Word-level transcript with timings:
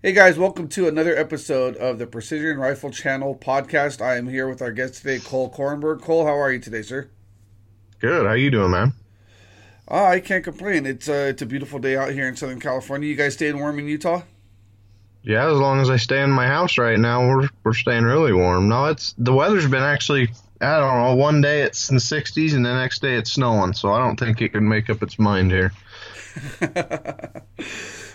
Hey 0.00 0.12
guys, 0.12 0.38
welcome 0.38 0.68
to 0.68 0.86
another 0.86 1.16
episode 1.16 1.76
of 1.76 1.98
the 1.98 2.06
Precision 2.06 2.58
Rifle 2.58 2.92
Channel 2.92 3.34
podcast. 3.34 4.00
I 4.00 4.16
am 4.16 4.28
here 4.28 4.48
with 4.48 4.62
our 4.62 4.70
guest 4.70 4.94
today, 5.02 5.18
Cole 5.18 5.50
Kornberg. 5.50 6.02
Cole, 6.02 6.24
how 6.24 6.38
are 6.38 6.52
you 6.52 6.60
today, 6.60 6.82
sir? 6.82 7.10
Good. 7.98 8.24
How 8.24 8.34
you 8.34 8.48
doing, 8.48 8.70
man? 8.70 8.92
Oh, 9.88 10.04
I 10.04 10.20
can't 10.20 10.44
complain. 10.44 10.86
It's 10.86 11.08
uh, 11.08 11.26
it's 11.30 11.42
a 11.42 11.46
beautiful 11.46 11.80
day 11.80 11.96
out 11.96 12.12
here 12.12 12.28
in 12.28 12.36
Southern 12.36 12.60
California. 12.60 13.08
You 13.08 13.16
guys 13.16 13.34
staying 13.34 13.58
warm 13.58 13.80
in 13.80 13.88
Utah? 13.88 14.22
Yeah, 15.24 15.50
as 15.50 15.58
long 15.58 15.80
as 15.80 15.90
I 15.90 15.96
stay 15.96 16.22
in 16.22 16.30
my 16.30 16.46
house 16.46 16.78
right 16.78 16.96
now, 16.96 17.26
we're 17.26 17.48
we're 17.64 17.74
staying 17.74 18.04
really 18.04 18.32
warm. 18.32 18.68
No, 18.68 18.84
it's 18.84 19.16
the 19.18 19.32
weather's 19.32 19.66
been 19.66 19.82
actually 19.82 20.28
I 20.60 20.78
don't 20.78 21.02
know. 21.02 21.16
One 21.16 21.40
day 21.40 21.62
it's 21.62 21.88
in 21.88 21.96
the 21.96 22.00
60s, 22.00 22.54
and 22.54 22.64
the 22.64 22.72
next 22.72 23.02
day 23.02 23.16
it's 23.16 23.32
snowing. 23.32 23.72
So 23.72 23.92
I 23.92 23.98
don't 23.98 24.16
think 24.16 24.40
it 24.42 24.50
can 24.50 24.68
make 24.68 24.90
up 24.90 25.02
its 25.02 25.18
mind 25.18 25.50
here. 25.50 25.72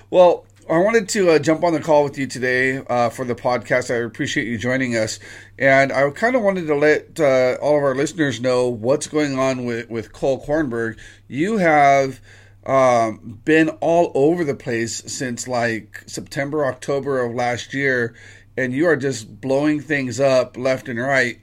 well, 0.09 0.45
I 0.69 0.77
wanted 0.77 1.09
to 1.09 1.31
uh, 1.31 1.39
jump 1.39 1.63
on 1.65 1.73
the 1.73 1.81
call 1.81 2.05
with 2.05 2.17
you 2.17 2.25
today 2.25 2.77
uh, 2.77 3.09
for 3.09 3.25
the 3.25 3.35
podcast. 3.35 3.93
I 3.93 3.97
appreciate 4.05 4.47
you 4.47 4.57
joining 4.57 4.95
us, 4.95 5.19
and 5.59 5.91
I 5.91 6.09
kind 6.11 6.37
of 6.37 6.41
wanted 6.41 6.67
to 6.67 6.75
let 6.75 7.19
uh, 7.19 7.57
all 7.61 7.77
of 7.77 7.83
our 7.83 7.95
listeners 7.95 8.39
know 8.39 8.69
what's 8.69 9.07
going 9.07 9.37
on 9.37 9.65
with 9.65 9.89
with 9.89 10.13
Cole 10.13 10.45
Kornberg. 10.45 10.97
You 11.27 11.57
have 11.57 12.21
um, 12.65 13.41
been 13.43 13.69
all 13.81 14.13
over 14.15 14.45
the 14.45 14.55
place 14.55 15.03
since 15.11 15.49
like 15.49 16.01
September, 16.05 16.65
October 16.65 17.21
of 17.21 17.35
last 17.35 17.73
year, 17.73 18.15
and 18.55 18.71
you 18.71 18.87
are 18.87 18.95
just 18.95 19.41
blowing 19.41 19.81
things 19.81 20.21
up 20.21 20.55
left 20.55 20.87
and 20.87 20.99
right 20.99 21.39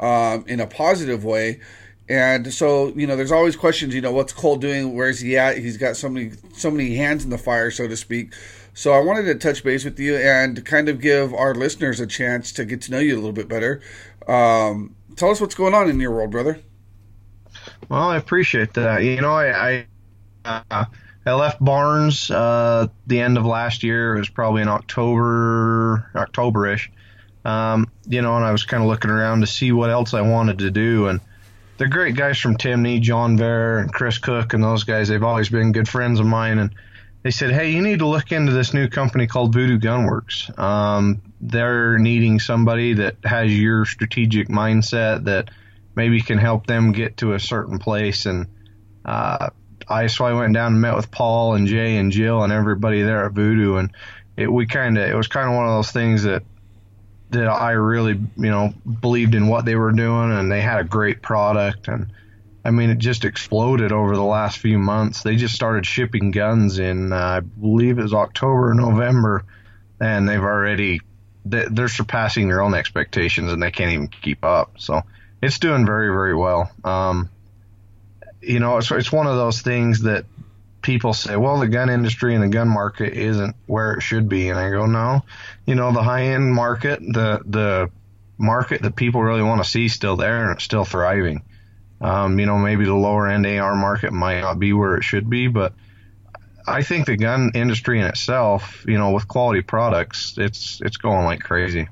um, 0.00 0.44
in 0.46 0.60
a 0.60 0.66
positive 0.66 1.24
way. 1.24 1.60
And 2.08 2.52
so, 2.52 2.88
you 2.94 3.06
know, 3.06 3.16
there's 3.16 3.32
always 3.32 3.56
questions. 3.56 3.94
You 3.94 4.00
know, 4.00 4.12
what's 4.12 4.32
Cole 4.32 4.56
doing? 4.56 4.94
Where's 4.94 5.20
he 5.20 5.36
at? 5.38 5.58
He's 5.58 5.76
got 5.76 5.96
so 5.96 6.08
many, 6.08 6.32
so 6.54 6.70
many 6.70 6.94
hands 6.96 7.24
in 7.24 7.30
the 7.30 7.38
fire, 7.38 7.70
so 7.70 7.86
to 7.86 7.96
speak. 7.96 8.34
So 8.74 8.92
I 8.92 9.00
wanted 9.00 9.24
to 9.24 9.34
touch 9.34 9.62
base 9.62 9.84
with 9.84 9.98
you 9.98 10.16
and 10.16 10.64
kind 10.64 10.88
of 10.88 11.00
give 11.00 11.34
our 11.34 11.54
listeners 11.54 12.00
a 12.00 12.06
chance 12.06 12.52
to 12.52 12.64
get 12.64 12.80
to 12.82 12.90
know 12.90 12.98
you 12.98 13.14
a 13.14 13.16
little 13.16 13.32
bit 13.32 13.48
better. 13.48 13.82
Um, 14.26 14.96
tell 15.16 15.30
us 15.30 15.40
what's 15.40 15.54
going 15.54 15.74
on 15.74 15.90
in 15.90 16.00
your 16.00 16.10
world, 16.12 16.30
brother. 16.30 16.60
Well, 17.88 18.08
I 18.08 18.16
appreciate 18.16 18.74
that. 18.74 19.02
You 19.02 19.20
know, 19.20 19.32
I 19.32 19.86
I, 20.44 20.62
uh, 20.70 20.84
I 21.26 21.32
left 21.34 21.62
Barnes 21.62 22.30
uh, 22.30 22.88
the 23.06 23.20
end 23.20 23.36
of 23.36 23.44
last 23.44 23.82
year. 23.82 24.16
It 24.16 24.20
was 24.20 24.28
probably 24.30 24.62
in 24.62 24.68
October, 24.68 26.10
Octoberish. 26.14 26.88
Um, 27.44 27.90
you 28.06 28.22
know, 28.22 28.36
and 28.36 28.44
I 28.44 28.52
was 28.52 28.64
kind 28.64 28.82
of 28.82 28.88
looking 28.88 29.10
around 29.10 29.40
to 29.40 29.46
see 29.46 29.72
what 29.72 29.90
else 29.90 30.14
I 30.14 30.22
wanted 30.22 30.58
to 30.60 30.70
do. 30.70 31.08
And 31.08 31.20
the 31.76 31.88
great 31.88 32.16
guys 32.16 32.38
from 32.38 32.56
Timney, 32.56 33.00
John 33.00 33.36
Vehr 33.36 33.80
and 33.80 33.92
Chris 33.92 34.18
Cook, 34.18 34.54
and 34.54 34.62
those 34.62 34.84
guys, 34.84 35.08
they've 35.08 35.22
always 35.22 35.48
been 35.48 35.72
good 35.72 35.88
friends 35.88 36.20
of 36.20 36.26
mine. 36.26 36.58
And 36.58 36.74
they 37.22 37.30
said, 37.30 37.52
hey, 37.52 37.70
you 37.70 37.82
need 37.82 38.00
to 38.00 38.06
look 38.06 38.32
into 38.32 38.52
this 38.52 38.74
new 38.74 38.88
company 38.88 39.26
called 39.26 39.52
Voodoo 39.52 39.78
Gunworks. 39.78 40.58
Um, 40.58 41.22
they're 41.40 41.98
needing 41.98 42.40
somebody 42.40 42.94
that 42.94 43.16
has 43.24 43.56
your 43.56 43.84
strategic 43.84 44.48
mindset 44.48 45.24
that 45.24 45.50
maybe 45.94 46.20
can 46.20 46.38
help 46.38 46.66
them 46.66 46.92
get 46.92 47.18
to 47.18 47.34
a 47.34 47.40
certain 47.40 47.78
place. 47.78 48.26
And 48.26 48.46
uh, 49.04 49.50
I 49.88 50.06
so 50.08 50.24
I 50.24 50.32
went 50.32 50.54
down 50.54 50.72
and 50.72 50.80
met 50.80 50.96
with 50.96 51.10
Paul 51.10 51.54
and 51.54 51.66
Jay 51.66 51.96
and 51.96 52.10
Jill 52.10 52.42
and 52.42 52.52
everybody 52.52 53.02
there 53.02 53.24
at 53.24 53.32
Voodoo, 53.32 53.76
and 53.76 53.90
it 54.36 54.52
we 54.52 54.66
kind 54.66 54.98
of 54.98 55.08
it 55.08 55.14
was 55.14 55.28
kind 55.28 55.48
of 55.48 55.54
one 55.54 55.66
of 55.66 55.72
those 55.72 55.90
things 55.90 56.24
that 56.24 56.42
that 57.30 57.46
I 57.46 57.72
really 57.72 58.12
you 58.12 58.50
know 58.50 58.72
believed 59.00 59.34
in 59.34 59.48
what 59.48 59.64
they 59.64 59.76
were 59.76 59.92
doing, 59.92 60.32
and 60.32 60.50
they 60.50 60.60
had 60.60 60.80
a 60.80 60.84
great 60.84 61.22
product 61.22 61.88
and 61.88 62.12
I 62.64 62.70
mean, 62.70 62.90
it 62.90 62.98
just 62.98 63.24
exploded 63.24 63.90
over 63.92 64.14
the 64.14 64.22
last 64.22 64.58
few 64.58 64.78
months. 64.78 65.22
They 65.22 65.36
just 65.36 65.54
started 65.54 65.84
shipping 65.84 66.30
guns 66.30 66.78
in, 66.78 67.12
uh, 67.12 67.16
I 67.16 67.40
believe 67.40 67.98
it 67.98 68.02
was 68.02 68.14
October, 68.14 68.70
or 68.70 68.74
November, 68.74 69.44
and 70.00 70.28
they've 70.28 70.40
already 70.40 71.00
they're 71.44 71.88
surpassing 71.88 72.46
their 72.46 72.62
own 72.62 72.74
expectations, 72.74 73.52
and 73.52 73.60
they 73.60 73.72
can't 73.72 73.92
even 73.92 74.06
keep 74.08 74.44
up. 74.44 74.74
So 74.78 75.02
it's 75.42 75.58
doing 75.58 75.84
very, 75.84 76.06
very 76.06 76.36
well. 76.36 76.70
Um, 76.84 77.30
you 78.40 78.60
know, 78.60 78.78
it's 78.78 78.90
it's 78.92 79.10
one 79.10 79.26
of 79.26 79.36
those 79.36 79.60
things 79.60 80.02
that 80.02 80.24
people 80.82 81.14
say, 81.14 81.36
well, 81.36 81.58
the 81.58 81.68
gun 81.68 81.90
industry 81.90 82.34
and 82.34 82.44
the 82.44 82.48
gun 82.48 82.68
market 82.68 83.14
isn't 83.14 83.56
where 83.66 83.94
it 83.94 84.02
should 84.02 84.28
be, 84.28 84.50
and 84.50 84.58
I 84.58 84.70
go, 84.70 84.86
no, 84.86 85.24
you 85.66 85.74
know, 85.74 85.92
the 85.92 86.02
high 86.02 86.26
end 86.26 86.52
market, 86.54 87.00
the 87.00 87.40
the 87.44 87.90
market 88.38 88.82
that 88.82 88.96
people 88.96 89.22
really 89.22 89.42
want 89.42 89.62
to 89.62 89.68
see, 89.68 89.88
still 89.88 90.16
there 90.16 90.44
and 90.44 90.52
it's 90.52 90.64
still 90.64 90.84
thriving. 90.84 91.42
Um, 92.02 92.38
you 92.38 92.46
know, 92.46 92.58
maybe 92.58 92.84
the 92.84 92.94
lower 92.94 93.28
end 93.28 93.46
AR 93.46 93.76
market 93.76 94.12
might 94.12 94.40
not 94.40 94.58
be 94.58 94.72
where 94.72 94.96
it 94.96 95.04
should 95.04 95.30
be, 95.30 95.46
but 95.46 95.72
I 96.66 96.82
think 96.82 97.06
the 97.06 97.16
gun 97.16 97.52
industry 97.54 98.00
in 98.00 98.06
itself, 98.06 98.84
you 98.86 98.98
know, 98.98 99.12
with 99.12 99.28
quality 99.28 99.62
products, 99.62 100.34
it's 100.36 100.80
it's 100.82 100.96
going 100.96 101.24
like 101.24 101.40
crazy. 101.40 101.88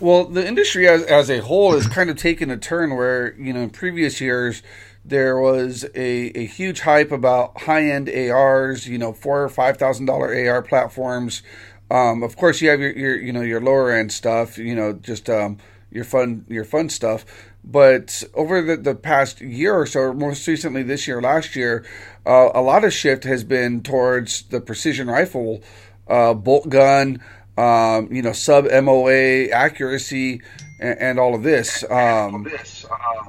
Well, 0.00 0.24
the 0.24 0.46
industry 0.46 0.88
as 0.88 1.02
as 1.02 1.30
a 1.30 1.40
whole 1.40 1.72
has 1.72 1.86
kind 1.86 2.08
of 2.08 2.16
taken 2.16 2.50
a 2.50 2.56
turn 2.56 2.96
where 2.96 3.34
you 3.38 3.52
know 3.52 3.60
in 3.60 3.70
previous 3.70 4.20
years 4.20 4.62
there 5.04 5.38
was 5.38 5.84
a, 5.94 6.38
a 6.38 6.46
huge 6.46 6.80
hype 6.80 7.10
about 7.10 7.62
high 7.62 7.84
end 7.84 8.08
ARs, 8.08 8.86
you 8.86 8.98
know, 8.98 9.12
four 9.12 9.42
or 9.42 9.48
five 9.48 9.76
thousand 9.76 10.06
dollar 10.06 10.34
AR 10.48 10.62
platforms. 10.62 11.42
Um, 11.90 12.22
of 12.22 12.36
course, 12.36 12.60
you 12.60 12.68
have 12.68 12.80
your, 12.80 12.92
your 12.92 13.16
you 13.16 13.32
know 13.32 13.42
your 13.42 13.60
lower 13.60 13.90
end 13.90 14.12
stuff, 14.12 14.58
you 14.58 14.74
know, 14.74 14.92
just 14.92 15.28
um, 15.30 15.58
your 15.90 16.04
fun 16.04 16.44
your 16.48 16.64
fun 16.64 16.88
stuff. 16.90 17.24
But 17.70 18.24
over 18.32 18.62
the, 18.62 18.78
the 18.78 18.94
past 18.94 19.42
year 19.42 19.74
or 19.74 19.84
so, 19.84 20.14
most 20.14 20.46
recently 20.48 20.82
this 20.82 21.06
year, 21.06 21.20
last 21.20 21.54
year, 21.54 21.84
uh, 22.24 22.48
a 22.54 22.62
lot 22.62 22.82
of 22.82 22.94
shift 22.94 23.24
has 23.24 23.44
been 23.44 23.82
towards 23.82 24.42
the 24.44 24.62
precision 24.62 25.08
rifle, 25.08 25.62
uh, 26.08 26.32
bolt 26.32 26.70
gun, 26.70 27.22
um, 27.58 28.10
you 28.10 28.22
know, 28.22 28.32
sub 28.32 28.64
MOA 28.64 29.50
accuracy, 29.50 30.40
and, 30.80 30.98
and 30.98 31.18
all 31.20 31.34
of 31.34 31.42
this. 31.42 31.84
Um, 31.90 32.48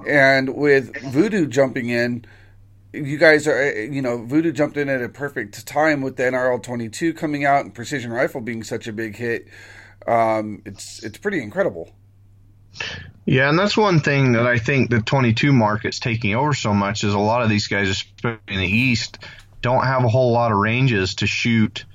and 0.08 0.56
with 0.56 0.96
Voodoo 1.12 1.46
jumping 1.46 1.90
in, 1.90 2.24
you 2.94 3.18
guys 3.18 3.46
are, 3.46 3.84
you 3.84 4.02
know, 4.02 4.24
Voodoo 4.24 4.54
jumped 4.54 4.78
in 4.78 4.88
at 4.88 5.02
a 5.02 5.10
perfect 5.10 5.68
time 5.68 6.02
with 6.02 6.16
the 6.16 6.24
NRL 6.24 6.64
22 6.64 7.14
coming 7.14 7.44
out 7.44 7.66
and 7.66 7.74
precision 7.76 8.12
rifle 8.12 8.40
being 8.40 8.64
such 8.64 8.88
a 8.88 8.94
big 8.94 9.18
hit. 9.18 9.50
Um, 10.08 10.62
it's 10.66 11.04
it's 11.04 11.18
pretty 11.18 11.44
incredible. 11.44 11.94
Yeah, 13.25 13.50
and 13.50 13.59
that's 13.59 13.78
one 13.78 14.00
thing 14.00 14.31
that 14.31 14.47
I 14.47 14.57
think 14.57 14.90
the 14.90 15.02
22 15.02 15.53
market's 15.53 16.00
taking 16.00 16.34
over 16.34 16.53
so 16.53 16.74
much 16.74 17.03
is 17.03 17.13
a 17.13 17.19
lot 17.19 17.44
of 17.44 17.50
these 17.50 17.68
guys, 17.68 17.88
especially 17.88 18.40
in 18.47 18.59
the 18.59 18.68
East, 18.68 19.19
don't 19.62 19.84
have 19.84 20.03
a 20.03 20.07
whole 20.07 20.31
lot 20.31 20.52
of 20.52 20.57
ranges 20.57 21.13
to 21.16 21.28
shoot, 21.28 21.85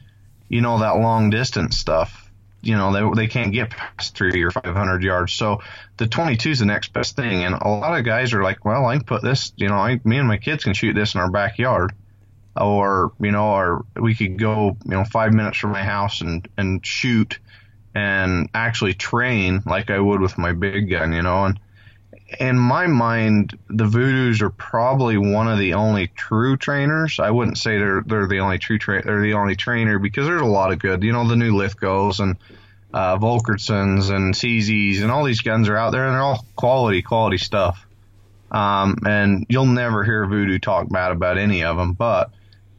you 0.49 0.61
know, 0.61 0.79
that 0.79 0.97
long 0.97 1.31
distance 1.31 1.77
stuff. 1.77 2.31
You 2.63 2.77
know, 2.77 2.93
they, 2.93 3.23
they 3.23 3.27
can't 3.27 3.53
get 3.53 3.71
past 3.71 4.17
three 4.17 4.43
or 4.43 4.53
500 4.53 5.03
yards. 5.03 5.33
So 5.33 5.61
the 5.97 6.07
22 6.07 6.51
is 6.51 6.59
the 6.61 6.67
next 6.67 6.93
best 6.93 7.17
thing. 7.17 7.43
And 7.45 7.55
a 7.55 7.69
lot 7.69 7.99
of 7.99 8.05
guys 8.05 8.33
are 8.33 8.43
like, 8.43 8.65
well, 8.65 8.87
I 8.87 8.97
can 8.97 9.05
put 9.05 9.23
this, 9.23 9.53
you 9.57 9.69
know, 9.69 9.75
I, 9.75 10.01
me 10.05 10.19
and 10.19 10.29
my 10.29 10.39
kids 10.39 10.63
can 10.65 10.73
shoot 10.73 10.95
this 10.95 11.15
in 11.15 11.21
our 11.21 11.31
backyard. 11.31 11.93
Or, 12.57 13.13
you 13.21 13.33
know, 13.33 13.49
or 13.49 13.85
we 14.01 14.15
could 14.15 14.39
go, 14.39 14.77
you 14.85 14.91
know, 14.93 15.05
five 15.05 15.35
minutes 15.35 15.59
from 15.59 15.73
my 15.73 15.83
house 15.83 16.21
and, 16.21 16.49
and 16.57 16.87
shoot 16.87 17.41
and 17.95 18.49
actually 18.55 18.95
train 18.95 19.63
like 19.67 19.91
I 19.91 19.99
would 19.99 20.21
with 20.21 20.37
my 20.37 20.53
big 20.53 20.91
gun, 20.91 21.13
you 21.13 21.23
know. 21.23 21.45
And 21.45 21.61
in 22.41 22.59
my 22.59 22.87
mind, 22.87 23.57
the 23.69 23.85
Voodoos 23.85 24.43
are 24.43 24.51
probably 24.51 25.17
one 25.17 25.49
of 25.49 25.59
the 25.59 25.75
only 25.75 26.09
true 26.09 26.57
trainers. 26.57 27.21
I 27.21 27.31
wouldn't 27.31 27.59
say 27.59 27.79
they're 27.79 28.03
they're 28.05 28.27
the 28.27 28.41
only 28.41 28.59
true 28.59 28.79
tra- 28.79 29.05
they're 29.05 29.23
the 29.23 29.35
only 29.35 29.57
trainer 29.57 29.99
because 29.99 30.27
there's 30.27 30.41
a 30.41 30.47
lot 30.47 30.73
of 30.73 30.79
good, 30.79 31.03
you 31.03 31.13
know, 31.13 31.29
the 31.29 31.37
new 31.37 31.57
Lithgows 31.57 32.21
and 32.21 32.37
uh, 32.93 33.19
Volquartsens 33.19 34.11
and 34.11 34.35
CZs 34.35 35.03
and 35.03 35.11
all 35.11 35.25
these 35.25 35.43
guns 35.43 35.69
are 35.69 35.77
out 35.77 35.91
there 35.91 36.07
and 36.07 36.15
they're 36.15 36.23
all 36.23 36.45
quality 36.57 37.03
quality 37.03 37.39
stuff. 37.39 37.87
Um, 38.51 38.99
and 39.05 39.47
you'll 39.49 39.67
never 39.67 40.05
hear 40.05 40.27
Voodoo 40.27 40.59
talk 40.59 40.89
bad 40.89 41.11
about 41.11 41.39
any 41.39 41.65
of 41.65 41.77
them, 41.77 41.93
but 41.93 42.31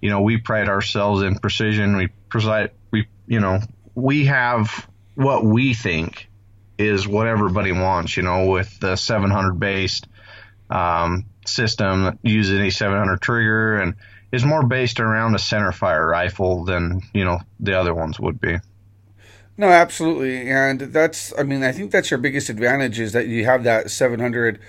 you 0.01 0.09
know, 0.09 0.21
we 0.21 0.37
pride 0.37 0.69
ourselves 0.69 1.21
in 1.21 1.39
precision. 1.39 1.97
We 1.97 2.09
preside, 2.29 2.71
we, 2.91 3.07
you 3.27 3.39
know, 3.39 3.59
we 3.95 4.25
have 4.25 4.87
what 5.15 5.43
we 5.43 5.73
think 5.73 6.29
is 6.77 7.07
what 7.07 7.27
everybody 7.27 7.71
wants, 7.71 8.17
you 8.17 8.23
know, 8.23 8.47
with 8.47 8.79
the 8.79 8.95
700 8.95 9.59
based 9.59 10.07
um, 10.69 11.25
system 11.45 12.03
that 12.03 12.17
uses 12.21 12.59
any 12.59 12.69
700 12.69 13.21
trigger 13.21 13.79
and 13.79 13.95
is 14.31 14.43
more 14.43 14.65
based 14.65 14.99
around 14.99 15.35
a 15.35 15.39
center 15.39 15.71
fire 15.71 16.07
rifle 16.07 16.65
than, 16.65 17.01
you 17.13 17.23
know, 17.23 17.39
the 17.59 17.79
other 17.79 17.93
ones 17.93 18.19
would 18.19 18.39
be. 18.39 18.57
No, 19.57 19.69
absolutely. 19.69 20.49
And 20.49 20.81
that's, 20.81 21.33
I 21.37 21.43
mean, 21.43 21.63
I 21.63 21.71
think 21.71 21.91
that's 21.91 22.11
your 22.11 22.17
biggest 22.17 22.49
advantage 22.49 22.99
is 22.99 23.13
that 23.13 23.27
you 23.27 23.45
have 23.45 23.63
that 23.63 23.89
700, 23.89 24.59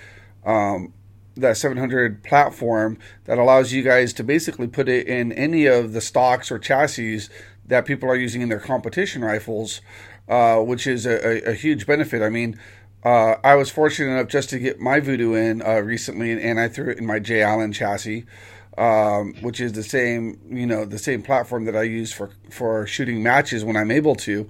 um, 0.45 0.93
that 1.35 1.57
700 1.57 2.23
platform 2.23 2.97
that 3.25 3.37
allows 3.37 3.73
you 3.73 3.83
guys 3.83 4.13
to 4.13 4.23
basically 4.23 4.67
put 4.67 4.87
it 4.87 5.07
in 5.07 5.33
any 5.33 5.65
of 5.65 5.91
the 5.91 5.99
stocks 5.99 6.49
or 6.49 6.57
chassis 6.57 7.27
that 7.65 7.85
people 7.85 8.09
are 8.09 8.15
using 8.15 8.41
in 8.41 8.47
their 8.47 8.61
competition 8.61 9.25
rifles 9.25 9.81
uh, 10.27 10.57
which 10.57 10.87
is 10.87 11.05
a, 11.05 11.47
a, 11.47 11.51
a, 11.51 11.53
huge 11.53 11.85
benefit. 11.85 12.21
I 12.21 12.29
mean, 12.29 12.59
uh, 13.03 13.35
I 13.43 13.55
was 13.55 13.69
fortunate 13.69 14.11
enough 14.11 14.27
just 14.27 14.49
to 14.49 14.59
get 14.59 14.79
my 14.79 14.99
Voodoo 14.99 15.33
in 15.33 15.61
uh, 15.61 15.79
recently, 15.79 16.31
and 16.41 16.59
I 16.59 16.67
threw 16.67 16.91
it 16.91 16.97
in 16.97 17.05
my 17.05 17.19
J. 17.19 17.41
Allen 17.41 17.71
chassis. 17.71 18.25
um, 18.77 19.33
which 19.41 19.59
is 19.59 19.73
the 19.73 19.83
same, 19.83 20.39
you 20.49 20.67
know, 20.67 20.85
the 20.85 20.99
same 20.99 21.23
platform 21.23 21.65
that 21.65 21.75
I 21.75 21.83
use 21.83 22.13
for 22.13 22.29
for 22.51 22.85
shooting 22.85 23.23
matches 23.23 23.65
when 23.65 23.75
I'm 23.75 23.91
able 23.91 24.15
to. 24.15 24.49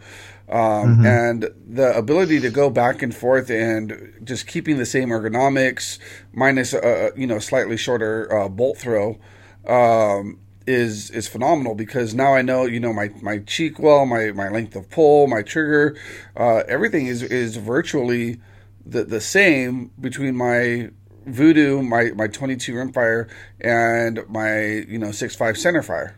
Um, 0.49 0.57
mm-hmm. 0.57 1.05
And 1.05 1.49
the 1.67 1.97
ability 1.97 2.39
to 2.41 2.49
go 2.49 2.69
back 2.69 3.01
and 3.01 3.15
forth 3.15 3.49
and 3.49 4.13
just 4.23 4.47
keeping 4.47 4.77
the 4.77 4.85
same 4.85 5.09
ergonomics, 5.09 5.97
minus 6.33 6.73
a 6.73 7.11
you 7.15 7.27
know 7.27 7.39
slightly 7.39 7.77
shorter 7.77 8.33
uh, 8.33 8.49
bolt 8.49 8.77
throw, 8.77 9.17
um, 9.65 10.39
is 10.67 11.09
is 11.11 11.27
phenomenal 11.27 11.73
because 11.73 12.13
now 12.13 12.33
I 12.33 12.41
know 12.41 12.65
you 12.65 12.79
know 12.79 12.93
my 12.93 13.09
my 13.21 13.39
cheek 13.39 13.79
well, 13.79 14.05
my 14.05 14.31
my 14.31 14.49
length 14.49 14.75
of 14.75 14.89
pull, 14.89 15.27
my 15.27 15.41
trigger, 15.41 15.97
uh, 16.35 16.63
everything 16.67 17.07
is 17.07 17.23
is 17.23 17.55
virtually 17.55 18.39
the 18.85 19.03
the 19.03 19.21
same 19.21 19.91
between 19.99 20.35
my 20.35 20.89
Voodoo, 21.25 21.81
my 21.81 22.11
my 22.15 22.27
22 22.27 22.73
rimfire, 22.73 23.29
and 23.59 24.19
my 24.29 24.63
you 24.87 24.97
know 24.97 25.11
six 25.11 25.35
five 25.35 25.55
centerfire. 25.55 26.13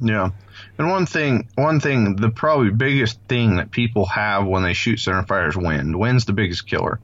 Yeah. 0.00 0.30
And 0.78 0.90
one 0.90 1.06
thing, 1.06 1.48
one 1.54 1.78
thing, 1.78 2.16
the 2.16 2.30
probably 2.30 2.70
biggest 2.70 3.20
thing 3.28 3.56
that 3.56 3.70
people 3.70 4.06
have 4.06 4.46
when 4.46 4.64
they 4.64 4.72
shoot 4.72 4.98
centerfire 4.98 5.48
is 5.48 5.56
wind. 5.56 5.96
Wind's 5.96 6.24
the 6.24 6.32
biggest 6.32 6.66
killer, 6.66 6.98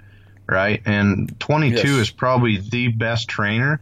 right? 0.48 0.82
And 0.84 1.38
22 1.38 1.76
yes. 1.76 1.86
is 1.86 2.10
probably 2.10 2.58
the 2.58 2.88
best 2.88 3.28
trainer 3.28 3.80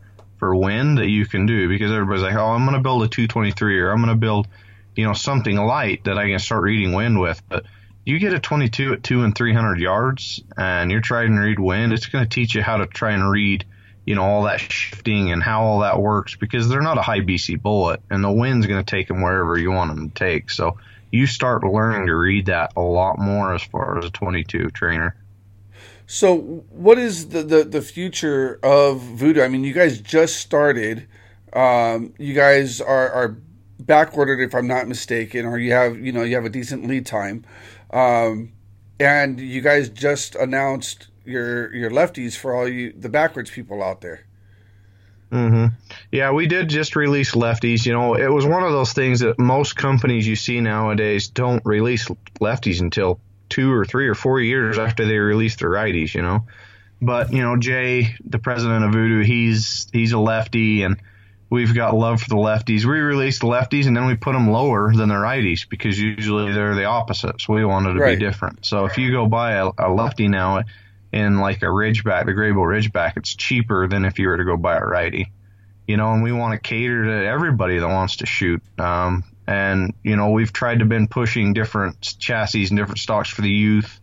wind 0.54 0.98
that 0.98 1.08
you 1.08 1.26
can 1.26 1.46
do 1.46 1.68
because 1.68 1.90
everybody's 1.90 2.22
like, 2.22 2.34
oh, 2.34 2.46
I'm 2.46 2.64
going 2.64 2.76
to 2.76 2.82
build 2.82 3.02
a 3.02 3.08
223 3.08 3.80
or 3.80 3.90
I'm 3.90 3.98
going 3.98 4.08
to 4.08 4.14
build, 4.14 4.48
you 4.94 5.04
know, 5.04 5.12
something 5.12 5.56
light 5.56 6.04
that 6.04 6.18
I 6.18 6.28
can 6.28 6.38
start 6.38 6.62
reading 6.62 6.92
wind 6.92 7.20
with. 7.20 7.42
But 7.48 7.64
you 8.04 8.18
get 8.18 8.34
a 8.34 8.38
22 8.38 8.94
at 8.94 9.02
two 9.02 9.22
and 9.24 9.34
300 9.34 9.80
yards 9.80 10.42
and 10.56 10.90
you're 10.90 11.00
trying 11.00 11.34
to 11.34 11.40
read 11.40 11.58
wind, 11.58 11.92
it's 11.92 12.06
going 12.06 12.24
to 12.24 12.30
teach 12.30 12.54
you 12.54 12.62
how 12.62 12.76
to 12.78 12.86
try 12.86 13.12
and 13.12 13.30
read 13.30 13.64
you 14.06 14.14
know, 14.14 14.22
all 14.22 14.44
that 14.44 14.60
shifting 14.60 15.32
and 15.32 15.42
how 15.42 15.64
all 15.64 15.80
that 15.80 16.00
works 16.00 16.36
because 16.36 16.68
they're 16.68 16.80
not 16.80 16.96
a 16.96 17.02
high 17.02 17.20
BC 17.20 17.60
bullet 17.60 18.00
and 18.08 18.22
the 18.22 18.30
wind's 18.30 18.68
going 18.68 18.82
to 18.82 18.88
take 18.88 19.08
them 19.08 19.20
wherever 19.20 19.58
you 19.58 19.72
want 19.72 19.94
them 19.94 20.10
to 20.10 20.14
take. 20.14 20.48
So 20.48 20.78
you 21.10 21.26
start 21.26 21.64
learning 21.64 22.06
to 22.06 22.14
read 22.14 22.46
that 22.46 22.72
a 22.76 22.80
lot 22.80 23.18
more 23.18 23.52
as 23.52 23.62
far 23.62 23.98
as 23.98 24.04
a 24.04 24.10
22 24.10 24.70
trainer. 24.70 25.16
So 26.06 26.36
what 26.70 26.98
is 26.98 27.30
the, 27.30 27.42
the, 27.42 27.64
the 27.64 27.82
future 27.82 28.58
of 28.62 29.00
Voodoo? 29.00 29.42
I 29.42 29.48
mean, 29.48 29.64
you 29.64 29.72
guys 29.72 30.00
just 30.00 30.36
started. 30.36 31.08
Um, 31.52 32.14
you 32.18 32.34
guys 32.34 32.80
are, 32.80 33.10
are 33.10 33.38
if 33.88 34.54
I'm 34.54 34.66
not 34.66 34.88
mistaken, 34.88 35.46
or 35.46 35.58
you 35.58 35.72
have, 35.72 35.98
you 35.98 36.12
know, 36.12 36.22
you 36.22 36.34
have 36.36 36.44
a 36.44 36.50
decent 36.50 36.86
lead 36.86 37.06
time. 37.06 37.44
Um, 37.92 38.52
and 38.98 39.38
you 39.38 39.60
guys 39.60 39.88
just 39.88 40.34
announced 40.34 41.08
your 41.24 41.74
your 41.74 41.90
lefties 41.90 42.36
for 42.36 42.54
all 42.54 42.68
you 42.68 42.92
the 42.92 43.08
backwards 43.08 43.50
people 43.50 43.82
out 43.82 44.00
there. 44.00 44.24
Mm-hmm. 45.32 45.74
Yeah, 46.12 46.30
we 46.30 46.46
did 46.46 46.68
just 46.68 46.94
release 46.94 47.32
lefties. 47.32 47.84
You 47.84 47.92
know, 47.92 48.14
it 48.14 48.28
was 48.28 48.46
one 48.46 48.62
of 48.62 48.70
those 48.72 48.92
things 48.92 49.20
that 49.20 49.38
most 49.38 49.74
companies 49.74 50.26
you 50.26 50.36
see 50.36 50.60
nowadays 50.60 51.28
don't 51.28 51.64
release 51.64 52.08
lefties 52.40 52.80
until 52.80 53.20
two 53.48 53.72
or 53.72 53.84
three 53.84 54.08
or 54.08 54.14
four 54.14 54.40
years 54.40 54.78
after 54.78 55.04
they 55.06 55.18
release 55.18 55.56
their 55.56 55.70
righties. 55.70 56.14
You 56.14 56.22
know, 56.22 56.46
but 57.00 57.32
you 57.32 57.42
know, 57.42 57.56
Jay, 57.56 58.14
the 58.24 58.38
president 58.38 58.84
of 58.84 58.92
Voodoo, 58.92 59.22
he's 59.22 59.88
he's 59.92 60.12
a 60.12 60.18
lefty, 60.18 60.82
and 60.82 60.96
we've 61.50 61.74
got 61.74 61.94
love 61.94 62.20
for 62.22 62.28
the 62.28 62.36
lefties. 62.36 62.84
We 62.84 62.98
released 62.98 63.40
the 63.40 63.46
lefties, 63.46 63.86
and 63.86 63.96
then 63.96 64.06
we 64.06 64.16
put 64.16 64.32
them 64.32 64.50
lower 64.50 64.92
than 64.94 65.08
the 65.08 65.14
righties 65.14 65.68
because 65.68 65.98
usually 66.00 66.52
they're 66.52 66.74
the 66.74 66.84
opposites. 66.84 67.48
We 67.48 67.64
wanted 67.64 67.94
to 67.94 68.00
right. 68.00 68.18
be 68.18 68.24
different. 68.24 68.64
So 68.64 68.86
if 68.86 68.98
you 68.98 69.12
go 69.12 69.26
buy 69.26 69.52
a, 69.52 69.70
a 69.78 69.90
lefty 69.90 70.28
now 70.28 70.62
in 71.12 71.38
like 71.38 71.62
a 71.62 71.66
Ridgeback, 71.66 72.26
the 72.26 72.32
Grayboe 72.32 72.56
Ridgeback, 72.56 73.16
it's 73.16 73.34
cheaper 73.34 73.86
than 73.88 74.04
if 74.04 74.18
you 74.18 74.28
were 74.28 74.36
to 74.36 74.44
go 74.44 74.56
buy 74.56 74.76
a 74.76 74.84
righty. 74.84 75.32
You 75.86 75.96
know, 75.96 76.12
and 76.12 76.22
we 76.22 76.32
want 76.32 76.52
to 76.52 76.58
cater 76.58 77.04
to 77.04 77.26
everybody 77.26 77.78
that 77.78 77.86
wants 77.86 78.16
to 78.16 78.26
shoot. 78.26 78.60
Um, 78.78 79.22
and 79.46 79.94
you 80.02 80.16
know, 80.16 80.30
we've 80.30 80.52
tried 80.52 80.80
to 80.80 80.84
been 80.84 81.08
pushing 81.08 81.52
different 81.52 82.00
chassis 82.18 82.66
and 82.66 82.76
different 82.76 82.98
stocks 82.98 83.30
for 83.30 83.42
the 83.42 83.50
youth, 83.50 84.00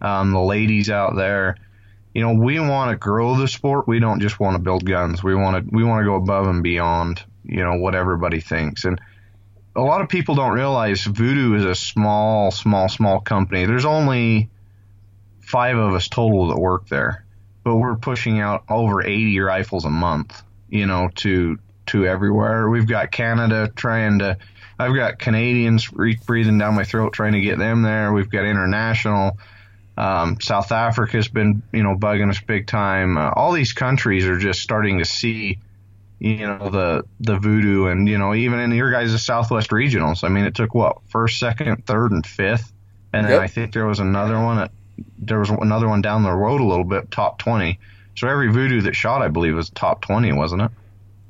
um, 0.00 0.32
the 0.32 0.40
ladies 0.40 0.90
out 0.90 1.16
there. 1.16 1.56
You 2.14 2.22
know, 2.22 2.34
we 2.34 2.60
want 2.60 2.90
to 2.90 2.96
grow 2.96 3.36
the 3.36 3.48
sport. 3.48 3.88
We 3.88 3.98
don't 3.98 4.20
just 4.20 4.38
want 4.38 4.56
to 4.56 4.62
build 4.62 4.84
guns. 4.84 5.22
We 5.22 5.34
want 5.34 5.64
to 5.64 5.74
we 5.74 5.84
want 5.84 6.02
to 6.02 6.04
go 6.04 6.16
above 6.16 6.46
and 6.46 6.62
beyond. 6.62 7.22
You 7.44 7.64
know 7.64 7.76
what 7.76 7.94
everybody 7.94 8.40
thinks 8.40 8.84
and 8.84 9.00
a 9.74 9.80
lot 9.80 10.00
of 10.00 10.08
people 10.08 10.34
don't 10.34 10.52
realize 10.52 11.04
Voodoo 11.04 11.54
is 11.54 11.64
a 11.64 11.74
small, 11.74 12.50
small, 12.50 12.88
small 12.88 13.20
company. 13.20 13.64
There's 13.64 13.84
only 13.84 14.50
five 15.40 15.76
of 15.76 15.94
us 15.94 16.08
total 16.08 16.48
that 16.48 16.58
work 16.58 16.88
there, 16.88 17.24
but 17.64 17.76
we're 17.76 17.96
pushing 17.96 18.38
out 18.38 18.64
over 18.68 19.04
80 19.04 19.40
rifles 19.40 19.84
a 19.84 19.90
month, 19.90 20.42
you 20.68 20.86
know, 20.86 21.08
to 21.16 21.58
to 21.86 22.06
everywhere. 22.06 22.68
We've 22.68 22.86
got 22.86 23.10
Canada 23.10 23.70
trying 23.74 24.20
to. 24.20 24.38
I've 24.78 24.94
got 24.94 25.18
Canadians 25.18 25.88
breathing 25.88 26.58
down 26.58 26.74
my 26.74 26.84
throat 26.84 27.12
trying 27.12 27.32
to 27.32 27.40
get 27.40 27.58
them 27.58 27.82
there. 27.82 28.12
We've 28.12 28.30
got 28.30 28.44
international. 28.44 29.38
Um, 29.96 30.40
South 30.40 30.72
Africa's 30.72 31.28
been, 31.28 31.62
you 31.72 31.82
know, 31.82 31.96
bugging 31.96 32.30
us 32.30 32.40
big 32.40 32.66
time. 32.66 33.18
Uh, 33.18 33.30
all 33.30 33.52
these 33.52 33.72
countries 33.72 34.26
are 34.26 34.38
just 34.38 34.60
starting 34.60 34.98
to 34.98 35.04
see, 35.04 35.58
you 36.18 36.46
know, 36.46 36.70
the 36.70 37.04
the 37.20 37.38
voodoo, 37.38 37.86
and 37.86 38.08
you 38.08 38.16
know, 38.16 38.34
even 38.34 38.58
in 38.60 38.72
your 38.72 38.90
guys' 38.90 39.22
Southwest 39.22 39.70
regionals. 39.70 40.24
I 40.24 40.28
mean, 40.28 40.44
it 40.44 40.54
took 40.54 40.74
what 40.74 40.98
first, 41.08 41.38
second, 41.38 41.84
third, 41.84 42.12
and 42.12 42.26
fifth, 42.26 42.72
and 43.12 43.26
then. 43.26 43.40
I 43.40 43.48
think 43.48 43.74
there 43.74 43.86
was 43.86 44.00
another 44.00 44.40
one 44.40 44.58
at 44.58 44.70
there 45.18 45.38
was 45.38 45.50
another 45.50 45.88
one 45.88 46.02
down 46.02 46.22
the 46.22 46.32
road 46.32 46.60
a 46.60 46.64
little 46.64 46.84
bit, 46.84 47.10
top 47.10 47.38
20. 47.38 47.78
So 48.16 48.28
every 48.28 48.52
voodoo 48.52 48.82
that 48.82 48.94
shot, 48.94 49.22
I 49.22 49.28
believe, 49.28 49.54
was 49.54 49.70
top 49.70 50.02
20, 50.02 50.32
wasn't 50.32 50.62
it? 50.62 50.70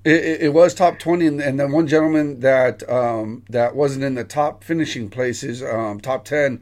It, 0.04 0.42
it 0.42 0.52
was 0.52 0.74
top 0.74 0.98
20, 0.98 1.26
and, 1.26 1.40
and 1.40 1.60
then 1.60 1.70
one 1.70 1.86
gentleman 1.86 2.40
that 2.40 2.88
um, 2.90 3.44
that 3.48 3.76
wasn't 3.76 4.04
in 4.04 4.14
the 4.16 4.24
top 4.24 4.64
finishing 4.64 5.08
places, 5.08 5.62
um, 5.62 6.00
top 6.00 6.24
10, 6.24 6.60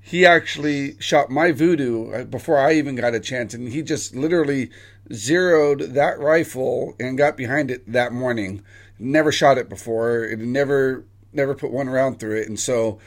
he 0.00 0.26
actually 0.26 1.00
shot 1.00 1.30
my 1.30 1.52
voodoo 1.52 2.10
uh, 2.12 2.24
before 2.24 2.58
I 2.58 2.72
even 2.72 2.96
got 2.96 3.14
a 3.14 3.20
chance, 3.20 3.54
and 3.54 3.68
he 3.68 3.82
just 3.82 4.14
literally 4.14 4.70
zeroed 5.12 5.80
that 5.94 6.18
rifle 6.18 6.94
and 6.98 7.18
got 7.18 7.36
behind 7.36 7.70
it 7.70 7.90
that 7.92 8.12
morning. 8.12 8.62
Never 8.98 9.30
shot 9.30 9.58
it 9.58 9.68
before. 9.68 10.24
It 10.24 10.40
never 10.40 11.04
never 11.32 11.54
put 11.54 11.70
one 11.70 11.88
round 11.88 12.18
through 12.18 12.38
it, 12.40 12.48
and 12.48 12.58
so 12.58 12.98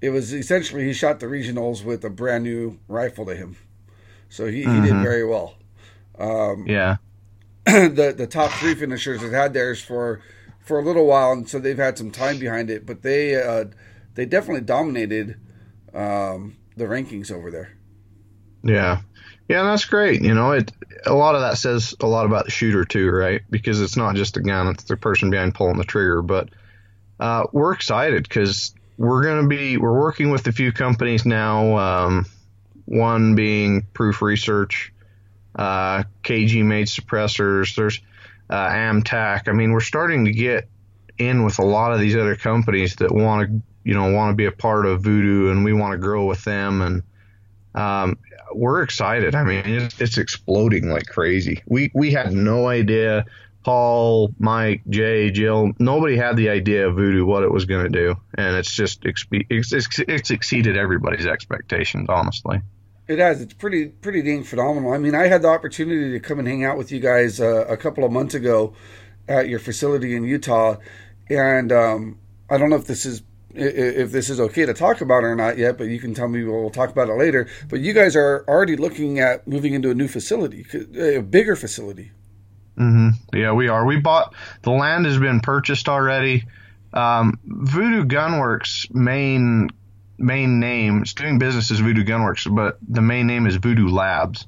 it 0.00 0.10
was 0.10 0.34
essentially 0.34 0.84
he 0.84 0.92
shot 0.92 1.20
the 1.20 1.26
regionals 1.26 1.84
with 1.84 2.04
a 2.04 2.10
brand 2.10 2.44
new 2.44 2.78
rifle 2.88 3.24
to 3.26 3.34
him, 3.34 3.56
so 4.28 4.46
he, 4.46 4.62
mm-hmm. 4.62 4.74
he 4.74 4.80
did 4.82 4.92
mm-hmm. 4.92 5.02
very 5.02 5.24
well. 5.24 5.54
Um, 6.18 6.66
yeah, 6.66 6.96
the 7.66 8.14
the 8.16 8.26
top 8.26 8.50
three 8.52 8.74
finishers 8.74 9.20
have 9.22 9.32
had 9.32 9.52
theirs 9.52 9.80
for 9.80 10.20
for 10.60 10.78
a 10.78 10.84
little 10.84 11.06
while, 11.06 11.32
and 11.32 11.48
so 11.48 11.58
they've 11.58 11.76
had 11.76 11.98
some 11.98 12.10
time 12.10 12.38
behind 12.38 12.70
it, 12.70 12.86
but 12.86 13.02
they 13.02 13.40
uh, 13.40 13.66
they 14.14 14.26
definitely 14.26 14.62
dominated 14.62 15.38
um, 15.94 16.56
the 16.76 16.84
rankings 16.84 17.30
over 17.30 17.50
there. 17.50 17.76
Yeah, 18.64 19.02
yeah, 19.48 19.64
that's 19.64 19.84
great. 19.84 20.22
You 20.22 20.34
know, 20.34 20.52
it 20.52 20.72
a 21.06 21.14
lot 21.14 21.34
of 21.34 21.40
that 21.42 21.58
says 21.58 21.94
a 22.00 22.06
lot 22.06 22.26
about 22.26 22.44
the 22.46 22.50
shooter 22.50 22.84
too, 22.84 23.10
right? 23.10 23.42
Because 23.50 23.80
it's 23.80 23.96
not 23.96 24.16
just 24.16 24.36
a 24.36 24.40
gun; 24.40 24.68
it's 24.68 24.84
the 24.84 24.96
person 24.96 25.30
behind 25.30 25.54
pulling 25.54 25.78
the 25.78 25.84
trigger. 25.84 26.22
But 26.22 26.48
uh, 27.20 27.46
we're 27.52 27.72
excited 27.72 28.24
because 28.24 28.74
we're 28.98 29.22
going 29.22 29.42
to 29.42 29.48
be 29.48 29.76
we're 29.76 29.98
working 29.98 30.30
with 30.30 30.46
a 30.46 30.52
few 30.52 30.72
companies 30.72 31.26
now. 31.26 31.76
Um, 31.76 32.26
one 32.86 33.34
being 33.34 33.86
Proof 33.94 34.22
Research, 34.22 34.92
uh, 35.54 36.04
KG 36.22 36.64
made 36.64 36.86
suppressors. 36.86 37.74
There's 37.74 38.00
uh, 38.50 38.68
Amtac. 38.68 39.48
I 39.48 39.52
mean, 39.52 39.72
we're 39.72 39.80
starting 39.80 40.24
to 40.26 40.32
get 40.32 40.68
in 41.18 41.44
with 41.44 41.58
a 41.58 41.64
lot 41.64 41.92
of 41.92 42.00
these 42.00 42.16
other 42.16 42.36
companies 42.36 42.96
that 42.96 43.12
want 43.12 43.48
to 43.48 43.62
you 43.84 43.94
know 43.94 44.12
want 44.12 44.30
to 44.30 44.34
be 44.34 44.46
a 44.46 44.52
part 44.52 44.86
of 44.86 45.02
Voodoo, 45.02 45.50
and 45.50 45.64
we 45.64 45.72
want 45.72 45.92
to 45.92 45.98
grow 45.98 46.26
with 46.26 46.44
them 46.44 46.82
and. 46.82 47.02
Um, 47.74 48.18
we're 48.54 48.82
excited. 48.82 49.34
I 49.34 49.44
mean, 49.44 49.62
it's, 49.64 49.98
it's 49.98 50.18
exploding 50.18 50.90
like 50.90 51.06
crazy. 51.06 51.62
We 51.64 51.90
we 51.94 52.12
had 52.12 52.34
no 52.34 52.68
idea 52.68 53.24
Paul, 53.62 54.34
Mike, 54.38 54.82
Jay, 54.88 55.30
Jill, 55.30 55.72
nobody 55.78 56.16
had 56.16 56.36
the 56.36 56.48
idea 56.48 56.88
of 56.88 56.96
Voodoo 56.96 57.24
what 57.24 57.44
it 57.44 57.50
was 57.50 57.64
going 57.64 57.84
to 57.84 57.88
do, 57.88 58.16
and 58.36 58.56
it's 58.56 58.72
just 58.72 59.04
it's, 59.04 59.24
it's, 59.30 59.98
it's 60.00 60.30
exceeded 60.30 60.76
everybody's 60.76 61.26
expectations. 61.26 62.08
Honestly, 62.08 62.60
it 63.08 63.18
has. 63.18 63.40
It's 63.40 63.54
pretty 63.54 63.86
pretty 63.86 64.22
dang 64.22 64.44
phenomenal. 64.44 64.92
I 64.92 64.98
mean, 64.98 65.14
I 65.14 65.26
had 65.26 65.42
the 65.42 65.48
opportunity 65.48 66.12
to 66.12 66.20
come 66.20 66.38
and 66.38 66.48
hang 66.48 66.64
out 66.64 66.78
with 66.78 66.92
you 66.92 67.00
guys 67.00 67.40
uh, 67.40 67.66
a 67.68 67.76
couple 67.76 68.04
of 68.04 68.12
months 68.12 68.34
ago 68.34 68.74
at 69.28 69.48
your 69.48 69.58
facility 69.58 70.14
in 70.14 70.24
Utah, 70.24 70.76
and 71.28 71.72
um, 71.72 72.18
I 72.48 72.58
don't 72.58 72.70
know 72.70 72.76
if 72.76 72.86
this 72.86 73.06
is 73.06 73.22
if 73.54 74.12
this 74.12 74.30
is 74.30 74.40
okay 74.40 74.64
to 74.64 74.72
talk 74.72 75.02
about 75.02 75.24
or 75.24 75.34
not 75.34 75.58
yet, 75.58 75.76
but 75.76 75.84
you 75.84 75.98
can 75.98 76.14
tell 76.14 76.28
me. 76.28 76.44
We'll 76.44 76.70
talk 76.70 76.90
about 76.90 77.08
it 77.08 77.14
later. 77.14 77.48
But 77.68 77.80
you 77.80 77.92
guys 77.92 78.16
are 78.16 78.44
already 78.48 78.76
looking 78.76 79.18
at 79.18 79.46
moving 79.46 79.74
into 79.74 79.90
a 79.90 79.94
new 79.94 80.08
facility, 80.08 80.64
a 80.98 81.20
bigger 81.20 81.56
facility. 81.56 82.12
Mm-hmm. 82.78 83.36
Yeah, 83.36 83.52
we 83.52 83.68
are. 83.68 83.84
We 83.84 83.98
bought 84.00 84.34
the 84.62 84.70
land 84.70 85.04
has 85.06 85.18
been 85.18 85.40
purchased 85.40 85.88
already. 85.88 86.44
Um, 86.94 87.38
Voodoo 87.44 88.04
Gunworks 88.04 88.92
main 88.94 89.70
main 90.22 90.60
name 90.60 91.02
it's 91.02 91.14
doing 91.14 91.38
business 91.38 91.70
as 91.70 91.80
Voodoo 91.80 92.04
Gunworks, 92.04 92.52
but 92.54 92.78
the 92.86 93.02
main 93.02 93.26
name 93.26 93.46
is 93.46 93.56
Voodoo 93.56 93.88
Labs. 93.88 94.46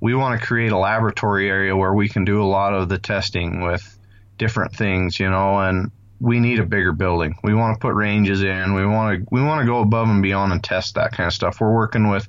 We 0.00 0.14
want 0.14 0.38
to 0.38 0.46
create 0.46 0.72
a 0.72 0.78
laboratory 0.78 1.48
area 1.48 1.74
where 1.74 1.94
we 1.94 2.08
can 2.08 2.24
do 2.24 2.42
a 2.42 2.44
lot 2.44 2.74
of 2.74 2.88
the 2.88 2.98
testing 2.98 3.62
with, 3.62 3.94
different 4.38 4.74
things, 4.74 5.18
you 5.18 5.30
know, 5.30 5.58
and 5.60 5.90
we 6.20 6.40
need 6.40 6.58
a 6.58 6.64
bigger 6.64 6.92
building. 6.92 7.36
We 7.42 7.54
want 7.54 7.74
to 7.74 7.80
put 7.80 7.94
ranges 7.94 8.42
in. 8.42 8.74
We 8.74 8.86
want 8.86 9.20
to 9.20 9.26
we 9.30 9.42
want 9.42 9.60
to 9.60 9.66
go 9.66 9.80
above 9.80 10.08
and 10.08 10.22
beyond 10.22 10.52
and 10.52 10.62
test 10.62 10.94
that 10.94 11.12
kind 11.12 11.26
of 11.26 11.32
stuff. 11.32 11.60
We're 11.60 11.74
working 11.74 12.08
with 12.08 12.28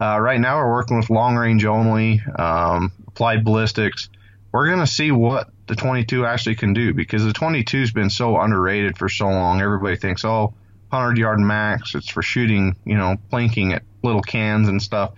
uh, 0.00 0.18
right 0.20 0.40
now. 0.40 0.58
We're 0.58 0.72
working 0.72 0.96
with 0.96 1.10
long 1.10 1.36
range 1.36 1.64
only, 1.64 2.22
um, 2.36 2.92
applied 3.06 3.44
ballistics. 3.44 4.08
We're 4.52 4.68
gonna 4.68 4.86
see 4.86 5.10
what 5.10 5.50
the 5.66 5.74
22 5.74 6.26
actually 6.26 6.56
can 6.56 6.74
do 6.74 6.94
because 6.94 7.24
the 7.24 7.32
22's 7.32 7.92
been 7.92 8.10
so 8.10 8.38
underrated 8.38 8.96
for 8.96 9.08
so 9.08 9.26
long. 9.26 9.60
Everybody 9.60 9.96
thinks, 9.96 10.24
oh, 10.24 10.54
100 10.94 11.18
yard 11.18 11.40
max. 11.40 11.94
It's 11.94 12.08
for 12.08 12.22
shooting, 12.22 12.76
you 12.84 12.96
know, 12.96 13.16
plinking 13.32 13.74
at 13.74 13.82
little 14.02 14.22
cans 14.22 14.68
and 14.68 14.82
stuff. 14.82 15.12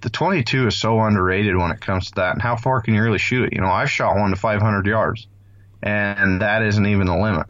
The 0.00 0.10
22 0.10 0.68
is 0.68 0.76
so 0.76 0.98
underrated 1.00 1.56
when 1.56 1.70
it 1.70 1.80
comes 1.80 2.08
to 2.08 2.14
that. 2.16 2.32
And 2.32 2.42
how 2.42 2.56
far 2.56 2.80
can 2.80 2.94
you 2.94 3.02
really 3.02 3.18
shoot 3.18 3.44
it? 3.44 3.52
You 3.52 3.60
know, 3.60 3.70
I've 3.70 3.90
shot 3.90 4.16
one 4.16 4.30
to 4.30 4.36
500 4.36 4.86
yards, 4.86 5.26
and 5.82 6.40
that 6.40 6.62
isn't 6.62 6.86
even 6.86 7.06
the 7.06 7.16
limit. 7.16 7.46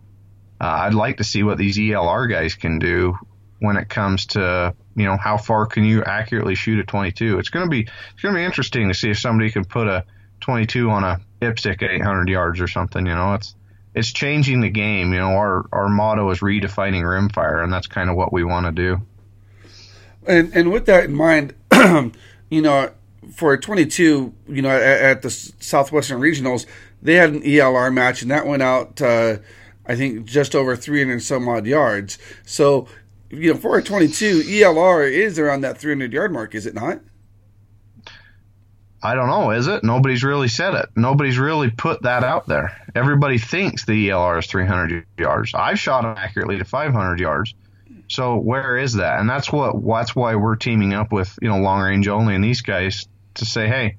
Uh, 0.60 0.64
I'd 0.64 0.94
like 0.94 1.18
to 1.18 1.24
see 1.24 1.42
what 1.42 1.58
these 1.58 1.78
ELR 1.78 2.28
guys 2.28 2.54
can 2.54 2.78
do 2.78 3.16
when 3.60 3.76
it 3.76 3.88
comes 3.88 4.26
to 4.26 4.74
you 4.96 5.04
know 5.04 5.16
how 5.16 5.36
far 5.36 5.66
can 5.66 5.84
you 5.84 6.02
accurately 6.02 6.54
shoot 6.54 6.80
a 6.80 6.84
22. 6.84 7.38
It's 7.38 7.48
gonna 7.48 7.68
be 7.68 7.82
it's 7.82 8.22
gonna 8.22 8.34
be 8.34 8.44
interesting 8.44 8.88
to 8.88 8.94
see 8.94 9.10
if 9.10 9.18
somebody 9.18 9.50
can 9.50 9.64
put 9.64 9.86
a 9.86 10.04
22 10.40 10.90
on 10.90 11.04
a 11.04 11.20
dipstick 11.40 11.82
at 11.82 11.90
800 11.90 12.28
yards 12.28 12.60
or 12.60 12.68
something. 12.68 13.06
You 13.06 13.14
know, 13.14 13.34
it's 13.34 13.54
it's 13.94 14.12
changing 14.12 14.60
the 14.60 14.70
game. 14.70 15.12
You 15.12 15.20
know, 15.20 15.30
our 15.30 15.66
our 15.72 15.88
motto 15.88 16.30
is 16.30 16.40
redefining 16.40 17.02
rimfire, 17.02 17.62
and 17.62 17.72
that's 17.72 17.86
kind 17.86 18.10
of 18.10 18.16
what 18.16 18.32
we 18.32 18.44
want 18.44 18.66
to 18.66 18.72
do. 18.72 19.00
And 20.26 20.54
and 20.54 20.70
with 20.70 20.86
that 20.86 21.04
in 21.04 21.14
mind, 21.14 21.54
you 22.50 22.62
know, 22.62 22.90
for 23.34 23.56
22, 23.56 24.32
you 24.48 24.62
know, 24.62 24.70
at, 24.70 24.82
at, 24.82 25.22
the 25.22 25.30
Southwestern 25.30 26.20
Regionals, 26.20 26.66
they 27.02 27.14
had 27.14 27.30
an 27.30 27.42
ELR 27.42 27.92
match, 27.92 28.22
and 28.22 28.30
that 28.30 28.46
went 28.46 28.62
out. 28.62 29.00
Uh, 29.00 29.38
I 29.86 29.96
think 29.96 30.24
just 30.24 30.54
over 30.54 30.76
300 30.76 31.20
some 31.22 31.48
odd 31.48 31.66
yards. 31.66 32.18
So, 32.44 32.86
you 33.30 33.52
know, 33.52 33.58
for 33.58 33.76
a 33.76 33.82
22, 33.82 34.42
ELR 34.42 35.10
is 35.10 35.38
around 35.38 35.62
that 35.62 35.78
300 35.78 36.12
yard 36.12 36.32
mark, 36.32 36.54
is 36.54 36.66
it 36.66 36.74
not? 36.74 37.00
I 39.02 39.14
don't 39.14 39.28
know, 39.28 39.50
is 39.50 39.66
it? 39.66 39.82
Nobody's 39.82 40.22
really 40.22 40.48
said 40.48 40.74
it. 40.74 40.90
Nobody's 40.94 41.38
really 41.38 41.70
put 41.70 42.02
that 42.02 42.22
out 42.22 42.46
there. 42.46 42.76
Everybody 42.94 43.38
thinks 43.38 43.86
the 43.86 44.10
ELR 44.10 44.38
is 44.38 44.46
300 44.46 45.06
yards. 45.16 45.54
I've 45.54 45.78
shot 45.78 46.02
them 46.02 46.14
accurately 46.18 46.58
to 46.58 46.64
500 46.64 47.18
yards. 47.18 47.54
So 48.08 48.36
where 48.36 48.76
is 48.76 48.94
that? 48.94 49.20
And 49.20 49.30
that's 49.30 49.50
what 49.52 49.76
that's 49.86 50.14
why 50.14 50.34
we're 50.34 50.56
teaming 50.56 50.92
up 50.92 51.12
with 51.12 51.38
you 51.40 51.48
know 51.48 51.58
long 51.58 51.80
range 51.80 52.08
only 52.08 52.34
and 52.34 52.44
these 52.44 52.60
guys 52.60 53.06
to 53.34 53.46
say, 53.46 53.68
hey, 53.68 53.96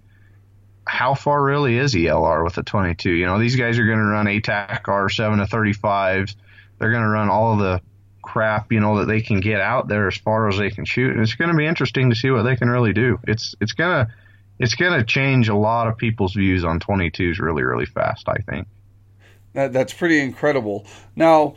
how 0.86 1.13
far 1.13 1.41
really 1.41 1.77
is 1.77 1.96
ELR 1.96 2.43
with 2.43 2.58
a 2.58 2.63
22? 2.63 3.10
You 3.10 3.25
know, 3.25 3.39
these 3.39 3.55
guys 3.55 3.79
are 3.79 3.86
going 3.86 4.00
to 4.00 4.03
run 4.03 4.25
ATAC 4.25 4.84
R7 4.84 5.48
to 5.48 5.55
35s. 5.55 6.36
They're 6.77 6.91
going 6.91 7.03
to 7.03 7.10
run 7.10 7.29
all 7.29 7.53
of 7.53 7.60
the 7.60 7.81
crap, 8.22 8.72
you 8.72 8.79
know, 8.79 9.00
that 9.00 9.05
they 9.05 9.22
can 9.22 9.39
get 9.39 9.62
out 9.62 9.88
there 9.88 10.08
as 10.08 10.17
far 10.17 10.50
as 10.50 10.58
they 10.58 10.70
can 10.70 10.86
shoot. 10.86 11.12
And 11.12 11.22
it's 11.22 11.36
going 11.36 11.51
to 11.51 11.58
be 11.58 11.65
interesting 11.65 12.10
to 12.10 12.15
see 12.15 12.31
what 12.31 12.43
they 12.43 12.55
can 12.55 12.70
really 12.70 12.93
do. 12.93 13.20
It's 13.27 13.55
it's 13.62 13.74
going 13.74 14.05
to 14.05 14.13
it's 14.62 14.75
going 14.75 14.98
to 14.98 15.03
change 15.03 15.50
a 15.50 15.56
lot 15.56 15.88
of 15.88 15.98
people's 15.98 16.36
views 16.36 16.63
on 16.63 16.80
22s 16.80 17.39
really, 17.39 17.63
really 17.63 17.88
fast, 17.88 18.30
I 18.30 18.38
think. 18.48 18.68
That, 19.53 19.74
that's 19.74 19.91
pretty 19.91 20.20
incredible. 20.20 20.86
Now, 21.15 21.56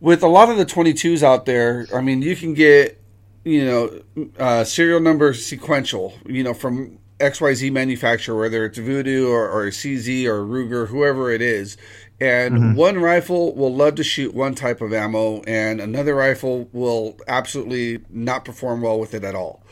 with 0.00 0.22
a 0.22 0.26
lot 0.26 0.48
of 0.48 0.56
the 0.56 0.64
22s 0.64 1.22
out 1.22 1.44
there, 1.44 1.86
I 1.94 2.00
mean, 2.00 2.22
you 2.22 2.34
can 2.34 2.54
get, 2.54 2.98
you 3.44 3.62
know, 3.62 4.28
uh, 4.38 4.64
serial 4.64 5.00
number 5.00 5.34
sequential, 5.34 6.14
you 6.24 6.42
know, 6.42 6.54
from 6.54 6.98
XYZ 7.20 7.70
manufacturer, 7.72 8.40
whether 8.40 8.64
it's 8.64 8.78
Voodoo 8.78 9.28
or, 9.28 9.46
or 9.46 9.66
CZ 9.66 10.24
or 10.24 10.40
Ruger, 10.46 10.88
whoever 10.88 11.30
it 11.30 11.42
is. 11.42 11.76
And 12.20 12.54
mm-hmm. 12.54 12.74
one 12.74 12.98
rifle 12.98 13.54
will 13.54 13.74
love 13.74 13.96
to 13.96 14.02
shoot 14.02 14.34
one 14.34 14.54
type 14.54 14.80
of 14.80 14.94
ammo, 14.94 15.42
and 15.42 15.78
another 15.78 16.14
rifle 16.14 16.68
will 16.72 17.18
absolutely 17.28 18.02
not 18.08 18.46
perform 18.46 18.80
well 18.80 18.98
with 18.98 19.12
it 19.12 19.24
at 19.24 19.34
all. 19.34 19.62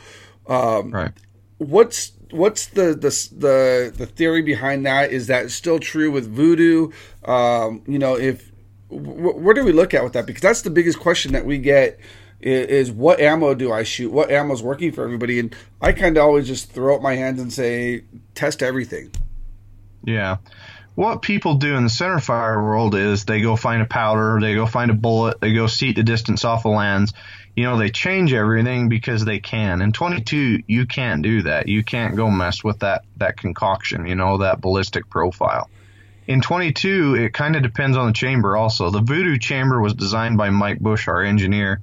Um, 0.47 0.91
right. 0.91 1.11
What's 1.57 2.11
what's 2.31 2.67
the, 2.67 2.93
the 2.93 3.09
the 3.35 3.93
the 3.95 4.05
theory 4.05 4.41
behind 4.41 4.85
that? 4.85 5.11
Is 5.11 5.27
that 5.27 5.51
still 5.51 5.79
true 5.79 6.11
with 6.11 6.27
Voodoo? 6.27 6.91
Um, 7.25 7.83
you 7.87 7.99
know, 7.99 8.15
if 8.15 8.51
wh- 8.89 9.37
where 9.37 9.53
do 9.53 9.63
we 9.63 9.71
look 9.71 9.93
at 9.93 10.03
with 10.03 10.13
that? 10.13 10.25
Because 10.25 10.41
that's 10.41 10.61
the 10.61 10.69
biggest 10.69 10.99
question 10.99 11.33
that 11.33 11.45
we 11.45 11.57
get 11.57 11.99
is, 12.39 12.67
is 12.67 12.91
what 12.91 13.19
ammo 13.19 13.53
do 13.53 13.71
I 13.71 13.83
shoot? 13.83 14.11
What 14.11 14.31
ammo 14.31 14.53
is 14.53 14.63
working 14.63 14.91
for 14.91 15.03
everybody? 15.03 15.39
And 15.39 15.55
I 15.81 15.91
kind 15.91 16.17
of 16.17 16.23
always 16.23 16.47
just 16.47 16.71
throw 16.71 16.95
up 16.95 17.01
my 17.01 17.15
hands 17.15 17.41
and 17.41 17.51
say 17.51 18.03
test 18.35 18.63
everything. 18.63 19.11
Yeah. 20.03 20.37
What 20.95 21.21
people 21.21 21.55
do 21.55 21.75
in 21.75 21.83
the 21.83 21.89
center 21.91 22.19
fire 22.19 22.61
world 22.63 22.95
is 22.95 23.25
they 23.25 23.41
go 23.41 23.55
find 23.55 23.83
a 23.83 23.85
powder, 23.85 24.39
they 24.41 24.55
go 24.55 24.65
find 24.65 24.89
a 24.89 24.95
bullet, 24.95 25.39
they 25.39 25.53
go 25.53 25.67
seat 25.67 25.95
the 25.95 26.01
distance 26.01 26.43
off 26.43 26.63
the 26.63 26.69
lands, 26.69 27.13
you 27.57 27.63
know, 27.63 27.79
they 27.79 27.89
change 27.89 28.33
everything 28.33 28.87
because 28.87 29.25
they 29.25 29.39
can. 29.39 29.81
In 29.81 29.91
22, 29.91 30.61
you 30.67 30.85
can't 30.85 31.23
do 31.23 31.41
that. 31.41 31.67
You 31.67 31.83
can't 31.83 32.15
go 32.15 32.29
mess 32.29 32.63
with 32.63 32.79
that, 32.81 33.03
that 33.17 33.37
concoction, 33.37 34.05
you 34.05 34.13
know, 34.13 34.37
that 34.37 34.61
ballistic 34.61 35.09
profile. 35.09 35.67
In 36.27 36.41
22, 36.41 37.15
it 37.15 37.33
kind 37.33 37.55
of 37.55 37.63
depends 37.63 37.97
on 37.97 38.05
the 38.05 38.13
chamber 38.13 38.55
also. 38.55 38.91
The 38.91 39.01
Voodoo 39.01 39.39
chamber 39.39 39.81
was 39.81 39.95
designed 39.95 40.37
by 40.37 40.51
Mike 40.51 40.79
Bush, 40.79 41.07
our 41.07 41.23
engineer, 41.23 41.81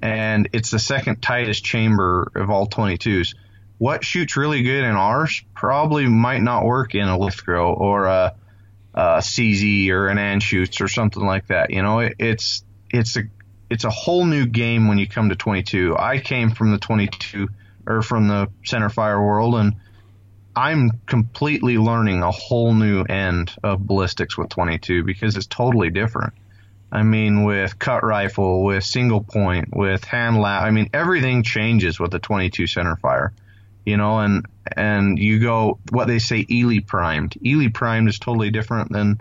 and 0.00 0.48
it's 0.54 0.70
the 0.70 0.78
second 0.78 1.20
tightest 1.20 1.62
chamber 1.62 2.32
of 2.34 2.48
all 2.48 2.66
22s. 2.66 3.34
What 3.76 4.06
shoots 4.06 4.38
really 4.38 4.62
good 4.62 4.82
in 4.82 4.96
ours 4.96 5.44
probably 5.54 6.06
might 6.06 6.40
not 6.40 6.64
work 6.64 6.94
in 6.94 7.06
a 7.06 7.18
Lithgow 7.18 7.74
or 7.74 8.06
a, 8.06 8.34
a 8.94 9.18
CZ 9.18 9.90
or 9.90 10.08
an 10.08 10.16
Anschutz 10.16 10.80
or 10.80 10.88
something 10.88 11.22
like 11.22 11.48
that. 11.48 11.68
You 11.68 11.82
know, 11.82 11.98
it, 11.98 12.14
it's 12.18 12.64
it's 12.88 13.16
a 13.16 13.24
it's 13.72 13.84
a 13.84 13.90
whole 13.90 14.26
new 14.26 14.44
game 14.44 14.86
when 14.86 14.98
you 14.98 15.08
come 15.08 15.30
to 15.30 15.34
22. 15.34 15.96
I 15.98 16.18
came 16.18 16.50
from 16.50 16.72
the 16.72 16.78
22 16.78 17.48
or 17.86 18.02
from 18.02 18.28
the 18.28 18.50
center 18.64 18.90
fire 18.90 19.20
world 19.24 19.54
and 19.54 19.76
I'm 20.54 21.00
completely 21.06 21.78
learning 21.78 22.22
a 22.22 22.30
whole 22.30 22.74
new 22.74 23.02
end 23.04 23.54
of 23.62 23.86
ballistics 23.86 24.36
with 24.36 24.50
22 24.50 25.04
because 25.04 25.38
it's 25.38 25.46
totally 25.46 25.88
different. 25.88 26.34
I 26.92 27.02
mean, 27.02 27.44
with 27.44 27.78
cut 27.78 28.04
rifle, 28.04 28.62
with 28.62 28.84
single 28.84 29.22
point, 29.22 29.74
with 29.74 30.04
hand 30.04 30.38
lap, 30.38 30.64
I 30.64 30.70
mean, 30.70 30.90
everything 30.92 31.42
changes 31.42 31.98
with 31.98 32.10
the 32.10 32.18
22 32.18 32.66
center 32.66 32.96
fire, 32.96 33.32
you 33.86 33.96
know, 33.96 34.18
and, 34.18 34.44
and 34.76 35.18
you 35.18 35.40
go, 35.40 35.78
what 35.88 36.08
they 36.08 36.18
say, 36.18 36.44
Eley 36.50 36.80
primed. 36.80 37.38
Eley 37.42 37.70
primed 37.70 38.10
is 38.10 38.18
totally 38.18 38.50
different 38.50 38.92
than 38.92 39.18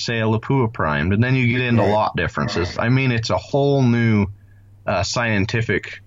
say 0.00 0.20
a 0.20 0.24
Lapua 0.24 0.72
primed, 0.72 1.12
and 1.12 1.22
then 1.22 1.34
you 1.34 1.46
get 1.46 1.60
into 1.60 1.84
lot 1.84 2.16
differences. 2.16 2.78
I 2.78 2.88
mean, 2.88 3.12
it's 3.12 3.30
a 3.30 3.36
whole 3.36 3.82
new 3.82 4.26
uh, 4.86 5.02
scientific 5.02 6.00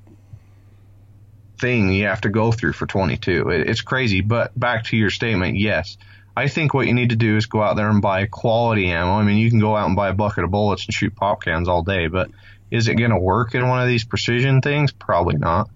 thing 1.60 1.92
you 1.92 2.06
have 2.06 2.22
to 2.22 2.30
go 2.30 2.52
through 2.52 2.74
for 2.74 2.86
22. 2.86 3.50
It, 3.50 3.70
it's 3.70 3.82
crazy. 3.82 4.22
But 4.22 4.58
back 4.58 4.86
to 4.86 4.98
your 4.98 5.10
statement, 5.10 5.58
yes. 5.58 5.98
I 6.36 6.48
think 6.48 6.74
what 6.74 6.88
you 6.88 6.94
need 6.94 7.12
to 7.12 7.16
do 7.16 7.38
is 7.38 7.46
go 7.46 7.62
out 7.62 7.76
there 7.76 7.90
and 7.90 8.02
buy 8.02 8.26
quality 8.26 8.90
ammo. 8.90 9.14
I 9.14 9.24
mean, 9.24 9.38
you 9.38 9.50
can 9.50 9.60
go 9.60 9.76
out 9.76 9.88
and 9.88 9.96
buy 9.96 10.10
a 10.10 10.14
bucket 10.14 10.44
of 10.44 10.52
bullets 10.52 10.86
and 10.86 10.94
shoot 10.94 11.16
pop 11.16 11.44
cans 11.44 11.70
all 11.70 11.84
day, 11.84 12.08
but 12.08 12.32
is 12.72 12.88
it 12.88 12.96
going 12.96 13.12
to 13.12 13.20
work 13.20 13.54
in 13.54 13.68
one 13.68 13.82
of 13.82 13.88
these 13.88 14.04
precision 14.04 14.62
things? 14.62 14.92
Probably 14.92 15.38
not 15.38 15.70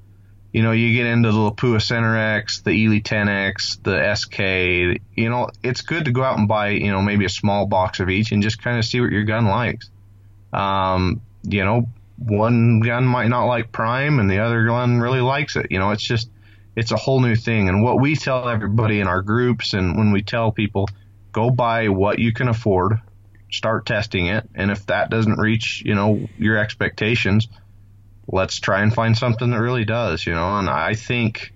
you 0.57 0.63
know, 0.63 0.71
you 0.71 0.91
get 0.91 1.05
into 1.05 1.31
the 1.31 1.37
Lapua 1.37 1.79
Center 1.79 2.17
X, 2.17 2.61
the 2.61 2.71
Eley 2.71 2.99
10X, 2.99 3.83
the 3.83 4.15
SK, 4.15 4.99
you 5.15 5.29
know, 5.29 5.49
it's 5.61 5.81
good 5.81 6.05
to 6.05 6.11
go 6.11 6.23
out 6.23 6.39
and 6.39 6.47
buy, 6.47 6.69
you 6.69 6.91
know, 6.91 6.99
maybe 6.99 7.25
a 7.25 7.29
small 7.29 7.67
box 7.67 7.99
of 7.99 8.09
each 8.09 8.31
and 8.31 8.41
just 8.41 8.59
kind 8.59 8.79
of 8.79 8.83
see 8.83 8.99
what 8.99 9.11
your 9.11 9.23
gun 9.23 9.45
likes. 9.45 9.91
Um, 10.51 11.21
you 11.43 11.63
know, 11.63 11.87
one 12.17 12.79
gun 12.79 13.05
might 13.05 13.27
not 13.27 13.45
like 13.45 13.71
prime 13.71 14.17
and 14.17 14.31
the 14.31 14.39
other 14.39 14.65
gun 14.65 14.99
really 14.99 15.21
likes 15.21 15.57
it. 15.57 15.67
You 15.69 15.77
know, 15.77 15.91
it's 15.91 16.01
just, 16.01 16.27
it's 16.75 16.91
a 16.91 16.97
whole 16.97 17.19
new 17.19 17.35
thing. 17.35 17.69
And 17.69 17.83
what 17.83 18.01
we 18.01 18.15
tell 18.15 18.49
everybody 18.49 18.99
in 18.99 19.07
our 19.07 19.21
groups 19.21 19.75
and 19.75 19.95
when 19.95 20.11
we 20.11 20.23
tell 20.23 20.51
people, 20.51 20.89
go 21.33 21.51
buy 21.51 21.89
what 21.89 22.17
you 22.17 22.33
can 22.33 22.47
afford, 22.47 22.99
start 23.51 23.85
testing 23.85 24.25
it. 24.25 24.49
And 24.55 24.71
if 24.71 24.87
that 24.87 25.11
doesn't 25.11 25.37
reach, 25.37 25.83
you 25.85 25.93
know, 25.93 26.27
your 26.39 26.57
expectations, 26.57 27.47
let's 28.27 28.59
try 28.59 28.81
and 28.81 28.93
find 28.93 29.17
something 29.17 29.51
that 29.51 29.59
really 29.59 29.85
does, 29.85 30.25
you 30.25 30.33
know. 30.33 30.57
And 30.57 30.69
I 30.69 30.93
think, 30.93 31.53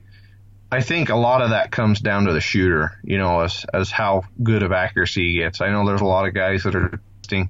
I 0.72 0.82
think 0.82 1.10
a 1.10 1.16
lot 1.16 1.42
of 1.42 1.50
that 1.50 1.72
comes 1.72 2.00
down 2.00 2.26
to 2.26 2.34
the 2.34 2.42
shooter, 2.42 2.98
you 3.04 3.18
know, 3.18 3.42
as 3.42 3.66
as 3.74 3.92
how 3.92 4.24
good 4.42 4.64
of 4.64 4.72
accuracy 4.72 5.32
he 5.32 5.38
gets. 5.40 5.62
I 5.62 5.70
know 5.70 5.86
there's 5.86 6.02
a 6.02 6.06
lot 6.06 6.28
of 6.28 6.34
guys 6.34 6.64
that 6.64 6.76
are 6.76 7.00
testing 7.22 7.50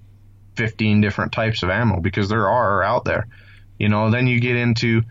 15 0.56 1.02
different 1.02 1.32
types 1.32 1.64
of 1.64 1.70
ammo 1.70 2.00
because 2.00 2.30
there 2.30 2.48
are 2.48 2.84
out 2.84 3.06
there, 3.06 3.28
you 3.78 3.90
know. 3.90 4.10
Then 4.10 4.28
you 4.28 4.40
get 4.40 4.56
into 4.56 5.04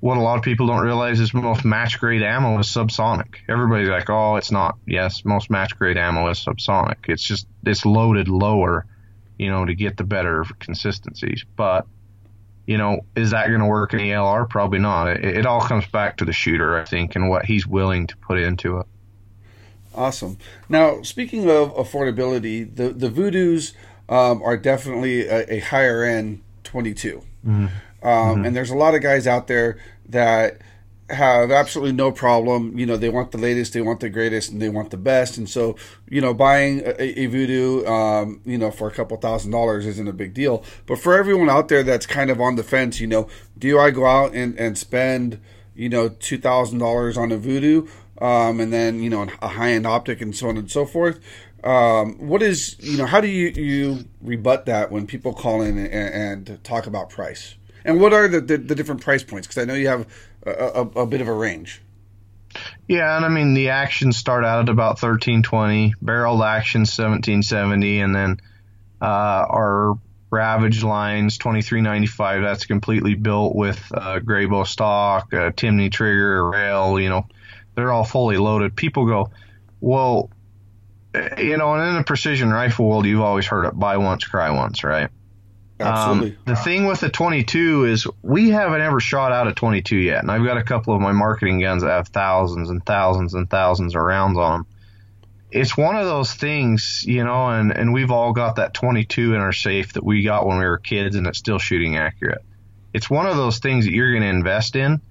what 0.00 0.16
a 0.16 0.20
lot 0.20 0.38
of 0.38 0.44
people 0.44 0.68
don't 0.68 0.84
realize 0.84 1.18
is 1.18 1.34
most 1.34 1.64
match 1.64 1.98
grade 1.98 2.22
ammo 2.22 2.58
is 2.60 2.66
subsonic. 2.68 3.36
Everybody's 3.48 3.88
like, 3.88 4.08
oh, 4.08 4.36
it's 4.36 4.52
not. 4.52 4.78
Yes, 4.86 5.24
most 5.24 5.50
match 5.50 5.76
grade 5.76 5.96
ammo 5.96 6.28
is 6.30 6.38
subsonic. 6.38 7.08
It's 7.08 7.22
just 7.22 7.48
it's 7.64 7.84
loaded 7.84 8.28
lower, 8.28 8.86
you 9.38 9.50
know, 9.50 9.64
to 9.64 9.74
get 9.74 9.96
the 9.96 10.04
better 10.04 10.44
consistencies, 10.60 11.44
but 11.56 11.86
you 12.66 12.76
know, 12.76 13.00
is 13.14 13.30
that 13.30 13.48
going 13.48 13.60
to 13.60 13.66
work 13.66 13.94
in 13.94 14.00
ELR? 14.00 14.48
Probably 14.48 14.78
not. 14.78 15.08
It, 15.08 15.24
it, 15.24 15.46
all 15.46 15.60
comes 15.60 15.86
back 15.86 16.16
to 16.18 16.24
the 16.24 16.32
shooter, 16.32 16.78
I 16.78 16.84
think, 16.84 17.14
and 17.14 17.28
what 17.28 17.44
he's 17.44 17.66
willing 17.66 18.06
to 18.08 18.16
put 18.16 18.38
into 18.38 18.78
it. 18.78 18.86
Awesome. 19.94 20.36
Now, 20.68 21.02
speaking 21.02 21.48
of 21.48 21.74
affordability, 21.74 22.74
the 22.74 22.90
the 22.90 23.08
Voodoos 23.08 23.72
um, 24.08 24.42
are 24.42 24.56
definitely 24.56 25.26
a, 25.26 25.54
a, 25.54 25.58
higher 25.60 26.04
end 26.04 26.42
22, 26.64 27.22
mm-hmm. 27.46 27.50
Um, 27.56 27.70
mm-hmm. 28.02 28.44
and 28.44 28.54
there's 28.54 28.70
a 28.70 28.76
lot 28.76 28.94
of 28.94 29.00
guys 29.00 29.26
out 29.26 29.46
there 29.46 29.78
that 30.08 30.60
have 31.10 31.50
absolutely 31.50 31.92
no 31.92 32.10
problem. 32.10 32.76
You 32.78 32.86
know, 32.86 32.96
they 32.96 33.08
want 33.08 33.30
the 33.30 33.38
latest, 33.38 33.72
they 33.72 33.80
want 33.80 34.00
the 34.00 34.08
greatest, 34.08 34.50
and 34.50 34.60
they 34.60 34.68
want 34.68 34.90
the 34.90 34.96
best. 34.96 35.38
And 35.38 35.48
so, 35.48 35.76
you 36.08 36.20
know, 36.20 36.34
buying 36.34 36.80
a, 36.84 37.20
a 37.20 37.26
Voodoo, 37.26 37.84
um, 37.86 38.40
you 38.44 38.58
know, 38.58 38.70
for 38.70 38.88
a 38.88 38.90
couple 38.90 39.16
thousand 39.16 39.52
dollars 39.52 39.86
isn't 39.86 40.08
a 40.08 40.12
big 40.12 40.34
deal. 40.34 40.64
But 40.86 40.98
for 40.98 41.16
everyone 41.16 41.48
out 41.48 41.68
there 41.68 41.82
that's 41.82 42.06
kind 42.06 42.30
of 42.30 42.40
on 42.40 42.56
the 42.56 42.64
fence, 42.64 43.00
you 43.00 43.06
know, 43.06 43.28
do 43.56 43.78
I 43.78 43.90
go 43.90 44.06
out 44.06 44.34
and, 44.34 44.58
and 44.58 44.76
spend, 44.76 45.40
you 45.74 45.88
know, 45.88 46.08
two 46.08 46.38
thousand 46.38 46.78
dollars 46.78 47.16
on 47.16 47.30
a 47.30 47.36
Voodoo, 47.36 47.86
um, 48.20 48.60
and 48.60 48.72
then 48.72 49.02
you 49.02 49.10
know 49.10 49.28
a 49.42 49.48
high 49.48 49.72
end 49.72 49.86
optic 49.86 50.20
and 50.20 50.34
so 50.34 50.48
on 50.48 50.56
and 50.56 50.70
so 50.70 50.86
forth. 50.86 51.20
Um, 51.62 52.14
what 52.28 52.42
is 52.42 52.76
you 52.80 52.98
know 52.98 53.06
how 53.06 53.20
do 53.20 53.28
you 53.28 53.48
you 53.48 54.04
rebut 54.22 54.66
that 54.66 54.90
when 54.90 55.06
people 55.06 55.34
call 55.34 55.62
in 55.62 55.78
and, 55.78 56.48
and 56.48 56.64
talk 56.64 56.86
about 56.86 57.10
price? 57.10 57.54
And 57.84 58.00
what 58.00 58.12
are 58.12 58.26
the, 58.26 58.40
the, 58.40 58.56
the 58.56 58.74
different 58.74 59.00
price 59.00 59.22
points? 59.22 59.46
Because 59.46 59.62
I 59.62 59.64
know 59.64 59.74
you 59.74 59.86
have 59.86 60.08
a, 60.46 60.82
a, 61.00 61.06
bit 61.06 61.20
of 61.20 61.28
a 61.28 61.32
range. 61.32 61.82
Yeah, 62.88 63.16
and 63.16 63.24
I 63.24 63.28
mean 63.28 63.54
the 63.54 63.70
actions 63.70 64.16
start 64.16 64.44
out 64.44 64.60
at 64.60 64.68
about 64.68 64.98
thirteen 64.98 65.42
twenty, 65.42 65.94
barreled 66.00 66.42
actions 66.42 66.92
seventeen 66.92 67.42
seventy, 67.42 68.00
and 68.00 68.14
then 68.14 68.40
uh, 69.00 69.04
our 69.04 69.98
Ravage 70.28 70.82
lines 70.82 71.38
twenty 71.38 71.62
three 71.62 71.82
ninety 71.82 72.06
five. 72.06 72.42
That's 72.42 72.66
completely 72.66 73.14
built 73.14 73.54
with 73.54 73.80
uh, 73.94 74.18
Grayboe 74.20 74.66
stock, 74.66 75.32
uh, 75.32 75.50
Timney 75.50 75.90
trigger, 75.90 76.50
rail. 76.50 76.98
You 76.98 77.10
know, 77.10 77.26
they're 77.74 77.92
all 77.92 78.04
fully 78.04 78.36
loaded. 78.36 78.74
People 78.74 79.06
go, 79.06 79.30
well, 79.80 80.30
you 81.38 81.56
know, 81.56 81.74
and 81.74 81.88
in 81.88 81.94
the 81.94 82.04
precision 82.04 82.50
rifle 82.50 82.88
world, 82.88 83.06
you've 83.06 83.20
always 83.20 83.46
heard 83.46 83.66
it 83.66 83.78
buy 83.78 83.98
once, 83.98 84.24
cry 84.24 84.50
once, 84.50 84.82
right? 84.82 85.10
Absolutely. 85.78 86.30
Um, 86.30 86.36
the 86.46 86.56
thing 86.56 86.86
with 86.86 87.00
the 87.00 87.10
22 87.10 87.84
is 87.84 88.06
we 88.22 88.50
haven't 88.50 88.80
ever 88.80 88.98
shot 88.98 89.32
out 89.32 89.46
a 89.46 89.52
22 89.52 89.96
yet, 89.96 90.22
and 90.22 90.30
I've 90.30 90.44
got 90.44 90.56
a 90.56 90.62
couple 90.62 90.94
of 90.94 91.02
my 91.02 91.12
marketing 91.12 91.60
guns 91.60 91.82
that 91.82 91.90
have 91.90 92.08
thousands 92.08 92.70
and 92.70 92.84
thousands 92.84 93.34
and 93.34 93.48
thousands 93.48 93.94
of 93.94 94.02
rounds 94.02 94.38
on 94.38 94.52
them. 94.52 94.66
It's 95.50 95.76
one 95.76 95.96
of 95.96 96.06
those 96.06 96.32
things, 96.32 97.04
you 97.06 97.24
know, 97.24 97.48
and, 97.48 97.72
and 97.72 97.92
we've 97.92 98.10
all 98.10 98.32
got 98.32 98.56
that 98.56 98.74
22 98.74 99.34
in 99.34 99.40
our 99.40 99.52
safe 99.52 99.92
that 99.92 100.04
we 100.04 100.22
got 100.22 100.46
when 100.46 100.58
we 100.58 100.64
were 100.64 100.78
kids, 100.78 101.14
and 101.14 101.26
it's 101.26 101.38
still 101.38 101.58
shooting 101.58 101.96
accurate. 101.96 102.42
It's 102.92 103.10
one 103.10 103.26
of 103.26 103.36
those 103.36 103.58
things 103.58 103.84
that 103.84 103.92
you're 103.92 104.12
going 104.12 104.22
to 104.22 104.28
invest 104.28 104.76
in, 104.76 105.02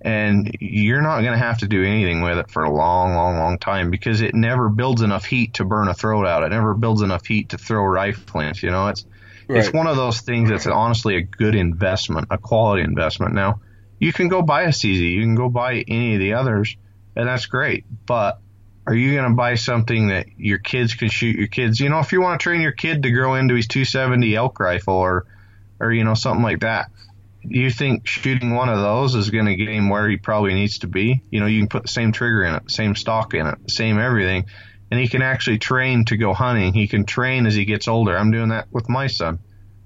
and 0.00 0.56
you're 0.60 1.02
not 1.02 1.20
going 1.20 1.32
to 1.32 1.38
have 1.38 1.58
to 1.58 1.68
do 1.68 1.84
anything 1.84 2.22
with 2.22 2.38
it 2.38 2.50
for 2.50 2.64
a 2.64 2.70
long, 2.70 3.14
long, 3.14 3.36
long 3.38 3.58
time 3.58 3.90
because 3.90 4.22
it 4.22 4.34
never 4.34 4.70
builds 4.70 5.02
enough 5.02 5.26
heat 5.26 5.54
to 5.54 5.64
burn 5.64 5.88
a 5.88 5.94
throat 5.94 6.26
out. 6.26 6.42
It 6.42 6.50
never 6.50 6.74
builds 6.74 7.02
enough 7.02 7.26
heat 7.26 7.50
to 7.50 7.58
throw 7.58 7.84
rifles. 7.84 8.62
You 8.62 8.70
know, 8.70 8.88
it's 8.88 9.04
right. 9.48 9.58
it's 9.58 9.72
one 9.72 9.86
of 9.86 9.96
those 9.96 10.20
things 10.20 10.50
that's 10.50 10.66
honestly 10.66 11.16
a 11.16 11.22
good 11.22 11.54
investment, 11.54 12.28
a 12.30 12.38
quality 12.38 12.82
investment. 12.82 13.34
Now, 13.34 13.60
you 13.98 14.12
can 14.12 14.28
go 14.28 14.42
buy 14.42 14.62
a 14.62 14.68
CZ, 14.68 15.12
you 15.12 15.22
can 15.22 15.34
go 15.34 15.48
buy 15.48 15.84
any 15.86 16.14
of 16.14 16.20
the 16.20 16.34
others, 16.34 16.76
and 17.14 17.28
that's 17.28 17.46
great. 17.46 17.84
But 18.06 18.40
are 18.86 18.94
you 18.94 19.14
going 19.14 19.30
to 19.30 19.36
buy 19.36 19.54
something 19.54 20.08
that 20.08 20.26
your 20.36 20.58
kids 20.58 20.94
can 20.94 21.08
shoot 21.08 21.36
your 21.36 21.48
kids? 21.48 21.80
You 21.80 21.88
know, 21.88 21.98
if 22.00 22.12
you 22.12 22.20
want 22.20 22.40
to 22.40 22.42
train 22.42 22.60
your 22.60 22.72
kid 22.72 23.02
to 23.02 23.10
grow 23.10 23.34
into 23.34 23.54
his 23.54 23.66
270 23.66 24.36
elk 24.36 24.60
rifle 24.60 24.94
or, 24.94 25.26
or 25.80 25.92
you 25.92 26.04
know, 26.04 26.14
something 26.14 26.42
like 26.42 26.60
that, 26.60 26.90
you 27.42 27.70
think 27.70 28.06
shooting 28.06 28.54
one 28.54 28.68
of 28.68 28.78
those 28.78 29.14
is 29.14 29.30
going 29.30 29.46
to 29.46 29.56
get 29.56 29.68
him 29.68 29.88
where 29.88 30.08
he 30.08 30.16
probably 30.16 30.54
needs 30.54 30.78
to 30.80 30.86
be? 30.86 31.22
You 31.30 31.40
know, 31.40 31.46
you 31.46 31.60
can 31.60 31.68
put 31.68 31.82
the 31.82 31.88
same 31.88 32.12
trigger 32.12 32.44
in 32.44 32.54
it, 32.54 32.70
same 32.70 32.94
stock 32.94 33.34
in 33.34 33.46
it, 33.46 33.70
same 33.70 33.98
everything, 33.98 34.46
and 34.90 35.00
he 35.00 35.08
can 35.08 35.22
actually 35.22 35.58
train 35.58 36.04
to 36.06 36.16
go 36.16 36.32
hunting. 36.32 36.72
He 36.72 36.88
can 36.88 37.04
train 37.04 37.46
as 37.46 37.54
he 37.54 37.64
gets 37.64 37.88
older. 37.88 38.16
I'm 38.16 38.30
doing 38.30 38.48
that 38.50 38.68
with 38.70 38.88
my 38.88 39.06
son. 39.06 39.38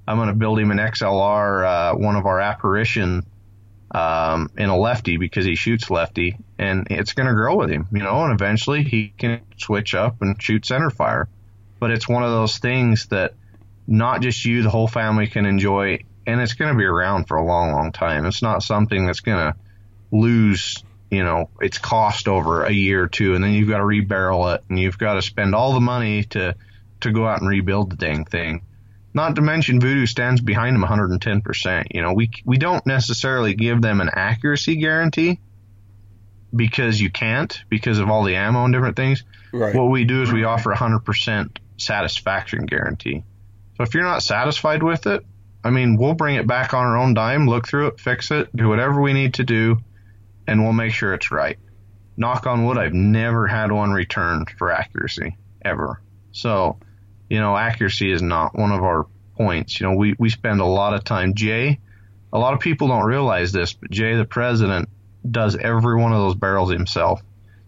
I'm 0.06 0.16
going 0.16 0.28
to 0.28 0.34
build 0.34 0.58
him 0.58 0.70
an 0.70 0.78
XLR, 0.78 1.92
uh, 1.92 1.96
one 1.96 2.16
of 2.16 2.26
our 2.26 2.40
apparition, 2.40 3.24
um, 3.92 4.50
in 4.56 4.68
a 4.68 4.76
lefty 4.76 5.16
because 5.16 5.44
he 5.44 5.56
shoots 5.56 5.90
lefty, 5.90 6.36
and 6.58 6.88
it's 6.90 7.12
going 7.12 7.26
to 7.26 7.34
grow 7.34 7.56
with 7.56 7.70
him, 7.70 7.86
you 7.92 8.00
know, 8.00 8.24
and 8.24 8.32
eventually 8.32 8.82
he 8.82 9.12
can 9.16 9.40
switch 9.56 9.94
up 9.94 10.22
and 10.22 10.40
shoot 10.40 10.66
center 10.66 10.90
fire. 10.90 11.28
But 11.78 11.90
it's 11.90 12.08
one 12.08 12.22
of 12.22 12.30
those 12.30 12.58
things 12.58 13.06
that 13.06 13.34
not 13.86 14.20
just 14.20 14.44
you, 14.44 14.62
the 14.62 14.70
whole 14.70 14.88
family 14.88 15.26
can 15.26 15.46
enjoy 15.46 16.00
and 16.26 16.40
it's 16.40 16.52
going 16.52 16.72
to 16.72 16.78
be 16.78 16.84
around 16.84 17.26
for 17.26 17.36
a 17.36 17.44
long, 17.44 17.72
long 17.72 17.92
time. 17.92 18.26
It's 18.26 18.42
not 18.42 18.62
something 18.62 19.06
that's 19.06 19.20
going 19.20 19.52
to 19.52 19.58
lose, 20.12 20.82
you 21.10 21.24
know, 21.24 21.50
its 21.60 21.78
cost 21.78 22.28
over 22.28 22.64
a 22.64 22.72
year 22.72 23.04
or 23.04 23.08
two, 23.08 23.34
and 23.34 23.42
then 23.42 23.52
you've 23.52 23.68
got 23.68 23.78
to 23.78 23.84
rebarrel 23.84 24.54
it, 24.54 24.64
and 24.68 24.78
you've 24.78 24.98
got 24.98 25.14
to 25.14 25.22
spend 25.22 25.54
all 25.54 25.74
the 25.74 25.80
money 25.80 26.24
to 26.24 26.54
to 27.00 27.12
go 27.12 27.26
out 27.26 27.40
and 27.40 27.48
rebuild 27.48 27.90
the 27.90 27.96
dang 27.96 28.24
thing. 28.24 28.62
Not 29.12 29.36
to 29.36 29.42
mention, 29.42 29.80
Voodoo 29.80 30.06
stands 30.06 30.40
behind 30.40 30.76
them 30.76 30.84
110%. 30.84 31.86
You 31.90 32.02
know, 32.02 32.12
we 32.12 32.30
we 32.44 32.58
don't 32.58 32.86
necessarily 32.86 33.54
give 33.54 33.82
them 33.82 34.00
an 34.00 34.10
accuracy 34.12 34.76
guarantee 34.76 35.40
because 36.54 37.00
you 37.00 37.10
can't 37.10 37.62
because 37.68 37.98
of 37.98 38.08
all 38.08 38.24
the 38.24 38.36
ammo 38.36 38.64
and 38.64 38.72
different 38.72 38.96
things. 38.96 39.24
Right. 39.52 39.74
What 39.74 39.90
we 39.90 40.04
do 40.04 40.22
is 40.22 40.32
we 40.32 40.44
offer 40.44 40.72
100% 40.72 41.56
satisfaction 41.76 42.66
guarantee. 42.66 43.24
So 43.76 43.82
if 43.82 43.94
you're 43.94 44.04
not 44.04 44.22
satisfied 44.22 44.82
with 44.82 45.06
it, 45.06 45.24
I 45.64 45.70
mean, 45.70 45.96
we'll 45.96 46.14
bring 46.14 46.36
it 46.36 46.46
back 46.46 46.72
on 46.72 46.84
our 46.84 46.96
own 46.96 47.14
dime, 47.14 47.48
look 47.48 47.66
through 47.66 47.88
it, 47.88 48.00
fix 48.00 48.30
it, 48.30 48.54
do 48.54 48.68
whatever 48.68 49.00
we 49.00 49.12
need 49.12 49.34
to 49.34 49.44
do, 49.44 49.78
and 50.50 50.64
we'll 50.64 50.72
make 50.72 50.92
sure 50.92 51.14
it's 51.14 51.30
right. 51.30 51.58
Knock 52.16 52.44
on 52.48 52.66
wood, 52.66 52.76
I've 52.76 52.92
never 52.92 53.46
had 53.46 53.70
one 53.70 53.92
returned 53.92 54.50
for 54.50 54.72
accuracy 54.72 55.36
ever. 55.62 56.02
So, 56.32 56.76
you 57.30 57.38
know, 57.38 57.56
accuracy 57.56 58.10
is 58.10 58.20
not 58.20 58.58
one 58.58 58.72
of 58.72 58.82
our 58.82 59.06
points. 59.36 59.80
You 59.80 59.86
know, 59.86 59.94
we, 59.94 60.16
we 60.18 60.28
spend 60.28 60.60
a 60.60 60.66
lot 60.66 60.92
of 60.92 61.04
time. 61.04 61.34
Jay, 61.34 61.78
a 62.32 62.38
lot 62.38 62.52
of 62.52 62.58
people 62.58 62.88
don't 62.88 63.06
realize 63.06 63.52
this, 63.52 63.72
but 63.74 63.92
Jay, 63.92 64.16
the 64.16 64.24
president, 64.24 64.88
does 65.28 65.54
every 65.54 65.96
one 65.96 66.12
of 66.12 66.18
those 66.18 66.34
barrels 66.34 66.72
himself. 66.72 67.22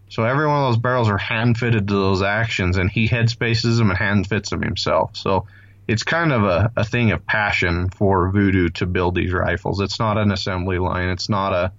So 0.09 0.25
every 0.25 0.49
one 0.49 0.64
of 0.64 0.73
those 0.73 0.83
barrels 0.83 1.09
are 1.09 1.18
hand 1.18 1.59
fitted 1.59 1.87
to 1.87 1.95
those 1.95 2.21
actions, 2.21 2.79
and 2.79 2.90
he 2.90 3.07
head 3.07 3.31
spaces 3.31 3.79
them 3.79 3.90
and 3.90 3.99
hand 3.99 4.27
fits 4.27 4.51
them 4.51 4.61
himself. 4.61 5.16
So 5.16 5.47
it's 5.87 6.03
kind 6.03 6.33
of 6.33 6.42
a, 6.42 6.73
a 6.77 6.85
thing 6.85 7.12
of 7.12 7.25
passion 7.27 7.90
for 7.90 8.29
Voodoo 8.31 8.71
to 8.71 8.87
build 8.87 9.14
these 9.14 9.33
rifles. 9.33 9.81
It's 9.81 10.01
not 10.01 10.18
an 10.18 10.33
assembly 10.33 10.79
line. 10.79 11.11
It's 11.11 11.29
not 11.29 11.53
a 11.53 11.73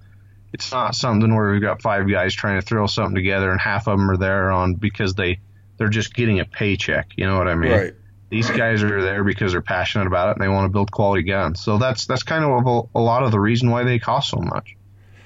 it's 0.54 0.72
not 0.72 0.96
something 0.96 1.36
where 1.36 1.52
we've 1.52 1.62
got 1.62 1.82
five 1.82 2.08
guys 2.10 2.34
trying 2.34 2.62
to 2.62 2.66
throw 2.66 2.86
something 2.86 3.16
together 3.16 3.52
and 3.52 3.60
half 3.60 3.88
of 3.88 3.98
them 3.98 4.10
are 4.10 4.18
there 4.18 4.52
on 4.52 4.76
because 4.76 5.16
they 5.16 5.40
they're 5.78 5.90
just 5.90 6.14
getting 6.14 6.40
a 6.40 6.46
paycheck. 6.46 7.10
You 7.18 7.26
know 7.26 7.38
what 7.38 7.48
I 7.48 7.56
mean? 7.56 7.72
Right. 7.72 7.94
These 8.30 8.50
guys 8.52 8.84
are 8.84 9.02
there 9.02 9.24
because 9.24 9.52
they're 9.52 9.62
passionate 9.62 10.08
about 10.08 10.30
it 10.30 10.36
and 10.38 10.44
they 10.44 10.48
want 10.48 10.66
to 10.66 10.70
build 10.70 10.92
quality 10.92 11.24
guns. 11.24 11.62
So 11.62 11.78
that's 11.78 12.06
that's 12.06 12.24
kind 12.24 12.44
of 12.44 12.66
a, 12.66 13.00
a 13.00 13.02
lot 13.02 13.24
of 13.24 13.32
the 13.32 13.40
reason 13.40 13.70
why 13.70 13.84
they 13.84 14.00
cost 14.00 14.30
so 14.30 14.38
much. 14.38 14.76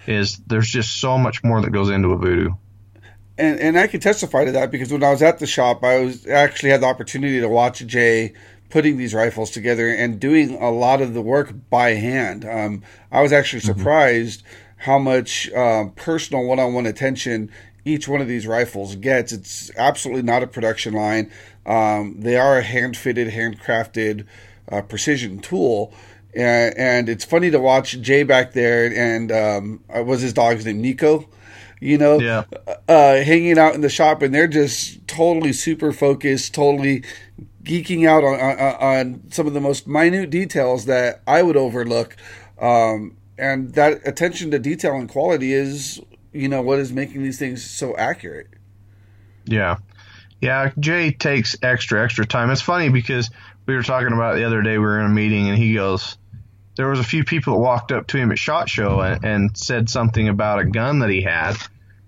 Is 0.08 0.38
there's 0.48 0.70
just 0.70 1.02
so 1.02 1.18
much 1.18 1.44
more 1.44 1.62
that 1.62 1.72
goes 1.72 1.90
into 1.90 2.10
a 2.10 2.18
Voodoo. 2.18 2.52
And 3.38 3.60
and 3.60 3.78
I 3.78 3.88
can 3.88 4.00
testify 4.00 4.46
to 4.46 4.54
that 4.54 4.72
because 4.72 4.92
when 4.92 5.04
I 5.04 5.12
was 5.12 5.22
at 5.22 5.40
the 5.40 5.48
shop, 5.48 5.84
I 5.84 6.00
was 6.00 6.26
actually 6.26 6.70
had 6.70 6.82
the 6.82 6.88
opportunity 6.88 7.40
to 7.42 7.50
watch 7.50 7.86
Jay 7.86 8.34
putting 8.70 8.98
these 8.98 9.14
rifles 9.14 9.52
together 9.52 9.90
and 9.90 10.20
doing 10.20 10.56
a 10.62 10.70
lot 10.72 11.02
of 11.02 11.14
the 11.14 11.22
work 11.22 11.54
by 11.70 11.92
hand. 11.92 12.46
Um, 12.46 12.84
I 13.12 13.22
was 13.22 13.32
actually 13.32 13.62
mm-hmm. 13.62 13.80
surprised 13.80 14.44
mm-hmm. 14.44 14.67
How 14.78 15.00
much 15.00 15.52
uh, 15.52 15.86
personal 15.96 16.46
one-on-one 16.46 16.86
attention 16.86 17.52
each 17.88 18.08
one 18.08 18.22
of 18.22 18.28
these 18.28 18.46
rifles 18.46 18.96
gets. 18.96 19.32
It's 19.32 19.72
absolutely 19.78 20.24
not 20.24 20.44
a 20.44 20.48
production 20.48 20.94
line. 20.94 21.32
Um, 21.66 22.20
they 22.20 22.36
are 22.36 22.58
a 22.58 22.64
hand-fitted, 22.64 23.30
handcrafted 23.30 24.26
uh, 24.72 24.82
precision 24.82 25.40
tool. 25.40 25.94
And, 26.36 26.78
and, 26.78 27.10
it's 27.10 27.26
funny 27.26 27.50
to 27.50 27.60
watch 27.60 28.00
Jay 28.02 28.24
back 28.24 28.54
there, 28.54 28.92
and 28.94 29.32
um, 29.32 29.84
uh, 29.96 30.04
was 30.04 30.22
his 30.22 30.34
dog's 30.34 30.66
name 30.66 30.82
Nico? 30.82 31.28
You 31.80 31.98
know, 31.98 32.20
yeah. 32.20 32.44
uh, 32.88 33.16
hanging 33.24 33.58
out 33.58 33.76
in 33.76 33.82
the 33.82 33.90
shop, 33.90 34.22
and 34.22 34.34
they're 34.34 34.48
just 34.48 35.08
totally 35.08 35.54
super 35.54 35.92
focused, 35.92 36.54
totally 36.54 37.04
geeking 37.64 38.08
out 38.08 38.24
on, 38.24 38.40
on, 38.40 38.76
on 38.76 39.32
some 39.32 39.48
of 39.48 39.54
the 39.54 39.62
most 39.62 39.88
minute 39.88 40.30
details 40.30 40.86
that 40.86 41.22
I 41.26 41.44
would 41.44 41.58
overlook. 41.58 42.16
Um, 42.60 43.17
and 43.38 43.74
that 43.74 44.08
attention 44.08 44.52
to 44.52 44.60
detail 44.60 44.96
and 44.96 45.10
quality 45.10 45.54
is, 45.54 46.02
you 46.34 46.48
know, 46.48 46.62
what 46.62 46.80
is 46.80 46.92
making 46.92 47.24
these 47.24 47.40
things 47.40 47.64
so 47.64 47.96
accurate. 47.96 48.48
Yeah. 49.46 49.78
Yeah. 50.42 50.72
Jay 50.80 51.12
takes 51.12 51.56
extra, 51.62 52.04
extra 52.04 52.26
time. 52.26 52.50
It's 52.50 52.62
funny 52.62 52.90
because 52.90 53.30
we 53.66 53.76
were 53.76 53.84
talking 53.84 54.14
about 54.14 54.36
the 54.36 54.46
other 54.46 54.62
day, 54.62 54.78
we 54.78 54.86
were 54.86 55.00
in 55.00 55.06
a 55.06 55.14
meeting 55.14 55.50
and 55.50 55.58
he 55.58 55.74
goes, 55.74 56.18
there 56.76 56.90
was 56.90 57.00
a 57.00 57.04
few 57.04 57.24
people 57.24 57.54
that 57.54 57.60
walked 57.60 57.92
up 57.92 58.08
to 58.08 58.18
him 58.18 58.32
at 58.32 58.38
SHOT 58.38 58.70
Show 58.70 59.02
and, 59.02 59.24
and 59.24 59.58
said 59.58 59.90
something 59.90 60.28
about 60.30 60.60
a 60.60 60.66
gun 60.66 61.00
that 61.00 61.10
he 61.10 61.22
had 61.22 61.56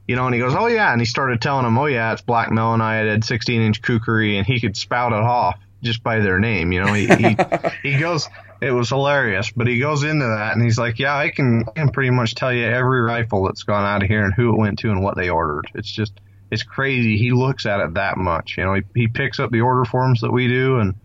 you 0.09 0.15
know, 0.15 0.25
and 0.25 0.33
he 0.33 0.41
goes, 0.41 0.55
oh 0.55 0.65
yeah, 0.65 0.91
and 0.91 0.99
he 0.99 1.05
started 1.05 1.39
telling 1.39 1.65
them, 1.65 1.77
oh 1.77 1.85
yeah, 1.85 2.11
it's 2.11 2.23
black 2.23 2.49
Melonite, 2.49 3.23
16 3.23 3.61
inch 3.61 3.83
kukri, 3.83 4.39
and 4.39 4.47
he 4.47 4.59
could 4.59 4.75
spout 4.75 5.11
it 5.11 5.19
off 5.19 5.59
just 5.83 6.01
by 6.01 6.17
their 6.17 6.39
name. 6.39 6.71
You 6.71 6.83
know, 6.83 6.93
he, 6.93 7.05
he, 7.05 7.37
he 7.83 7.99
goes, 7.99 8.27
it 8.61 8.71
was 8.71 8.89
hilarious, 8.89 9.51
but 9.51 9.67
he 9.67 9.79
goes 9.79 10.03
into 10.03 10.25
that 10.25 10.53
and 10.53 10.61
he's 10.61 10.77
like, 10.77 10.99
yeah, 10.99 11.15
I 11.15 11.29
can, 11.29 11.63
I 11.67 11.71
can 11.71 11.89
pretty 11.89 12.11
much 12.11 12.35
tell 12.35 12.51
you 12.51 12.65
every 12.65 13.01
rifle 13.01 13.45
that's 13.45 13.63
gone 13.63 13.85
out 13.85 14.03
of 14.03 14.09
here 14.09 14.23
and 14.23 14.33
who 14.33 14.53
it 14.53 14.57
went 14.57 14.79
to 14.79 14.91
and 14.91 15.01
what 15.01 15.15
they 15.15 15.29
ordered. 15.29 15.71
It's 15.73 15.89
just, 15.89 16.13
it's 16.51 16.63
crazy. 16.63 17.17
He 17.17 17.31
looks 17.31 17.65
at 17.65 17.79
it 17.79 17.93
that 17.93 18.17
much. 18.17 18.57
You 18.57 18.65
know, 18.65 18.73
he, 18.73 18.81
he 18.95 19.07
picks 19.07 19.39
up 19.39 19.51
the 19.51 19.61
order 19.61 19.85
forms 19.85 20.21
that 20.21 20.31
we 20.31 20.47
do 20.47 20.79
and 20.79 20.95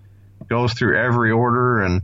goes 0.48 0.72
through 0.72 0.98
every 0.98 1.30
order. 1.30 1.80
And 1.80 2.02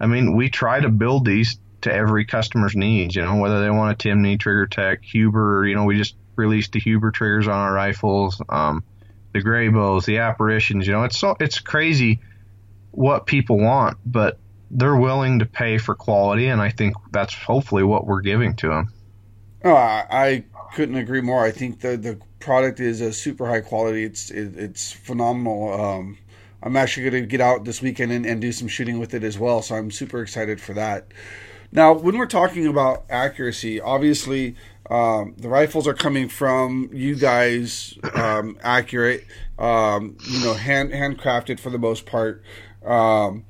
I 0.00 0.06
mean, 0.06 0.36
we 0.36 0.48
try 0.48 0.80
to 0.80 0.88
build 0.88 1.24
these 1.24 1.58
to 1.82 1.92
every 1.92 2.24
customer's 2.24 2.76
needs, 2.76 3.16
you 3.16 3.22
know, 3.22 3.36
whether 3.36 3.62
they 3.62 3.70
want 3.70 3.92
a 3.92 4.08
Timney, 4.08 4.38
Trigger 4.38 4.66
Tech, 4.66 5.02
Huber, 5.02 5.66
you 5.66 5.74
know, 5.74 5.84
we 5.84 5.98
just 5.98 6.14
released 6.36 6.72
the 6.72 6.80
Huber 6.80 7.10
triggers 7.10 7.46
on 7.46 7.54
our 7.54 7.72
rifles, 7.72 8.40
um, 8.48 8.84
the 9.32 9.42
Grayboes, 9.42 10.04
the 10.04 10.18
apparitions, 10.18 10.86
you 10.86 10.92
know, 10.92 11.04
it's 11.04 11.18
so, 11.18 11.36
it's 11.40 11.58
crazy 11.58 12.20
what 12.90 13.26
people 13.26 13.58
want, 13.58 13.98
but 14.06 14.38
they're 14.74 14.96
willing 14.96 15.38
to 15.38 15.46
pay 15.46 15.78
for 15.78 15.94
quality. 15.94 16.48
And 16.48 16.60
I 16.60 16.70
think 16.70 16.96
that's 17.12 17.32
hopefully 17.34 17.84
what 17.84 18.06
we're 18.06 18.20
giving 18.20 18.54
to 18.56 18.68
them. 18.68 18.92
Oh, 19.64 19.74
I, 19.74 20.44
couldn't 20.74 20.96
agree 20.96 21.20
more. 21.20 21.44
I 21.44 21.52
think 21.52 21.80
the, 21.80 21.96
the 21.96 22.18
product 22.40 22.80
is 22.80 23.00
a 23.00 23.12
super 23.12 23.46
high 23.46 23.60
quality. 23.60 24.02
It's, 24.02 24.30
it, 24.30 24.56
it's 24.56 24.92
phenomenal. 24.92 25.72
Um, 25.72 26.18
I'm 26.62 26.76
actually 26.76 27.08
going 27.08 27.22
to 27.22 27.28
get 27.28 27.40
out 27.40 27.64
this 27.64 27.80
weekend 27.80 28.10
and, 28.10 28.26
and 28.26 28.40
do 28.40 28.50
some 28.50 28.66
shooting 28.66 28.98
with 28.98 29.14
it 29.14 29.22
as 29.22 29.38
well. 29.38 29.62
So 29.62 29.76
I'm 29.76 29.92
super 29.92 30.20
excited 30.20 30.60
for 30.60 30.74
that. 30.74 31.06
Now, 31.70 31.92
when 31.92 32.18
we're 32.18 32.26
talking 32.26 32.66
about 32.66 33.04
accuracy, 33.08 33.80
obviously 33.80 34.56
um, 34.90 35.34
the 35.38 35.48
rifles 35.48 35.86
are 35.86 35.94
coming 35.94 36.28
from 36.28 36.90
you 36.92 37.14
guys, 37.14 37.96
um, 38.14 38.58
accurate, 38.62 39.24
um, 39.58 40.16
you 40.28 40.44
know, 40.44 40.54
hand 40.54 40.90
handcrafted 40.90 41.58
for 41.58 41.70
the 41.70 41.78
most 41.78 42.04
part. 42.04 42.42
Um, 42.84 43.44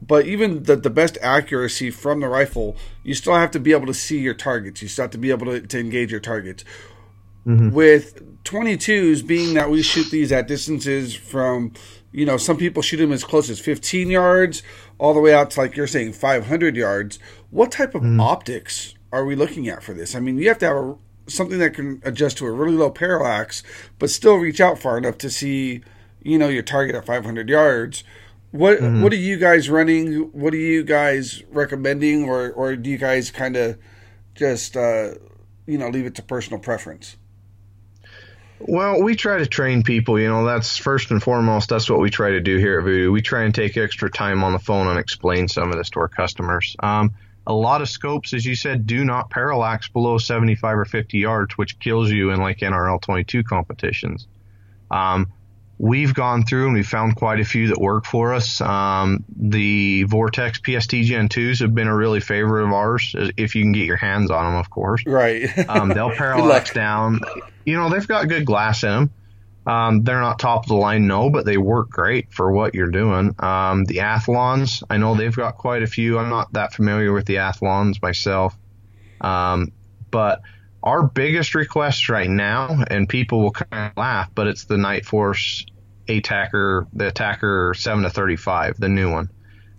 but 0.00 0.26
even 0.26 0.62
the, 0.64 0.76
the 0.76 0.90
best 0.90 1.18
accuracy 1.20 1.90
from 1.90 2.20
the 2.20 2.28
rifle, 2.28 2.76
you 3.02 3.14
still 3.14 3.34
have 3.34 3.50
to 3.52 3.60
be 3.60 3.72
able 3.72 3.86
to 3.86 3.94
see 3.94 4.18
your 4.18 4.34
targets. 4.34 4.80
You 4.82 4.88
still 4.88 5.04
have 5.04 5.10
to 5.12 5.18
be 5.18 5.30
able 5.30 5.46
to, 5.46 5.60
to 5.60 5.78
engage 5.78 6.10
your 6.10 6.20
targets. 6.20 6.64
Mm-hmm. 7.46 7.70
With 7.70 8.44
22s, 8.44 9.26
being 9.26 9.54
that 9.54 9.70
we 9.70 9.82
shoot 9.82 10.10
these 10.10 10.30
at 10.30 10.46
distances 10.46 11.14
from, 11.14 11.72
you 12.12 12.24
know, 12.26 12.36
some 12.36 12.56
people 12.56 12.82
shoot 12.82 12.98
them 12.98 13.12
as 13.12 13.24
close 13.24 13.50
as 13.50 13.58
15 13.58 14.10
yards 14.10 14.62
all 14.98 15.14
the 15.14 15.20
way 15.20 15.34
out 15.34 15.50
to, 15.52 15.60
like 15.60 15.76
you're 15.76 15.86
saying, 15.86 16.12
500 16.12 16.76
yards. 16.76 17.18
What 17.50 17.72
type 17.72 17.94
of 17.94 18.02
mm. 18.02 18.20
optics 18.20 18.94
are 19.12 19.24
we 19.24 19.34
looking 19.34 19.68
at 19.68 19.82
for 19.82 19.94
this? 19.94 20.14
I 20.14 20.20
mean, 20.20 20.38
you 20.38 20.48
have 20.48 20.58
to 20.58 20.66
have 20.66 20.76
a, 20.76 20.96
something 21.26 21.58
that 21.58 21.74
can 21.74 22.00
adjust 22.04 22.38
to 22.38 22.46
a 22.46 22.52
really 22.52 22.76
low 22.76 22.90
parallax, 22.90 23.62
but 23.98 24.10
still 24.10 24.36
reach 24.36 24.60
out 24.60 24.78
far 24.78 24.98
enough 24.98 25.18
to 25.18 25.30
see, 25.30 25.82
you 26.22 26.38
know, 26.38 26.48
your 26.48 26.62
target 26.62 26.94
at 26.94 27.06
500 27.06 27.48
yards. 27.48 28.04
What 28.50 28.78
mm-hmm. 28.78 29.02
what 29.02 29.12
are 29.12 29.16
you 29.16 29.36
guys 29.36 29.68
running? 29.68 30.30
What 30.32 30.54
are 30.54 30.58
you 30.58 30.82
guys 30.82 31.42
recommending, 31.50 32.24
or 32.24 32.50
or 32.50 32.76
do 32.76 32.88
you 32.88 32.98
guys 32.98 33.30
kind 33.30 33.56
of 33.56 33.78
just 34.34 34.76
uh, 34.76 35.14
you 35.66 35.76
know 35.78 35.88
leave 35.88 36.06
it 36.06 36.14
to 36.16 36.22
personal 36.22 36.58
preference? 36.58 37.16
Well, 38.60 39.02
we 39.02 39.14
try 39.14 39.38
to 39.38 39.46
train 39.46 39.82
people. 39.82 40.18
You 40.18 40.28
know, 40.28 40.44
that's 40.44 40.76
first 40.76 41.10
and 41.10 41.22
foremost. 41.22 41.68
That's 41.68 41.88
what 41.88 42.00
we 42.00 42.10
try 42.10 42.30
to 42.30 42.40
do 42.40 42.56
here 42.56 42.78
at 42.78 42.84
Voodoo. 42.84 43.12
We 43.12 43.22
try 43.22 43.44
and 43.44 43.54
take 43.54 43.76
extra 43.76 44.10
time 44.10 44.42
on 44.42 44.52
the 44.52 44.58
phone 44.58 44.88
and 44.88 44.98
explain 44.98 45.46
some 45.46 45.70
of 45.70 45.76
this 45.76 45.90
to 45.90 46.00
our 46.00 46.08
customers. 46.08 46.74
Um, 46.80 47.14
a 47.46 47.54
lot 47.54 47.82
of 47.82 47.88
scopes, 47.88 48.34
as 48.34 48.44
you 48.44 48.56
said, 48.56 48.86
do 48.86 49.04
not 49.04 49.30
parallax 49.30 49.88
below 49.88 50.18
75 50.18 50.78
or 50.78 50.84
50 50.84 51.18
yards, 51.18 51.56
which 51.56 51.78
kills 51.78 52.10
you 52.10 52.30
in 52.30 52.40
like 52.40 52.58
NRL 52.58 53.00
22 53.00 53.44
competitions. 53.44 54.26
Um, 54.90 55.32
we've 55.78 56.12
gone 56.12 56.44
through 56.44 56.66
and 56.66 56.74
we've 56.74 56.88
found 56.88 57.16
quite 57.16 57.40
a 57.40 57.44
few 57.44 57.68
that 57.68 57.78
work 57.78 58.04
for 58.04 58.34
us. 58.34 58.60
Um, 58.60 59.24
the 59.36 60.02
Vortex 60.04 60.58
PST 60.58 60.90
Gen 60.90 61.28
2s 61.28 61.60
have 61.60 61.74
been 61.74 61.86
a 61.86 61.96
really 61.96 62.20
favorite 62.20 62.64
of 62.64 62.72
ours, 62.72 63.14
if 63.36 63.54
you 63.54 63.62
can 63.62 63.72
get 63.72 63.86
your 63.86 63.96
hands 63.96 64.30
on 64.30 64.44
them, 64.44 64.54
of 64.56 64.70
course. 64.70 65.04
Right. 65.06 65.46
um, 65.68 65.90
they'll 65.90 66.10
parallax 66.10 66.72
down. 66.72 67.20
You 67.64 67.76
know, 67.76 67.90
they've 67.90 68.06
got 68.06 68.28
good 68.28 68.44
glass 68.44 68.82
in 68.82 68.90
them. 68.90 69.10
Um, 69.66 70.02
they're 70.02 70.20
not 70.20 70.38
top 70.38 70.64
of 70.64 70.68
the 70.68 70.74
line, 70.76 71.06
no, 71.06 71.28
but 71.28 71.44
they 71.44 71.58
work 71.58 71.90
great 71.90 72.32
for 72.32 72.50
what 72.50 72.74
you're 72.74 72.90
doing. 72.90 73.34
Um, 73.38 73.84
the 73.84 74.00
Athlons, 74.00 74.82
I 74.88 74.96
know 74.96 75.14
they've 75.14 75.34
got 75.34 75.58
quite 75.58 75.82
a 75.82 75.86
few. 75.86 76.18
I'm 76.18 76.30
not 76.30 76.54
that 76.54 76.72
familiar 76.72 77.12
with 77.12 77.26
the 77.26 77.38
Athlons 77.38 78.00
myself. 78.00 78.56
Um, 79.20 79.72
but 80.10 80.40
our 80.88 81.02
biggest 81.02 81.54
request 81.54 82.08
right 82.08 82.30
now, 82.30 82.82
and 82.90 83.08
people 83.08 83.42
will 83.42 83.50
kind 83.50 83.90
of 83.90 83.96
laugh, 83.96 84.30
but 84.34 84.46
it's 84.46 84.64
the 84.64 84.76
Nightforce 84.76 85.66
ATACR, 86.06 86.86
the 86.94 87.12
ATACR 87.12 87.76
7 87.76 88.04
to 88.04 88.10
35, 88.10 88.80
the 88.80 88.88
new 88.88 89.12
one. 89.12 89.30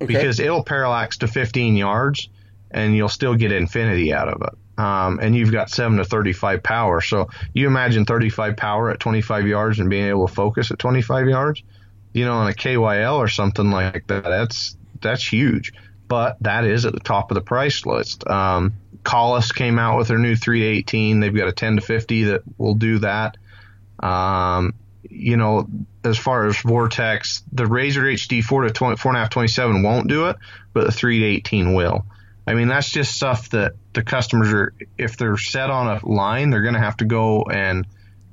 Okay. 0.02 0.06
Because 0.06 0.40
it'll 0.40 0.64
parallax 0.64 1.18
to 1.18 1.28
15 1.28 1.76
yards 1.76 2.30
and 2.72 2.96
you'll 2.96 3.10
still 3.10 3.36
get 3.36 3.52
infinity 3.52 4.14
out 4.14 4.30
of 4.30 4.42
it 4.44 4.80
um, 4.80 5.20
and 5.20 5.36
you've 5.36 5.52
got 5.52 5.70
7 5.70 5.98
to 5.98 6.06
35 6.06 6.64
power. 6.64 7.02
So 7.02 7.30
you 7.54 7.68
imagine 7.68 8.06
35 8.06 8.56
power 8.56 8.90
at 8.92 9.00
25 9.00 9.46
yards 9.46 9.80
and 9.80 9.90
being 9.90 10.06
able 10.06 10.28
to 10.28 10.34
focus 10.34 10.72
at 10.72 10.80
25 10.80 11.28
yards, 11.28 11.64
you 12.14 12.24
know, 12.24 12.34
on 12.34 12.50
a 12.50 12.54
KYL 12.54 13.18
or 13.18 13.28
something 13.28 13.72
like 13.72 14.08
that, 14.08 14.24
that's, 14.24 14.78
that's 15.02 15.28
huge. 15.28 15.74
But 16.10 16.38
that 16.42 16.66
is 16.66 16.86
at 16.86 16.94
the 16.94 17.00
top 17.00 17.32
of 17.32 17.36
the 17.36 17.42
price 17.42 17.86
list. 17.86 18.28
Um, 18.28 18.74
Kahles 19.04 19.56
came 19.56 19.80
out 19.80 19.98
with 19.98 20.10
their 20.10 20.18
new 20.18 20.36
318. 20.36 21.22
They've 21.22 21.34
got 21.34 21.48
a 21.48 21.54
10 21.54 21.78
to 21.78 21.82
50 21.82 22.24
that 22.26 22.42
will 22.58 22.74
do 22.74 23.00
that. 23.00 23.38
Um, 24.00 24.74
you 25.10 25.38
know, 25.38 25.68
as 26.04 26.18
far 26.18 26.48
as 26.48 26.58
Vortex, 26.58 27.44
the 27.52 27.66
Razor 27.66 28.04
HD 28.04 28.44
4 28.44 28.64
to 28.64 28.70
20, 28.72 28.98
4.5 28.98 29.30
27 29.30 29.84
won't 29.84 30.08
do 30.08 30.28
it, 30.28 30.36
but 30.74 30.86
the 30.86 30.92
3 30.92 31.20
to 31.20 31.26
18 31.26 31.74
will. 31.74 32.06
I 32.46 32.56
mean, 32.56 32.68
that's 32.68 32.90
just 32.90 33.16
stuff 33.16 33.50
that 33.50 33.74
the 33.94 34.02
customers 34.02 34.52
are, 34.52 34.74
if 34.98 35.18
they're 35.18 35.38
set 35.38 35.70
on 35.70 35.88
a 35.88 36.06
line, 36.06 36.50
they're 36.50 36.64
going 36.64 36.74
to 36.74 36.80
have 36.80 36.98
to 36.98 37.06
go 37.06 37.44
and 37.44 37.86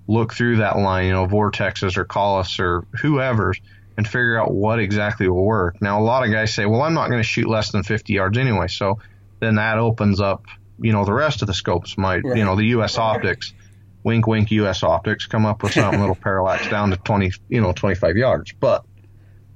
look 0.08 0.32
through 0.32 0.56
that 0.56 0.78
line, 0.78 1.06
you 1.06 1.12
know, 1.12 1.26
Vortexes 1.26 1.96
or 1.96 2.04
Kahles 2.04 2.58
or 2.58 2.86
whoever's 3.02 3.60
and 3.96 4.06
figure 4.06 4.38
out 4.38 4.52
what 4.52 4.78
exactly 4.78 5.28
will 5.28 5.44
work. 5.44 5.80
Now, 5.80 6.00
a 6.00 6.04
lot 6.04 6.24
of 6.24 6.30
guys 6.30 6.54
say, 6.54 6.66
well, 6.66 6.82
I'm 6.82 6.94
not 6.94 7.08
going 7.08 7.20
to 7.20 7.26
shoot 7.26 7.48
less 7.48 7.72
than 7.72 7.82
50 7.82 8.12
yards 8.12 8.38
anyway. 8.38 8.68
So 8.68 8.98
then 9.40 9.56
that 9.56 9.78
opens 9.78 10.20
up, 10.20 10.44
you 10.78 10.92
know, 10.92 11.04
the 11.04 11.12
rest 11.12 11.42
of 11.42 11.48
the 11.48 11.54
scopes 11.54 11.96
might, 11.96 12.22
right. 12.24 12.36
you 12.36 12.44
know, 12.44 12.56
the 12.56 12.66
U.S. 12.66 12.98
optics, 12.98 13.54
wink, 14.02 14.26
wink, 14.26 14.50
U.S. 14.50 14.82
optics 14.82 15.26
come 15.26 15.46
up 15.46 15.62
with 15.62 15.72
something 15.72 16.00
that'll 16.00 16.14
parallax 16.14 16.68
down 16.68 16.90
to 16.90 16.96
20, 16.96 17.32
you 17.48 17.60
know, 17.60 17.72
25 17.72 18.16
yards. 18.16 18.52
But, 18.52 18.84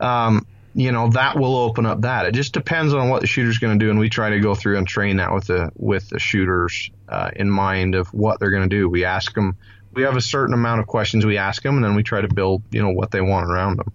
um, 0.01 0.47
you 0.75 0.93
know 0.93 1.09
that 1.11 1.37
will 1.37 1.57
open 1.57 1.85
up 1.87 2.03
that. 2.03 2.27
It 2.27 2.33
just 2.33 2.53
depends 2.53 2.95
on 2.95 3.09
what 3.09 3.21
the 3.21 3.27
shooter's 3.27 3.59
going 3.59 3.79
to 3.79 3.85
do, 3.85 3.91
and 3.91 3.99
we 3.99 4.09
try 4.09 4.31
to 4.31 4.41
go 4.41 4.55
through 4.55 4.79
and 4.79 4.87
train 4.87 5.17
that 5.17 5.35
with 5.35 5.47
the 5.47 5.71
with 5.75 6.09
the 6.11 6.19
shooters 6.19 6.91
uh, 7.09 7.31
in 7.35 7.51
mind 7.51 7.95
of 7.95 8.09
what 8.15 8.39
they're 8.39 8.51
going 8.51 8.69
to 8.69 8.77
do. 8.77 8.89
We 8.89 9.05
ask 9.05 9.35
them. 9.35 9.57
We 9.93 10.03
have 10.03 10.17
a 10.17 10.21
certain 10.21 10.55
amount 10.55 10.81
of 10.81 10.87
questions 10.87 11.27
we 11.27 11.39
ask 11.39 11.63
them, 11.63 11.75
and 11.75 11.85
then 11.85 11.97
we 11.97 12.05
try 12.05 12.21
to 12.21 12.33
build 12.33 12.63
you 12.71 12.83
know 12.83 12.91
what 12.91 13.11
they 13.11 13.21
want 13.21 13.51
around 13.51 13.79
them. 13.79 13.93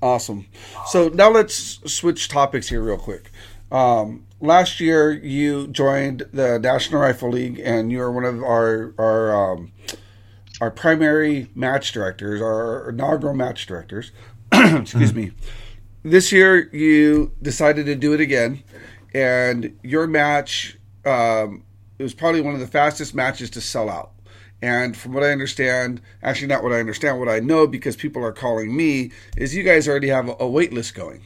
Awesome. 0.00 0.46
So 0.86 1.08
now 1.08 1.30
let's 1.30 1.80
switch 1.92 2.28
topics 2.28 2.68
here 2.68 2.82
real 2.82 2.98
quick. 2.98 3.30
Um, 3.72 4.26
last 4.40 4.80
year 4.80 5.12
you 5.12 5.66
joined 5.68 6.26
the 6.32 6.58
National 6.58 7.00
Rifle 7.00 7.30
League, 7.30 7.58
and 7.58 7.90
you 7.90 8.00
are 8.00 8.12
one 8.12 8.24
of 8.24 8.42
our 8.42 8.94
our 8.98 9.52
um, 9.52 9.72
our 10.60 10.70
primary 10.70 11.50
match 11.54 11.92
directors, 11.92 12.40
our 12.40 12.90
inaugural 12.90 13.34
match 13.34 13.66
directors. 13.66 14.12
Excuse 14.52 15.14
me 15.14 15.32
this 16.04 16.32
year 16.32 16.68
you 16.74 17.32
decided 17.42 17.86
to 17.86 17.94
do 17.94 18.12
it 18.12 18.20
again, 18.20 18.62
and 19.14 19.78
your 19.82 20.06
match 20.06 20.78
um, 21.04 21.64
it 21.98 22.02
was 22.02 22.14
probably 22.14 22.40
one 22.40 22.54
of 22.54 22.60
the 22.60 22.66
fastest 22.66 23.14
matches 23.14 23.50
to 23.50 23.60
sell 23.60 23.88
out. 23.88 24.12
And 24.60 24.96
from 24.96 25.12
what 25.12 25.22
I 25.22 25.30
understand, 25.30 26.00
actually 26.22 26.48
not 26.48 26.62
what 26.62 26.72
I 26.72 26.80
understand, 26.80 27.20
what 27.20 27.28
I 27.28 27.38
know 27.38 27.66
because 27.66 27.96
people 27.96 28.24
are 28.24 28.32
calling 28.32 28.76
me 28.76 29.12
is 29.36 29.54
you 29.54 29.62
guys 29.62 29.86
already 29.86 30.08
have 30.08 30.34
a, 30.40 30.48
wait 30.48 30.72
list 30.72 30.94
going. 30.94 31.24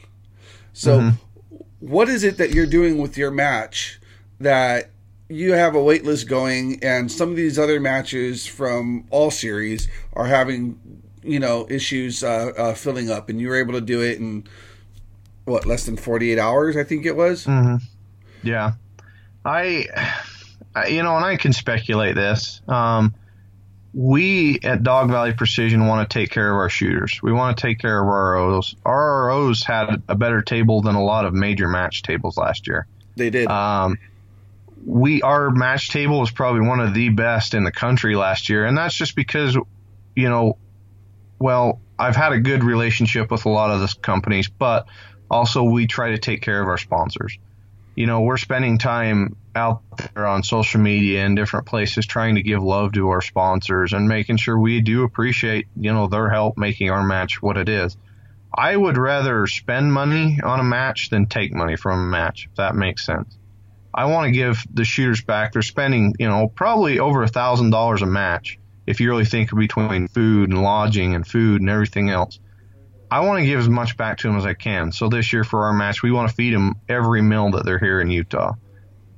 So, 0.73 0.99
mm-hmm. 0.99 1.57
what 1.79 2.09
is 2.09 2.23
it 2.23 2.37
that 2.37 2.51
you're 2.51 2.67
doing 2.67 2.99
with 2.99 3.17
your 3.17 3.31
match 3.31 3.99
that 4.39 4.91
you 5.29 5.53
have 5.53 5.73
a 5.73 5.81
wait 5.81 6.03
list 6.05 6.27
going, 6.27 6.83
and 6.83 7.11
some 7.11 7.29
of 7.29 7.35
these 7.35 7.57
other 7.57 7.79
matches 7.79 8.45
from 8.45 9.07
all 9.09 9.31
series 9.31 9.87
are 10.13 10.25
having 10.25 10.79
you 11.23 11.39
know 11.39 11.65
issues 11.69 12.23
uh, 12.23 12.51
uh, 12.57 12.73
filling 12.75 13.09
up, 13.09 13.29
and 13.29 13.39
you 13.41 13.47
were 13.47 13.55
able 13.55 13.73
to 13.73 13.81
do 13.81 14.01
it 14.01 14.19
in 14.19 14.43
what 15.45 15.65
less 15.65 15.85
than 15.85 15.97
48 15.97 16.39
hours 16.39 16.77
i 16.77 16.83
think 16.83 17.05
it 17.05 17.15
was 17.15 17.45
mm-hmm. 17.45 17.75
yeah 18.43 18.73
I, 19.45 19.87
I, 20.75 20.87
you 20.87 21.03
know 21.03 21.15
and 21.15 21.25
i 21.25 21.35
can 21.35 21.53
speculate 21.53 22.15
this 22.15 22.61
um, 22.67 23.13
we 23.93 24.59
at 24.63 24.81
dog 24.83 25.09
valley 25.09 25.33
precision 25.33 25.85
want 25.87 26.09
to 26.09 26.19
take 26.19 26.29
care 26.29 26.49
of 26.49 26.57
our 26.57 26.69
shooters 26.69 27.21
we 27.21 27.31
want 27.31 27.55
to 27.55 27.61
take 27.61 27.79
care 27.79 27.99
of 28.01 28.07
our 28.07 28.33
ROs. 28.33 28.75
our 28.85 29.27
ROs 29.27 29.63
had 29.63 30.01
a 30.07 30.15
better 30.15 30.41
table 30.41 30.81
than 30.81 30.95
a 30.95 31.03
lot 31.03 31.25
of 31.25 31.33
major 31.33 31.67
match 31.67 32.01
tables 32.01 32.37
last 32.37 32.67
year 32.67 32.87
they 33.15 33.29
did 33.29 33.47
um, 33.47 33.97
we 34.85 35.21
our 35.21 35.51
match 35.51 35.89
table 35.89 36.19
was 36.19 36.31
probably 36.31 36.67
one 36.67 36.79
of 36.79 36.93
the 36.93 37.09
best 37.09 37.53
in 37.53 37.63
the 37.63 37.71
country 37.71 38.15
last 38.15 38.49
year 38.49 38.65
and 38.65 38.77
that's 38.77 38.95
just 38.95 39.15
because 39.15 39.55
you 40.15 40.29
know 40.29 40.57
well 41.39 41.79
i've 41.99 42.15
had 42.15 42.33
a 42.33 42.39
good 42.39 42.63
relationship 42.63 43.29
with 43.29 43.45
a 43.45 43.49
lot 43.49 43.69
of 43.69 43.79
the 43.79 43.95
companies 44.01 44.47
but 44.47 44.87
also, 45.33 45.63
we 45.63 45.87
try 45.87 46.11
to 46.11 46.19
take 46.19 46.41
care 46.41 46.61
of 46.61 46.67
our 46.67 46.77
sponsors. 46.77 47.37
You 47.95 48.05
know, 48.05 48.21
we're 48.21 48.37
spending 48.37 48.77
time 48.77 49.35
out 49.55 49.81
there 50.13 50.25
on 50.25 50.43
social 50.43 50.79
media 50.79 51.23
and 51.25 51.35
different 51.35 51.65
places 51.65 52.05
trying 52.05 52.35
to 52.35 52.43
give 52.43 52.63
love 52.63 52.93
to 52.93 53.09
our 53.09 53.21
sponsors 53.21 53.93
and 53.93 54.07
making 54.07 54.37
sure 54.37 54.57
we 54.57 54.81
do 54.81 55.03
appreciate, 55.03 55.67
you 55.75 55.93
know, 55.93 56.07
their 56.07 56.29
help 56.29 56.57
making 56.57 56.89
our 56.89 57.03
match 57.03 57.41
what 57.41 57.57
it 57.57 57.69
is. 57.69 57.97
I 58.55 58.75
would 58.75 58.97
rather 58.97 59.47
spend 59.47 59.91
money 59.91 60.39
on 60.43 60.59
a 60.59 60.63
match 60.63 61.09
than 61.09 61.25
take 61.25 61.53
money 61.53 61.75
from 61.75 61.99
a 61.99 62.09
match, 62.09 62.47
if 62.49 62.55
that 62.55 62.75
makes 62.75 63.05
sense. 63.05 63.37
I 63.93 64.05
want 64.05 64.25
to 64.25 64.31
give 64.31 64.63
the 64.71 64.85
shooters 64.85 65.23
back. 65.23 65.53
They're 65.53 65.61
spending, 65.61 66.15
you 66.19 66.27
know, 66.27 66.47
probably 66.47 66.99
over 66.99 67.23
a 67.23 67.27
thousand 67.27 67.69
dollars 67.69 68.01
a 68.01 68.07
match 68.07 68.59
if 68.85 68.99
you 68.99 69.09
really 69.09 69.25
think 69.25 69.55
between 69.55 70.07
food 70.07 70.49
and 70.49 70.61
lodging 70.61 71.15
and 71.15 71.25
food 71.25 71.61
and 71.61 71.69
everything 71.69 72.09
else. 72.09 72.39
I 73.09 73.19
want 73.21 73.39
to 73.39 73.45
give 73.45 73.59
as 73.59 73.69
much 73.69 73.95
back 73.95 74.17
to 74.19 74.27
them 74.27 74.37
as 74.37 74.45
I 74.45 74.55
can. 74.55 74.91
So 74.91 75.07
this 75.07 75.31
year 75.31 75.43
for 75.43 75.65
our 75.65 75.73
match, 75.73 76.01
we 76.01 76.11
want 76.11 76.29
to 76.29 76.35
feed 76.35 76.53
them 76.53 76.75
every 76.89 77.21
meal 77.21 77.51
that 77.51 77.65
they're 77.65 77.77
here 77.77 78.01
in 78.01 78.09
Utah. 78.09 78.53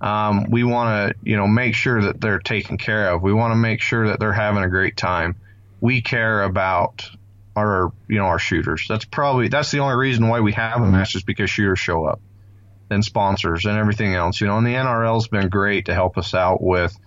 Um, 0.01 0.47
we 0.49 0.63
want 0.63 1.13
to, 1.13 1.29
you 1.29 1.38
know, 1.38 1.47
make 1.47 1.73
sure 1.73 2.01
that 2.03 2.19
they're 2.19 2.39
taken 2.39 2.77
care 2.77 3.13
of. 3.13 3.21
We 3.21 3.34
want 3.34 3.51
to 3.51 3.55
make 3.55 3.81
sure 3.81 4.10
that 4.10 4.19
they're 4.19 4.34
having 4.34 4.63
a 4.63 4.69
great 4.69 4.97
time. 4.97 5.36
We 5.79 6.01
care 6.01 6.43
about 6.43 7.10
our, 7.55 7.91
you 8.08 8.17
know, 8.17 8.25
our 8.25 8.39
shooters. 8.39 8.86
That's 8.89 9.05
probably 9.05 9.47
that's 9.47 9.71
the 9.71 9.79
only 9.79 9.95
reason 9.95 10.27
why 10.27 10.41
we 10.41 10.53
have 10.53 10.81
a 10.81 10.86
match 10.86 11.15
is 11.15 11.23
because 11.23 11.49
shooters 11.49 11.79
show 11.79 12.05
up, 12.05 12.19
and 12.89 13.03
sponsors 13.03 13.65
and 13.65 13.77
everything 13.77 14.13
else. 14.13 14.41
You 14.41 14.47
know, 14.47 14.58
and 14.58 14.67
the 14.67 14.73
NRL's 14.73 15.27
been 15.27 15.49
great 15.49 15.86
to 15.86 15.93
help 15.93 16.17
us 16.17 16.34
out 16.34 16.62
with 16.62 16.97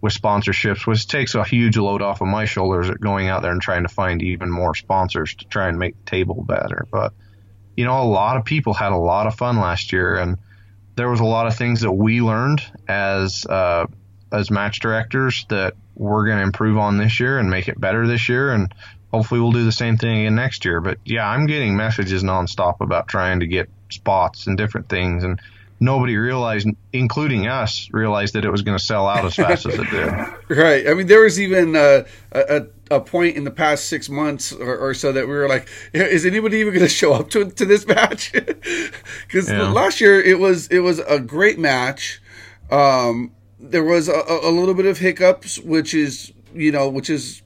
with 0.00 0.14
sponsorships, 0.14 0.86
which 0.86 1.06
takes 1.08 1.34
a 1.34 1.44
huge 1.44 1.76
load 1.76 2.02
off 2.02 2.20
of 2.20 2.28
my 2.28 2.44
shoulders 2.44 2.88
at 2.88 3.00
going 3.00 3.28
out 3.28 3.42
there 3.42 3.50
and 3.50 3.60
trying 3.60 3.82
to 3.82 3.88
find 3.88 4.22
even 4.22 4.50
more 4.50 4.74
sponsors 4.74 5.34
to 5.34 5.44
try 5.46 5.68
and 5.68 5.78
make 5.78 5.96
the 5.96 6.10
table 6.10 6.42
better. 6.42 6.86
But 6.90 7.12
you 7.76 7.84
know, 7.84 8.02
a 8.02 8.04
lot 8.04 8.36
of 8.36 8.44
people 8.44 8.74
had 8.74 8.92
a 8.92 8.96
lot 8.96 9.26
of 9.26 9.34
fun 9.34 9.58
last 9.58 9.92
year, 9.92 10.16
and 10.16 10.38
there 10.98 11.08
was 11.08 11.20
a 11.20 11.24
lot 11.24 11.46
of 11.46 11.56
things 11.56 11.80
that 11.80 11.92
we 11.92 12.20
learned 12.20 12.60
as 12.88 13.46
uh, 13.46 13.86
as 14.32 14.50
match 14.50 14.80
directors 14.80 15.46
that 15.48 15.74
we're 15.94 16.26
going 16.26 16.38
to 16.38 16.42
improve 16.42 16.76
on 16.76 16.98
this 16.98 17.18
year 17.20 17.38
and 17.38 17.48
make 17.48 17.68
it 17.68 17.80
better 17.80 18.06
this 18.06 18.28
year, 18.28 18.52
and 18.52 18.74
hopefully 19.12 19.40
we'll 19.40 19.52
do 19.52 19.64
the 19.64 19.72
same 19.72 19.96
thing 19.96 20.18
again 20.18 20.34
next 20.34 20.64
year. 20.64 20.80
But 20.80 20.98
yeah, 21.04 21.26
I'm 21.26 21.46
getting 21.46 21.76
messages 21.76 22.22
nonstop 22.22 22.80
about 22.80 23.06
trying 23.08 23.40
to 23.40 23.46
get 23.46 23.70
spots 23.90 24.48
and 24.48 24.58
different 24.58 24.88
things, 24.88 25.22
and 25.22 25.40
nobody 25.80 26.16
realized, 26.16 26.68
including 26.92 27.46
us, 27.46 27.88
realized 27.92 28.34
that 28.34 28.44
it 28.44 28.50
was 28.50 28.62
going 28.62 28.76
to 28.76 28.84
sell 28.84 29.06
out 29.06 29.24
as 29.24 29.34
fast 29.34 29.66
as 29.66 29.74
it 29.74 29.90
did. 29.90 30.12
Right. 30.48 30.88
I 30.88 30.94
mean, 30.94 31.08
there 31.08 31.20
was 31.20 31.38
even 31.38 31.76
uh, 31.76 32.04
a, 32.32 32.66
a 32.90 33.00
point 33.00 33.36
in 33.36 33.44
the 33.44 33.50
past 33.50 33.86
six 33.86 34.08
months 34.08 34.50
or, 34.50 34.78
or, 34.78 34.94
so 34.94 35.12
that 35.12 35.28
we 35.28 35.34
were 35.34 35.46
like, 35.46 35.68
is 35.92 36.24
anybody 36.24 36.56
even 36.58 36.72
going 36.72 36.86
to 36.86 36.88
show 36.88 37.12
up 37.12 37.28
to 37.30 37.50
to 37.50 37.64
this 37.66 37.86
match? 37.86 38.32
Because 39.26 39.50
yeah. 39.50 39.70
last 39.70 40.00
year 40.00 40.18
it 40.20 40.38
was 40.38 40.68
it 40.68 40.78
was 40.78 41.00
a 41.00 41.20
great 41.20 41.58
match. 41.58 42.22
Um, 42.70 43.32
there 43.60 43.84
was 43.84 44.08
a, 44.08 44.22
a, 44.42 44.50
little 44.50 44.72
bit 44.72 44.86
of 44.86 44.98
hiccups, 44.98 45.58
which 45.58 45.92
is 45.92 46.32
you 46.54 46.72
know, 46.72 46.88
which 46.88 47.10
is 47.10 47.42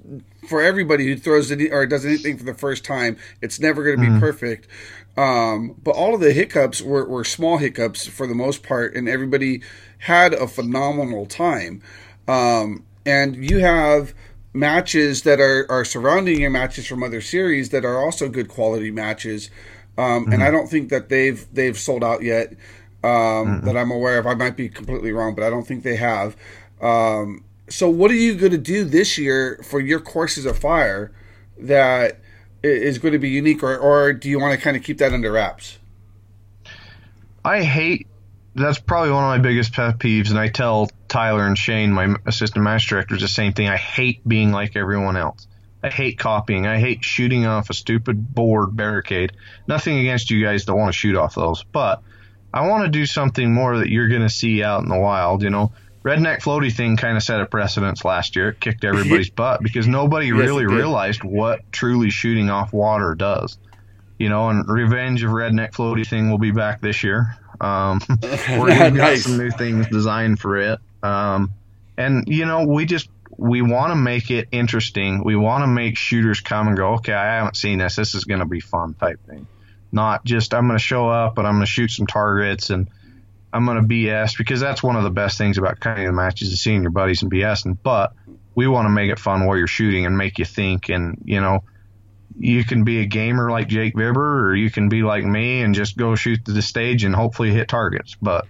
for 0.48 0.62
everybody 0.62 1.06
who 1.06 1.16
throws 1.16 1.50
any 1.50 1.70
or 1.70 1.86
does 1.86 2.04
anything 2.04 2.38
for 2.38 2.44
the 2.44 2.54
first 2.54 2.84
time. 2.84 3.16
It's 3.40 3.58
never 3.58 3.82
going 3.82 3.96
to 3.96 4.02
be 4.02 4.08
mm-hmm. 4.08 4.20
perfect. 4.20 4.68
Um, 5.16 5.76
but 5.82 5.94
all 5.94 6.14
of 6.14 6.20
the 6.20 6.32
hiccups 6.32 6.80
were, 6.80 7.06
were 7.06 7.24
small 7.24 7.58
hiccups 7.58 8.06
for 8.06 8.26
the 8.26 8.34
most 8.34 8.62
part, 8.62 8.94
and 8.94 9.08
everybody 9.08 9.62
had 9.98 10.32
a 10.32 10.48
phenomenal 10.48 11.26
time. 11.26 11.82
Um, 12.26 12.84
and 13.04 13.50
you 13.50 13.58
have 13.58 14.14
matches 14.54 15.22
that 15.22 15.40
are, 15.40 15.66
are 15.70 15.84
surrounding 15.84 16.40
your 16.40 16.50
matches 16.50 16.86
from 16.86 17.02
other 17.02 17.20
series 17.20 17.70
that 17.70 17.84
are 17.84 17.98
also 17.98 18.28
good 18.28 18.48
quality 18.48 18.90
matches. 18.90 19.50
Um, 19.98 20.24
mm-hmm. 20.24 20.32
And 20.32 20.42
I 20.42 20.50
don't 20.50 20.68
think 20.68 20.88
that 20.88 21.08
they've 21.08 21.46
they've 21.52 21.78
sold 21.78 22.02
out 22.02 22.22
yet 22.22 22.52
um, 23.04 23.10
mm-hmm. 23.10 23.66
that 23.66 23.76
I'm 23.76 23.90
aware 23.90 24.18
of. 24.18 24.26
I 24.26 24.34
might 24.34 24.56
be 24.56 24.68
completely 24.68 25.12
wrong, 25.12 25.34
but 25.34 25.44
I 25.44 25.50
don't 25.50 25.66
think 25.66 25.82
they 25.82 25.96
have. 25.96 26.36
Um, 26.80 27.44
so, 27.68 27.88
what 27.88 28.10
are 28.10 28.14
you 28.14 28.34
going 28.34 28.52
to 28.52 28.58
do 28.58 28.84
this 28.84 29.18
year 29.18 29.60
for 29.62 29.80
your 29.80 30.00
courses 30.00 30.46
of 30.46 30.58
fire 30.58 31.12
that 31.58 32.20
is 32.62 32.98
going 32.98 33.12
to 33.12 33.18
be 33.18 33.30
unique, 33.30 33.62
or, 33.62 33.76
or 33.76 34.12
do 34.12 34.28
you 34.28 34.38
want 34.38 34.58
to 34.58 34.62
kind 34.62 34.76
of 34.76 34.82
keep 34.82 34.98
that 34.98 35.12
under 35.12 35.32
wraps? 35.32 35.78
I 37.44 37.62
hate 37.62 38.06
that's 38.54 38.78
probably 38.78 39.10
one 39.10 39.24
of 39.24 39.28
my 39.28 39.38
biggest 39.38 39.72
pet 39.72 39.98
peeves, 39.98 40.30
and 40.30 40.38
I 40.38 40.48
tell 40.48 40.90
Tyler 41.08 41.46
and 41.46 41.56
Shane, 41.56 41.92
my 41.92 42.14
assistant 42.26 42.64
match 42.64 42.86
directors, 42.86 43.22
the 43.22 43.28
same 43.28 43.52
thing. 43.52 43.68
I 43.68 43.76
hate 43.76 44.26
being 44.26 44.52
like 44.52 44.76
everyone 44.76 45.16
else. 45.16 45.46
I 45.82 45.88
hate 45.88 46.18
copying. 46.18 46.66
I 46.66 46.78
hate 46.78 47.02
shooting 47.02 47.46
off 47.46 47.70
a 47.70 47.74
stupid 47.74 48.34
board 48.34 48.76
barricade. 48.76 49.32
Nothing 49.66 49.98
against 49.98 50.30
you 50.30 50.44
guys 50.44 50.64
that 50.66 50.74
want 50.74 50.92
to 50.92 50.98
shoot 50.98 51.16
off 51.16 51.34
those, 51.34 51.64
but 51.64 52.02
I 52.52 52.68
want 52.68 52.84
to 52.84 52.90
do 52.90 53.06
something 53.06 53.52
more 53.52 53.78
that 53.78 53.88
you're 53.88 54.08
going 54.08 54.22
to 54.22 54.30
see 54.30 54.62
out 54.62 54.82
in 54.82 54.88
the 54.88 54.98
wild. 54.98 55.42
You 55.42 55.50
know, 55.50 55.72
redneck 56.04 56.40
floaty 56.40 56.72
thing 56.72 56.96
kind 56.96 57.16
of 57.16 57.22
set 57.22 57.40
a 57.40 57.46
precedence 57.46 58.04
last 58.04 58.36
year. 58.36 58.50
It 58.50 58.60
kicked 58.60 58.84
everybody's 58.84 59.30
butt 59.30 59.62
because 59.62 59.86
nobody 59.86 60.26
yes, 60.26 60.36
really 60.36 60.66
realized 60.66 61.24
what 61.24 61.60
truly 61.72 62.10
shooting 62.10 62.50
off 62.50 62.72
water 62.72 63.14
does. 63.14 63.58
You 64.18 64.28
know, 64.28 64.48
and 64.50 64.68
Revenge 64.68 65.24
of 65.24 65.30
Redneck 65.30 65.72
Floaty 65.72 66.06
thing 66.06 66.30
will 66.30 66.38
be 66.38 66.52
back 66.52 66.80
this 66.80 67.02
year. 67.02 67.36
Um, 67.60 68.00
we're 68.50 68.68
got 68.68 68.92
nice. 68.92 69.24
some 69.24 69.38
new 69.38 69.50
things 69.50 69.88
designed 69.88 70.38
for 70.38 70.56
it. 70.58 70.78
Um, 71.02 71.54
and 71.96 72.24
you 72.28 72.46
know, 72.46 72.66
we 72.66 72.84
just 72.84 73.08
we 73.36 73.62
want 73.62 73.90
to 73.90 73.96
make 73.96 74.30
it 74.30 74.48
interesting. 74.52 75.24
We 75.24 75.36
want 75.36 75.62
to 75.62 75.66
make 75.66 75.96
shooters 75.96 76.40
come 76.40 76.68
and 76.68 76.76
go. 76.76 76.94
Okay, 76.94 77.12
I 77.12 77.36
haven't 77.36 77.56
seen 77.56 77.78
this. 77.78 77.96
This 77.96 78.14
is 78.14 78.24
going 78.24 78.40
to 78.40 78.46
be 78.46 78.60
fun 78.60 78.94
type 78.94 79.18
thing. 79.26 79.46
Not 79.90 80.24
just 80.24 80.54
I'm 80.54 80.66
going 80.66 80.78
to 80.78 80.84
show 80.84 81.08
up 81.08 81.38
and 81.38 81.46
I'm 81.46 81.54
going 81.54 81.66
to 81.66 81.70
shoot 81.70 81.90
some 81.90 82.06
targets 82.06 82.70
and 82.70 82.88
I'm 83.52 83.66
going 83.66 83.80
to 83.80 83.86
BS 83.86 84.36
because 84.36 84.60
that's 84.60 84.82
one 84.82 84.96
of 84.96 85.02
the 85.02 85.10
best 85.10 85.36
things 85.36 85.58
about 85.58 85.80
cutting 85.80 86.06
the 86.06 86.12
matches 86.12 86.52
is 86.52 86.60
seeing 86.60 86.82
your 86.82 86.90
buddies 86.90 87.22
and 87.22 87.30
BSing. 87.30 87.76
But 87.82 88.14
we 88.54 88.66
want 88.66 88.86
to 88.86 88.90
make 88.90 89.10
it 89.10 89.18
fun 89.18 89.46
while 89.46 89.56
you're 89.56 89.66
shooting 89.66 90.06
and 90.06 90.16
make 90.16 90.38
you 90.38 90.44
think. 90.44 90.88
And 90.88 91.22
you 91.24 91.40
know, 91.40 91.64
you 92.38 92.64
can 92.64 92.84
be 92.84 93.00
a 93.00 93.06
gamer 93.06 93.50
like 93.50 93.68
Jake 93.68 93.94
Vibbert, 93.94 94.44
or 94.44 94.54
you 94.54 94.70
can 94.70 94.88
be 94.88 95.02
like 95.02 95.24
me 95.24 95.62
and 95.62 95.74
just 95.74 95.96
go 95.96 96.14
shoot 96.14 96.44
to 96.46 96.52
the 96.52 96.62
stage 96.62 97.04
and 97.04 97.14
hopefully 97.14 97.50
hit 97.50 97.68
targets. 97.68 98.16
But 98.20 98.46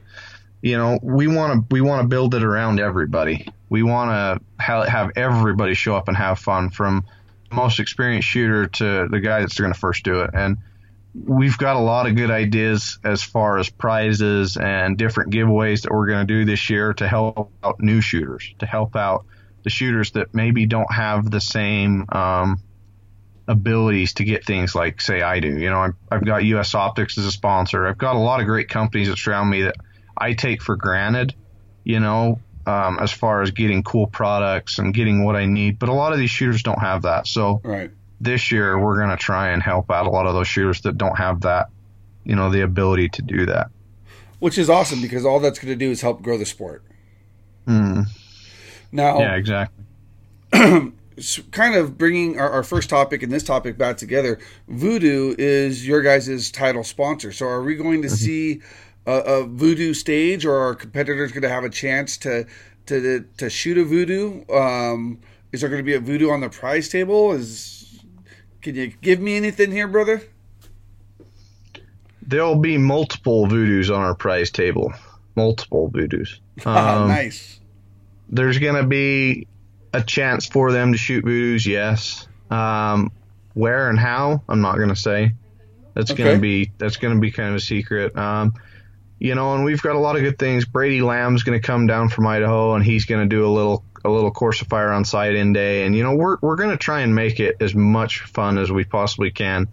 you 0.61 0.77
know, 0.79 0.99
we 1.03 1.27
want 1.27 1.69
to 1.69 1.75
we 1.75 1.81
want 1.81 2.03
to 2.03 2.09
build 2.09 2.35
it 2.35 2.45
around 2.45 2.79
everybody. 2.79 3.49
We 3.69 3.83
want 3.83 4.11
to 4.11 4.63
ha- 4.63 4.85
have 4.85 5.13
everybody 5.17 5.75
show 5.75 5.97
up 5.97 6.09
and 6.09 6.17
have 6.17 6.39
fun, 6.39 6.71
from 6.71 7.05
the 7.51 7.57
most 7.57 7.81
experienced 7.81 8.29
shooter 8.29 8.67
to 8.67 9.09
the 9.11 9.21
guy 9.21 9.41
that's 9.41 9.59
going 9.59 9.73
to 9.73 9.79
first 9.79 10.05
do 10.05 10.21
it. 10.21 10.31
And 10.33 10.59
we've 11.15 11.59
got 11.59 11.77
a 11.77 11.81
lot 11.81 12.07
of 12.07 12.17
good 12.17 12.31
ideas 12.31 12.99
as 13.05 13.23
far 13.23 13.59
as 13.59 13.69
prizes 13.69 14.57
and 14.57 14.97
different 14.97 15.33
giveaways 15.33 15.83
that 15.83 15.93
we're 15.93 16.07
going 16.07 16.27
to 16.27 16.33
do 16.33 16.45
this 16.45 16.71
year 16.71 16.95
to 16.95 17.07
help 17.07 17.53
out 17.63 17.81
new 17.81 18.01
shooters, 18.01 18.55
to 18.59 18.67
help 18.67 18.97
out 18.97 19.27
the 19.63 19.71
shooters 19.71 20.13
that 20.13 20.35
maybe 20.35 20.67
don't 20.67 20.93
have 20.93 21.31
the 21.31 21.41
same 21.41 22.07
um, 22.11 22.61
abilities 23.47 24.15
to 24.15 24.25
get 24.25 24.45
things 24.45 24.75
like 24.75 25.01
say 25.01 25.21
I 25.21 25.41
do. 25.41 25.59
You 25.59 25.71
know, 25.71 25.93
I've 26.11 26.25
got 26.25 26.45
US 26.45 26.75
Optics 26.75 27.19
as 27.19 27.27
a 27.27 27.33
sponsor. 27.33 27.87
I've 27.87 27.99
got 27.99 28.17
a 28.17 28.21
lot 28.21 28.41
of 28.41 28.47
great 28.47 28.69
companies 28.69 29.09
that 29.09 29.19
surround 29.19 29.51
me 29.51 29.63
that 29.63 29.77
I 30.17 30.33
take 30.33 30.63
for 30.63 30.77
granted, 30.77 31.35
you 31.85 32.01
know, 32.01 32.41
um, 32.67 32.99
as 33.01 33.13
far 33.13 33.43
as 33.43 33.51
getting 33.51 33.83
cool 33.83 34.07
products 34.07 34.79
and 34.79 34.95
getting 34.95 35.25
what 35.25 35.37
I 35.37 35.47
need. 35.47 35.79
But 35.79 35.91
a 35.91 35.95
lot 35.95 36.13
of 36.13 36.19
these 36.19 36.31
shooters 36.31 36.63
don't 36.63 36.81
have 36.81 37.03
that. 37.03 37.27
So 37.27 37.61
right. 37.63 37.91
This 38.23 38.53
year 38.53 38.79
we're 38.79 38.97
going 38.97 39.11
to 39.11 39.17
try 39.17 39.51
and 39.51 39.63
help 39.63 39.91
out 39.91 40.07
a 40.07 40.11
lot 40.11 40.27
of 40.27 40.35
those 40.35 40.47
shooters 40.47 40.81
that 40.83 40.97
don't 40.97 41.17
have 41.17 41.41
that, 41.41 41.69
you 42.25 42.37
know, 42.37 42.51
the 42.51 42.63
ability 42.63 43.09
to 43.11 43.23
do 43.23 43.45
that. 43.47 43.69
Which 44.39 44.59
is 44.59 44.71
awesome 44.71 45.03
because 45.03 45.27
all 45.27 45.41
that's 45.41 45.59
going 45.59 45.73
to 45.73 45.77
do 45.77 45.91
is 45.91 46.01
help 46.01 46.23
grow 46.23 46.39
the 46.39 46.47
sport. 46.47 46.85
Mm. 47.67 48.07
Now, 48.93 49.19
yeah, 49.19 49.35
exactly. 49.35 49.85
kind 51.51 51.75
of 51.75 51.99
bringing 51.99 52.39
our, 52.39 52.51
our, 52.51 52.63
first 52.63 52.91
topic 52.91 53.23
and 53.23 53.33
this 53.33 53.43
topic 53.43 53.79
back 53.79 53.97
together, 53.97 54.39
Voodoo 54.69 55.35
is 55.39 55.87
your 55.87 56.03
guys' 56.03 56.51
title 56.51 56.85
sponsor. 56.85 57.33
So, 57.33 57.47
are 57.47 57.63
we 57.63 57.75
going 57.75 58.03
to 58.03 58.09
mm-hmm. 58.09 58.17
see 58.17 58.61
a, 59.07 59.13
a, 59.13 59.45
Voodoo 59.45 59.95
stage, 59.95 60.45
or 60.45 60.57
are 60.57 60.75
competitors 60.75 61.33
going 61.33 61.43
to 61.43 61.49
have 61.49 61.65
a 61.65 61.71
chance 61.71 62.17
to 62.19 62.47
to 62.87 63.25
to 63.37 63.51
shoot 63.51 63.79
a 63.79 63.85
Voodoo? 63.85 64.45
Um, 64.53 65.21
is 65.53 65.61
there 65.61 65.71
going 65.71 65.81
to 65.81 65.87
be 65.87 65.95
a 65.95 66.01
Voodoo 66.01 66.31
on 66.31 66.41
the 66.41 66.51
prize 66.51 66.89
table? 66.89 67.33
Is 67.33 67.82
can 68.63 68.77
you 68.77 68.93
give 69.01 69.21
me 69.21 69.37
anything 69.37 69.73
here, 69.73 69.89
brother? 69.89 70.23
There'll 72.25 72.57
be 72.57 72.79
multiple 72.79 73.47
Voodoos 73.47 73.95
on 73.95 74.01
our 74.01 74.15
prize 74.15 74.51
table. 74.51 74.93
Multiple 75.35 75.91
Voodoos. 75.91 76.39
Um, 76.67 77.09
nice. 77.09 77.59
There's 78.29 78.59
going 78.59 78.75
to 78.75 78.87
be 78.87 79.49
a 79.95 80.03
chance 80.03 80.47
for 80.47 80.71
them 80.71 80.93
to 80.93 80.99
shoot 80.99 81.25
voodoos, 81.25 81.67
yes. 81.67 82.29
Um, 82.51 83.11
where 83.55 83.89
and 83.89 83.99
how, 83.99 84.43
I'm 84.51 84.61
not 84.61 84.77
going 84.77 84.91
to 84.91 84.97
say. 84.97 85.33
That's 85.95 86.11
okay. 86.11 86.23
going 86.23 86.37
to 86.37 86.41
be 86.41 86.71
that's 86.77 86.99
going 86.99 87.15
to 87.15 87.21
be 87.21 87.31
kind 87.31 87.49
of 87.49 87.55
a 87.57 87.61
secret. 87.61 88.17
Um, 88.17 88.55
you 89.19 89.35
know, 89.35 89.55
and 89.55 89.65
we've 89.65 89.81
got 89.81 89.97
a 89.97 89.99
lot 89.99 90.17
of 90.17 90.23
good 90.23 90.39
things. 90.39 90.65
Brady 90.65 91.01
Lamb's 91.01 91.43
going 91.43 91.59
to 91.59 91.67
come 91.67 91.87
down 91.87 92.11
from 92.11 92.27
Idaho, 92.27 92.75
and 92.75 92.85
he's 92.85 93.07
going 93.07 93.29
to 93.29 93.35
do 93.35 93.47
a 93.47 93.53
little 93.53 93.85
a 94.05 94.11
little 94.11 94.31
course 94.31 94.61
of 94.61 94.69
fire 94.69 94.91
on 94.91 95.05
site 95.05 95.35
in 95.35 95.53
day. 95.53 95.85
And 95.85 95.95
you 95.97 96.03
know, 96.03 96.15
we're 96.15 96.37
we're 96.41 96.57
going 96.57 96.71
to 96.71 96.77
try 96.77 97.01
and 97.01 97.15
make 97.15 97.41
it 97.41 97.57
as 97.61 97.75
much 97.75 98.21
fun 98.21 98.59
as 98.59 98.71
we 98.71 98.85
possibly 98.85 99.31
can. 99.31 99.69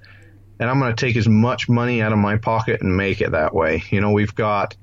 And 0.60 0.70
I'm 0.70 0.80
going 0.80 0.94
to 0.94 1.06
take 1.06 1.16
as 1.16 1.28
much 1.28 1.70
money 1.70 2.02
out 2.02 2.12
of 2.12 2.20
my 2.20 2.38
pocket 2.38 2.82
and 2.82 2.96
make 2.96 3.22
it 3.22 3.32
that 3.32 3.54
way. 3.56 3.84
You 3.92 4.02
know, 4.02 4.12
we've 4.12 4.36
got 4.36 4.76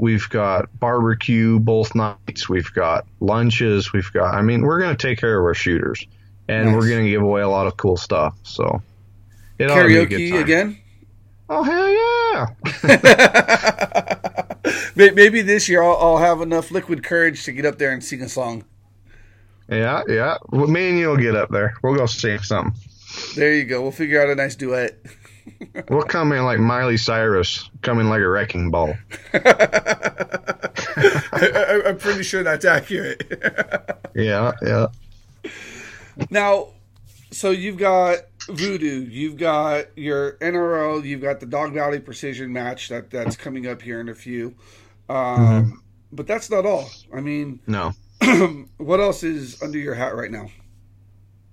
We've 0.00 0.26
got 0.30 0.70
barbecue 0.80 1.58
both 1.60 1.94
nights. 1.94 2.48
We've 2.48 2.72
got 2.72 3.06
lunches. 3.20 3.92
We've 3.92 4.10
got. 4.10 4.34
I 4.34 4.40
mean, 4.40 4.62
we're 4.62 4.80
going 4.80 4.96
to 4.96 5.08
take 5.08 5.18
care 5.18 5.38
of 5.38 5.44
our 5.44 5.52
shooters, 5.52 6.06
and 6.48 6.68
nice. 6.68 6.74
we're 6.74 6.88
going 6.88 7.04
to 7.04 7.10
give 7.10 7.20
away 7.20 7.42
a 7.42 7.48
lot 7.50 7.66
of 7.66 7.76
cool 7.76 7.98
stuff. 7.98 8.34
So 8.42 8.80
karaoke 9.58 10.40
again. 10.40 10.78
Oh 11.50 11.62
hell 11.62 11.90
yeah! 11.92 12.46
Maybe 14.96 15.42
this 15.42 15.68
year 15.68 15.82
I'll, 15.82 15.98
I'll, 15.98 16.16
have 16.16 16.40
enough 16.40 16.70
liquid 16.70 17.04
courage 17.04 17.44
to 17.44 17.52
get 17.52 17.66
up 17.66 17.76
there 17.76 17.92
and 17.92 18.02
sing 18.02 18.22
a 18.22 18.28
song. 18.30 18.64
Yeah, 19.70 20.02
yeah. 20.08 20.38
Well, 20.50 20.66
me 20.66 20.90
and 20.90 20.98
you'll 20.98 21.16
get 21.16 21.36
up 21.36 21.50
there. 21.50 21.74
We'll 21.82 21.94
go 21.94 22.06
sing 22.06 22.40
something. 22.40 22.74
There 23.36 23.54
you 23.54 23.64
go. 23.64 23.82
We'll 23.82 23.92
figure 23.92 24.20
out 24.20 24.28
a 24.28 24.34
nice 24.34 24.56
duet. 24.56 24.98
we'll 25.88 26.02
come 26.02 26.32
in 26.32 26.44
like 26.44 26.58
Miley 26.58 26.96
Cyrus, 26.96 27.70
come 27.82 28.00
in 28.00 28.08
like 28.08 28.20
a 28.20 28.28
wrecking 28.28 28.70
ball. 28.70 28.94
I, 29.32 29.42
am 31.86 31.98
pretty 31.98 32.22
sure 32.22 32.42
that's 32.42 32.64
accurate. 32.64 33.22
yeah, 34.14 34.52
yeah. 34.62 34.86
Now, 36.30 36.68
so 37.30 37.50
you've 37.50 37.78
got 37.78 38.18
Voodoo, 38.48 39.06
you've 39.08 39.36
got 39.36 39.96
your 39.96 40.32
NRL, 40.38 41.04
you've 41.04 41.22
got 41.22 41.40
the 41.40 41.46
Dog 41.46 41.72
Valley 41.72 42.00
Precision 42.00 42.52
match 42.52 42.88
that 42.88 43.10
that's 43.10 43.36
coming 43.36 43.66
up 43.66 43.82
here 43.82 44.00
in 44.00 44.08
a 44.08 44.14
few. 44.14 44.54
Um, 45.08 45.16
mm-hmm. 45.16 45.70
But 46.12 46.26
that's 46.26 46.50
not 46.50 46.66
all. 46.66 46.90
I 47.14 47.20
mean, 47.20 47.60
no. 47.66 47.92
what 48.76 49.00
else 49.00 49.22
is 49.22 49.62
under 49.62 49.78
your 49.78 49.94
hat 49.94 50.14
right 50.14 50.30
now? 50.30 50.50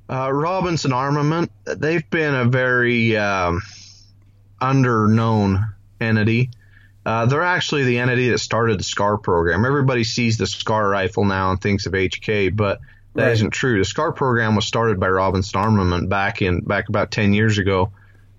Uh, 0.10 0.32
Robinson 0.32 0.94
Armament. 0.94 1.52
They've 1.66 2.08
been 2.10 2.34
a 2.34 2.46
very 2.46 3.18
um, 3.18 3.62
under-known 4.62 5.66
entity. 6.00 6.52
Uh, 7.06 7.26
they're 7.26 7.42
actually 7.42 7.86
the 7.86 8.00
entity 8.00 8.30
that 8.30 8.40
started 8.40 8.80
the 8.80 8.84
SCAR 8.84 9.18
program. 9.18 9.66
Everybody 9.66 10.04
sees 10.04 10.38
the 10.38 10.48
SCAR 10.48 10.90
rifle 10.90 11.26
now 11.26 11.52
and 11.52 11.62
thinks 11.62 11.86
of 11.86 11.94
HK, 11.94 12.56
but 12.56 12.80
that 13.16 13.28
right. 13.30 13.42
not 13.42 13.52
true. 13.52 13.80
The 13.80 13.86
SCAR 13.86 14.12
program 14.12 14.56
was 14.56 14.66
started 14.66 15.00
by 15.00 15.08
Robinson 15.08 15.60
Armament 15.60 16.10
back 16.10 16.42
in 16.42 16.62
back 16.62 16.90
about 16.90 17.12
ten 17.12 17.34
years 17.34 17.58
ago. 17.58 17.92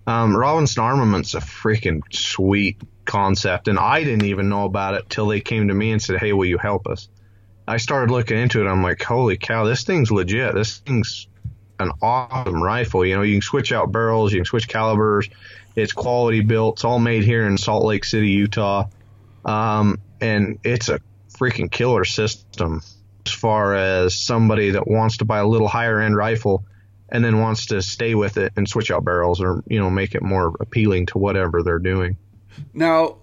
Um, 0.07 0.37
Robinson 0.37 0.83
Armament's 0.83 1.35
a 1.35 1.41
freaking 1.41 2.03
sweet 2.13 2.81
concept, 3.05 3.69
and 3.69 3.79
I 3.79 4.05
didn't 4.05 4.27
even 4.27 4.49
know 4.49 4.65
about 4.65 4.95
it 4.95 5.09
till 5.09 5.27
they 5.27 5.41
came 5.41 5.69
to 5.69 5.75
me 5.75 5.91
and 5.93 6.01
said, 6.01 6.19
"Hey, 6.19 6.33
will 6.33 6.47
you 6.47 6.59
help 6.59 6.87
us?" 6.87 7.09
I 7.69 7.77
started 7.77 8.11
looking 8.11 8.39
into 8.39 8.61
it. 8.61 8.69
I'm 8.69 8.83
like, 8.83 9.03
"Holy 9.03 9.37
cow, 9.37 9.65
this 9.65 9.85
thing's 9.85 10.11
legit. 10.11 10.55
This 10.55 10.79
thing's 10.79 11.29
an 11.79 11.93
awesome 12.03 12.63
rifle. 12.63 13.05
You 13.05 13.17
know, 13.17 13.23
you 13.23 13.35
can 13.35 13.43
switch 13.43 13.73
out 13.73 13.93
barrels, 13.93 14.33
you 14.33 14.39
can 14.39 14.47
switch 14.47 14.69
calibers. 14.69 15.29
It's 15.77 15.93
quality 15.93 16.41
built. 16.41 16.77
It's 16.77 16.85
all 16.85 16.99
made 16.99 17.25
here 17.25 17.47
in 17.47 17.57
Salt 17.59 17.85
Lake 17.85 18.05
City, 18.05 18.31
Utah, 18.31 18.87
um, 19.45 20.01
and 20.21 20.59
it's 20.65 20.89
a 20.89 21.01
freaking 21.39 21.71
killer 21.71 22.05
system." 22.05 22.83
as 23.29 23.33
far 23.33 23.75
as 23.75 24.15
somebody 24.15 24.71
that 24.71 24.89
wants 24.89 25.19
to 25.19 25.25
buy 25.25 25.39
a 25.39 25.47
little 25.47 25.69
higher 25.69 26.01
end 26.01 26.17
rifle 26.17 26.65
and 27.11 27.25
then 27.25 27.41
wants 27.41 27.67
to 27.67 27.83
stay 27.83 28.15
with 28.15 28.39
it 28.39 28.53
and 28.57 28.69
switch 28.69 28.91
out 28.91 29.05
barrels 29.05 29.41
or 29.41 29.63
you 29.67 29.79
know 29.79 29.91
make 29.91 30.15
it 30.15 30.23
more 30.23 30.55
appealing 30.61 31.07
to 31.07 31.19
whatever 31.19 31.63
they're 31.63 31.79
doing. 31.79 32.17
Now, 32.73 33.17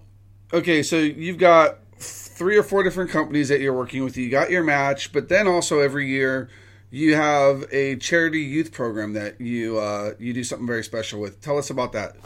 okay, 0.52 0.82
so 0.82 0.96
you've 0.96 1.38
got 1.38 1.78
three 1.98 2.56
or 2.56 2.62
four 2.62 2.82
different 2.82 3.10
companies 3.10 3.48
that 3.48 3.60
you're 3.60 3.76
working 3.76 4.04
with. 4.04 4.16
You 4.16 4.30
got 4.30 4.50
your 4.50 4.62
match, 4.62 5.12
but 5.12 5.28
then 5.28 5.46
also 5.46 5.80
every 5.80 6.06
year 6.08 6.48
you 6.90 7.14
have 7.14 7.64
a 7.72 7.96
charity 7.96 8.40
youth 8.40 8.72
program 8.72 9.14
that 9.14 9.40
you 9.40 9.78
uh, 9.78 10.12
you 10.18 10.32
do 10.32 10.44
something 10.44 10.66
very 10.66 10.84
special 10.84 11.20
with. 11.20 11.40
Tell 11.40 11.58
us 11.58 11.70
about 11.70 11.92
that. 11.92 12.16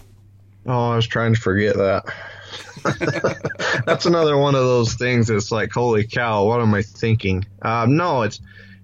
Oh, 0.66 0.90
I 0.90 0.96
was 0.96 1.06
trying 1.06 1.34
to 1.34 1.40
forget 1.40 1.76
that. 1.76 2.04
that's 3.86 4.06
another 4.06 4.36
one 4.36 4.54
of 4.54 4.62
those 4.62 4.94
things 4.94 5.28
that's 5.28 5.50
like, 5.50 5.72
holy 5.72 6.06
cow, 6.06 6.44
what 6.44 6.60
am 6.60 6.74
I 6.74 6.82
thinking? 6.82 7.44
Um, 7.62 7.96
no, 7.96 8.22
it's 8.22 8.40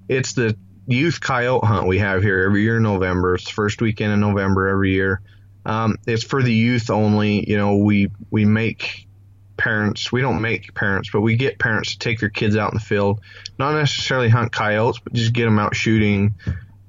it's 0.09 0.33
the 0.33 0.57
youth 0.87 1.21
coyote 1.21 1.67
hunt 1.67 1.87
we 1.87 1.99
have 1.99 2.23
here 2.23 2.45
every 2.45 2.63
year 2.63 2.77
in 2.77 2.83
November. 2.83 3.35
It's 3.35 3.45
the 3.45 3.53
first 3.53 3.81
weekend 3.81 4.13
in 4.13 4.21
November 4.21 4.69
every 4.69 4.93
year. 4.93 5.21
Um, 5.65 5.97
it's 6.07 6.23
for 6.23 6.43
the 6.43 6.53
youth 6.53 6.91
only. 6.91 7.49
You 7.49 7.57
know, 7.57 7.77
we 7.77 8.11
we 8.31 8.45
make 8.45 9.06
parents. 9.57 10.11
We 10.13 10.21
don't 10.21 10.41
make 10.41 10.75
parents, 10.75 11.11
but 11.13 11.21
we 11.21 11.37
get 11.37 11.59
parents 11.59 11.93
to 11.93 11.99
take 11.99 12.21
their 12.21 12.29
kids 12.29 12.57
out 12.57 12.73
in 12.73 12.79
the 12.79 12.85
field, 12.85 13.21
not 13.59 13.75
necessarily 13.75 14.29
hunt 14.29 14.53
coyotes, 14.53 14.99
but 14.99 15.13
just 15.13 15.33
get 15.33 15.45
them 15.45 15.59
out 15.59 15.75
shooting, 15.75 16.35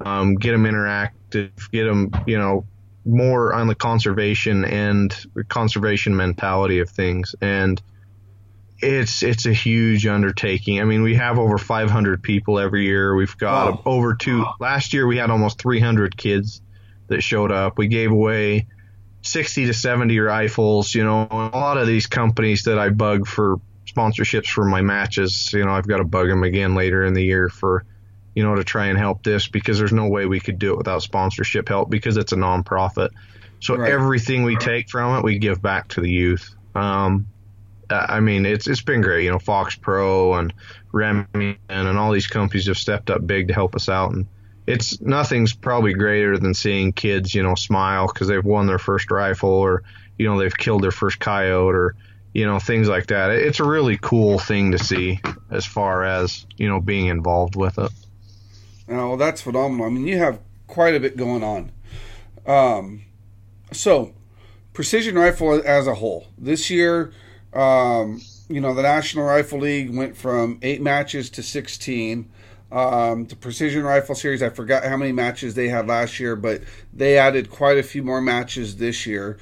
um, 0.02 0.36
get 0.36 0.52
them 0.52 0.64
interactive, 0.64 1.52
get 1.72 1.86
them, 1.86 2.12
you 2.26 2.38
know, 2.38 2.66
more 3.06 3.54
on 3.54 3.68
the 3.68 3.76
conservation 3.76 4.66
and 4.66 5.16
conservation 5.48 6.16
mentality 6.16 6.80
of 6.80 6.90
things 6.90 7.36
and 7.42 7.82
it's 8.80 9.24
it's 9.24 9.46
a 9.46 9.54
huge 9.54 10.06
undertaking. 10.06 10.80
I 10.80 10.84
mean, 10.84 11.02
we 11.02 11.16
have 11.16 11.40
over 11.40 11.58
500 11.58 12.22
people 12.22 12.60
every 12.60 12.86
year. 12.86 13.16
We've 13.16 13.38
got 13.38 13.74
wow. 13.74 13.82
over 13.86 14.14
two. 14.16 14.46
Last 14.60 14.94
year 14.94 15.08
we 15.08 15.18
had 15.18 15.32
almost 15.32 15.60
300 15.60 16.16
kids 16.16 16.62
that 17.08 17.22
showed 17.22 17.52
up. 17.52 17.78
We 17.78 17.88
gave 17.88 18.12
away 18.12 18.68
60 19.22 19.66
to 19.68 19.74
70 19.74 20.20
rifles. 20.20 20.94
You 20.94 21.04
know, 21.04 21.28
a 21.30 21.58
lot 21.58 21.78
of 21.78 21.88
these 21.88 22.08
companies 22.08 22.64
that 22.64 22.80
I 22.80 22.90
bug 22.90 23.28
for 23.28 23.60
sponsorships 23.86 24.48
for 24.48 24.66
my 24.66 24.82
matches. 24.82 25.52
You 25.54 25.66
know, 25.66 25.72
I've 25.72 25.88
got 25.88 25.98
to 25.98 26.06
bug 26.06 26.28
them 26.28 26.44
again 26.44 26.76
later 26.76 27.04
in 27.04 27.14
the 27.14 27.24
year 27.24 27.50
for 27.50 27.86
you 28.38 28.44
know, 28.44 28.54
to 28.54 28.64
try 28.64 28.86
and 28.86 29.00
help 29.00 29.24
this 29.24 29.48
because 29.48 29.80
there's 29.80 29.92
no 29.92 30.08
way 30.08 30.28
we 30.28 30.40
could 30.40 30.60
do 30.60 30.72
it 30.74 30.78
without 30.78 31.02
sponsorship 31.02 31.68
help 31.68 31.90
because 31.90 32.18
it's 32.18 32.34
a 32.34 32.36
nonprofit. 32.36 33.10
So 33.60 33.76
right. 33.76 33.92
everything 33.92 34.44
we 34.44 34.56
take 34.58 34.92
from 34.92 35.18
it, 35.18 35.24
we 35.24 35.40
give 35.40 35.60
back 35.60 35.88
to 35.88 36.02
the 36.02 36.10
youth. 36.12 36.54
Um, 36.76 37.26
I 37.90 38.20
mean, 38.20 38.46
it's 38.46 38.68
it's 38.68 38.84
been 38.84 39.02
great. 39.02 39.24
You 39.24 39.32
know, 39.32 39.40
Fox 39.40 39.76
Pro 39.76 40.36
and 40.36 40.54
Remington 40.92 41.58
and 41.68 41.98
all 41.98 42.12
these 42.12 42.28
companies 42.28 42.68
have 42.68 42.78
stepped 42.78 43.10
up 43.10 43.26
big 43.26 43.48
to 43.48 43.56
help 43.56 43.76
us 43.76 43.90
out, 43.90 44.12
and 44.12 44.28
it's 44.68 45.00
nothing's 45.00 45.54
probably 45.54 45.94
greater 45.94 46.38
than 46.38 46.54
seeing 46.54 46.92
kids, 46.92 47.34
you 47.34 47.42
know, 47.42 47.56
smile 47.56 48.08
because 48.08 48.28
they've 48.28 48.44
won 48.44 48.68
their 48.68 48.78
first 48.78 49.10
rifle 49.10 49.50
or 49.50 49.84
you 50.18 50.28
know 50.28 50.38
they've 50.38 50.56
killed 50.56 50.84
their 50.84 50.92
first 50.92 51.20
coyote 51.20 51.74
or 51.74 51.96
you 52.34 52.46
know 52.46 52.60
things 52.60 52.90
like 52.90 53.08
that. 53.08 53.32
It's 53.32 53.62
a 53.62 53.64
really 53.64 53.98
cool 53.98 54.38
thing 54.38 54.74
to 54.74 54.80
see 54.80 55.22
as 55.50 55.66
far 55.66 56.04
as 56.04 56.46
you 56.58 56.68
know 56.68 56.82
being 56.82 57.08
involved 57.08 57.56
with 57.56 57.80
it. 57.80 57.92
Oh, 58.90 59.10
well, 59.10 59.18
that's 59.18 59.42
phenomenal. 59.42 59.86
I 59.86 59.90
mean, 59.90 60.06
you 60.06 60.18
have 60.18 60.40
quite 60.68 60.96
a 60.96 61.00
bit 61.00 61.18
going 61.18 61.44
on. 61.44 61.72
Um, 62.46 63.04
so, 63.72 64.14
precision 64.74 65.16
rifle 65.16 65.62
as 65.66 65.88
a 65.88 65.96
whole. 65.96 66.28
This 66.38 66.70
year, 66.70 67.12
um, 67.54 68.22
you 68.48 68.62
know, 68.62 68.74
the 68.74 68.84
National 68.84 69.26
Rifle 69.26 69.60
League 69.60 69.94
went 69.94 70.16
from 70.16 70.60
eight 70.62 70.82
matches 70.82 71.30
to 71.32 71.44
16. 71.44 72.30
Um, 72.72 73.26
the 73.26 73.36
Precision 73.36 73.84
Rifle 73.84 74.16
Series, 74.16 74.44
I 74.44 74.50
forgot 74.50 74.84
how 74.84 74.98
many 74.98 75.12
matches 75.12 75.56
they 75.56 75.70
had 75.70 75.88
last 75.88 76.20
year, 76.20 76.36
but 76.36 76.62
they 76.94 77.18
added 77.18 77.50
quite 77.50 77.78
a 77.78 77.84
few 77.84 78.04
more 78.04 78.22
matches 78.22 78.78
this 78.78 79.06
year. 79.06 79.38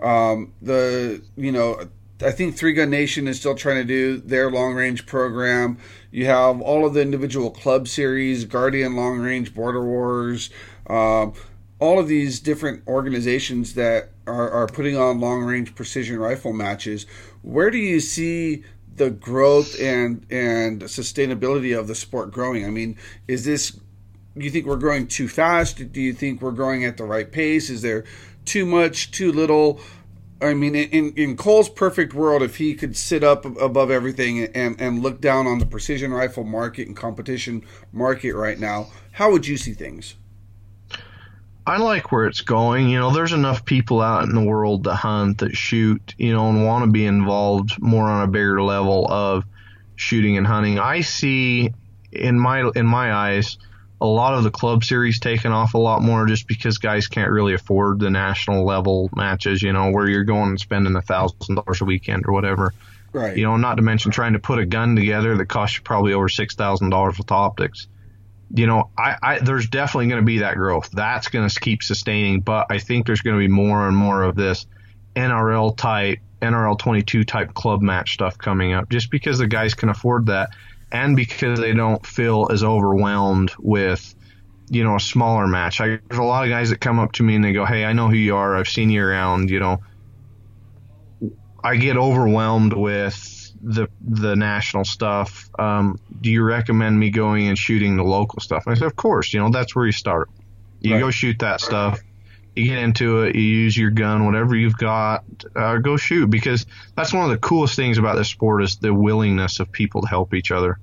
Um, 0.00 0.54
the, 0.62 1.22
you 1.36 1.52
know, 1.52 1.88
I 2.22 2.30
think 2.30 2.56
Three 2.56 2.72
Gun 2.72 2.90
Nation 2.90 3.28
is 3.28 3.38
still 3.38 3.54
trying 3.54 3.76
to 3.76 3.84
do 3.84 4.18
their 4.18 4.50
long 4.50 4.74
range 4.74 5.06
program. 5.06 5.78
You 6.10 6.26
have 6.26 6.60
all 6.60 6.86
of 6.86 6.94
the 6.94 7.02
individual 7.02 7.50
club 7.50 7.88
series, 7.88 8.44
Guardian 8.44 8.96
Long 8.96 9.18
Range, 9.18 9.54
Border 9.54 9.84
Wars, 9.84 10.50
um, 10.88 11.34
all 11.78 11.98
of 11.98 12.08
these 12.08 12.40
different 12.40 12.86
organizations 12.86 13.74
that 13.74 14.10
are, 14.26 14.50
are 14.50 14.66
putting 14.66 14.96
on 14.96 15.20
long 15.20 15.42
range 15.42 15.74
precision 15.74 16.18
rifle 16.18 16.52
matches. 16.52 17.06
Where 17.42 17.70
do 17.70 17.78
you 17.78 18.00
see 18.00 18.64
the 19.00 19.10
growth 19.10 19.80
and 19.80 20.26
and 20.30 20.82
sustainability 20.82 21.76
of 21.76 21.88
the 21.88 21.94
sport 21.94 22.30
growing? 22.30 22.66
I 22.66 22.70
mean, 22.70 22.98
is 23.26 23.46
this 23.46 23.80
you 24.36 24.50
think 24.50 24.66
we're 24.66 24.76
growing 24.76 25.06
too 25.06 25.26
fast? 25.26 25.92
Do 25.92 26.00
you 26.00 26.12
think 26.12 26.42
we're 26.42 26.52
growing 26.52 26.84
at 26.84 26.98
the 26.98 27.04
right 27.04 27.30
pace? 27.30 27.70
Is 27.70 27.82
there 27.82 28.04
too 28.44 28.66
much, 28.66 29.10
too 29.10 29.32
little? 29.32 29.80
I 30.42 30.54
mean, 30.54 30.74
in, 30.74 31.12
in 31.14 31.36
Cole's 31.36 31.68
perfect 31.68 32.14
world, 32.14 32.42
if 32.42 32.56
he 32.56 32.74
could 32.74 32.96
sit 32.96 33.24
up 33.24 33.44
above 33.44 33.90
everything 33.90 34.44
and, 34.44 34.80
and 34.80 35.02
look 35.02 35.20
down 35.20 35.46
on 35.46 35.58
the 35.58 35.66
precision 35.66 36.12
rifle 36.12 36.44
market 36.44 36.86
and 36.86 36.96
competition 36.96 37.64
market 37.92 38.34
right 38.34 38.58
now, 38.58 38.88
how 39.12 39.30
would 39.32 39.46
you 39.46 39.56
see 39.56 39.72
things? 39.72 40.14
I 41.66 41.78
like 41.78 42.10
where 42.10 42.26
it's 42.26 42.40
going. 42.40 42.88
You 42.88 42.98
know, 42.98 43.12
there's 43.12 43.32
enough 43.32 43.64
people 43.64 44.00
out 44.00 44.24
in 44.24 44.34
the 44.34 44.42
world 44.42 44.84
that 44.84 44.96
hunt, 44.96 45.38
that 45.38 45.56
shoot, 45.56 46.14
you 46.18 46.32
know, 46.32 46.48
and 46.48 46.64
want 46.64 46.84
to 46.84 46.90
be 46.90 47.04
involved 47.04 47.80
more 47.80 48.04
on 48.04 48.22
a 48.22 48.30
bigger 48.30 48.62
level 48.62 49.06
of 49.10 49.44
shooting 49.94 50.36
and 50.36 50.46
hunting. 50.46 50.78
I 50.78 51.02
see 51.02 51.72
in 52.10 52.38
my 52.38 52.70
in 52.74 52.86
my 52.86 53.12
eyes 53.12 53.58
a 54.00 54.06
lot 54.06 54.34
of 54.34 54.44
the 54.44 54.50
club 54.50 54.82
series 54.82 55.20
taken 55.20 55.52
off 55.52 55.74
a 55.74 55.78
lot 55.78 56.00
more 56.00 56.26
just 56.26 56.48
because 56.48 56.78
guys 56.78 57.06
can't 57.06 57.30
really 57.30 57.52
afford 57.52 58.00
the 58.00 58.10
national 58.10 58.64
level 58.64 59.10
matches, 59.14 59.62
you 59.62 59.72
know, 59.72 59.90
where 59.90 60.08
you're 60.08 60.24
going 60.24 60.50
and 60.50 60.60
spending 60.60 60.96
a 60.96 61.02
thousand 61.02 61.56
dollars 61.56 61.82
a 61.82 61.84
weekend 61.84 62.24
or 62.26 62.32
whatever. 62.32 62.72
Right. 63.12 63.36
You 63.36 63.44
know, 63.44 63.56
not 63.56 63.76
to 63.76 63.82
mention 63.82 64.10
trying 64.10 64.32
to 64.32 64.38
put 64.38 64.58
a 64.58 64.66
gun 64.66 64.96
together 64.96 65.36
that 65.36 65.46
costs 65.46 65.76
you 65.76 65.82
probably 65.82 66.14
over 66.14 66.28
six 66.28 66.54
thousand 66.54 66.90
dollars 66.90 67.18
with 67.18 67.30
optics. 67.30 67.88
You 68.52 68.66
know, 68.66 68.90
I, 68.98 69.16
I 69.22 69.38
there's 69.38 69.68
definitely 69.68 70.08
going 70.08 70.22
to 70.22 70.26
be 70.26 70.38
that 70.38 70.56
growth. 70.56 70.90
That's 70.92 71.28
going 71.28 71.48
to 71.48 71.60
keep 71.60 71.82
sustaining, 71.82 72.40
but 72.40 72.66
I 72.70 72.78
think 72.78 73.06
there's 73.06 73.20
going 73.20 73.36
to 73.36 73.40
be 73.40 73.52
more 73.52 73.86
and 73.86 73.96
more 73.96 74.22
of 74.22 74.34
this 74.34 74.66
NRL 75.14 75.76
type 75.76 76.18
NRL 76.42 76.78
22 76.78 77.24
type 77.24 77.54
club 77.54 77.82
match 77.82 78.14
stuff 78.14 78.38
coming 78.38 78.72
up, 78.72 78.88
just 78.88 79.10
because 79.10 79.38
the 79.38 79.46
guys 79.46 79.74
can 79.74 79.88
afford 79.88 80.26
that, 80.26 80.50
and 80.90 81.14
because 81.14 81.60
they 81.60 81.72
don't 81.72 82.04
feel 82.04 82.48
as 82.50 82.64
overwhelmed 82.64 83.52
with 83.58 84.14
you 84.68 84.82
know 84.82 84.96
a 84.96 85.00
smaller 85.00 85.46
match. 85.46 85.80
I, 85.80 86.00
there's 86.08 86.18
a 86.18 86.22
lot 86.22 86.44
of 86.44 86.50
guys 86.50 86.70
that 86.70 86.80
come 86.80 86.98
up 86.98 87.12
to 87.12 87.22
me 87.22 87.36
and 87.36 87.44
they 87.44 87.52
go, 87.52 87.64
"Hey, 87.64 87.84
I 87.84 87.92
know 87.92 88.08
who 88.08 88.16
you 88.16 88.36
are. 88.36 88.56
I've 88.56 88.68
seen 88.68 88.90
you 88.90 89.02
around. 89.02 89.50
You 89.50 89.60
know." 89.60 89.80
I 91.62 91.76
get 91.76 91.98
overwhelmed 91.98 92.72
with 92.72 93.14
the 93.62 93.88
the 94.00 94.36
national 94.36 94.84
stuff. 94.84 95.48
Um, 95.58 95.98
do 96.20 96.30
you 96.30 96.42
recommend 96.42 96.98
me 96.98 97.10
going 97.10 97.48
and 97.48 97.58
shooting 97.58 97.96
the 97.96 98.04
local 98.04 98.40
stuff? 98.40 98.66
And 98.66 98.74
I 98.74 98.78
said, 98.78 98.86
of 98.86 98.96
course. 98.96 99.32
You 99.32 99.40
know, 99.40 99.50
that's 99.50 99.74
where 99.74 99.86
you 99.86 99.92
start. 99.92 100.30
You 100.80 100.94
right. 100.94 101.00
go 101.00 101.10
shoot 101.10 101.38
that 101.40 101.60
stuff. 101.60 102.00
You 102.56 102.64
get 102.64 102.78
into 102.78 103.22
it. 103.22 103.36
You 103.36 103.42
use 103.42 103.76
your 103.76 103.90
gun, 103.90 104.26
whatever 104.26 104.56
you've 104.56 104.76
got. 104.76 105.24
Uh, 105.54 105.76
go 105.78 105.96
shoot 105.96 106.28
because 106.28 106.66
that's 106.96 107.12
one 107.12 107.24
of 107.24 107.30
the 107.30 107.38
coolest 107.38 107.76
things 107.76 107.98
about 107.98 108.16
this 108.16 108.28
sport 108.28 108.62
is 108.64 108.76
the 108.76 108.92
willingness 108.92 109.60
of 109.60 109.70
people 109.70 110.02
to 110.02 110.08
help 110.08 110.34
each 110.34 110.50
other. 110.50 110.78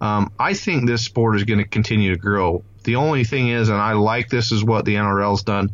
Um, 0.00 0.30
I 0.38 0.54
think 0.54 0.86
this 0.86 1.04
sport 1.04 1.36
is 1.36 1.44
going 1.44 1.58
to 1.58 1.66
continue 1.66 2.12
to 2.12 2.18
grow. 2.18 2.62
The 2.84 2.96
only 2.96 3.24
thing 3.24 3.48
is, 3.48 3.68
and 3.68 3.78
I 3.78 3.94
like 3.94 4.28
this 4.28 4.52
is 4.52 4.62
what 4.62 4.84
the 4.84 4.94
NRL's 4.94 5.42
done, 5.42 5.70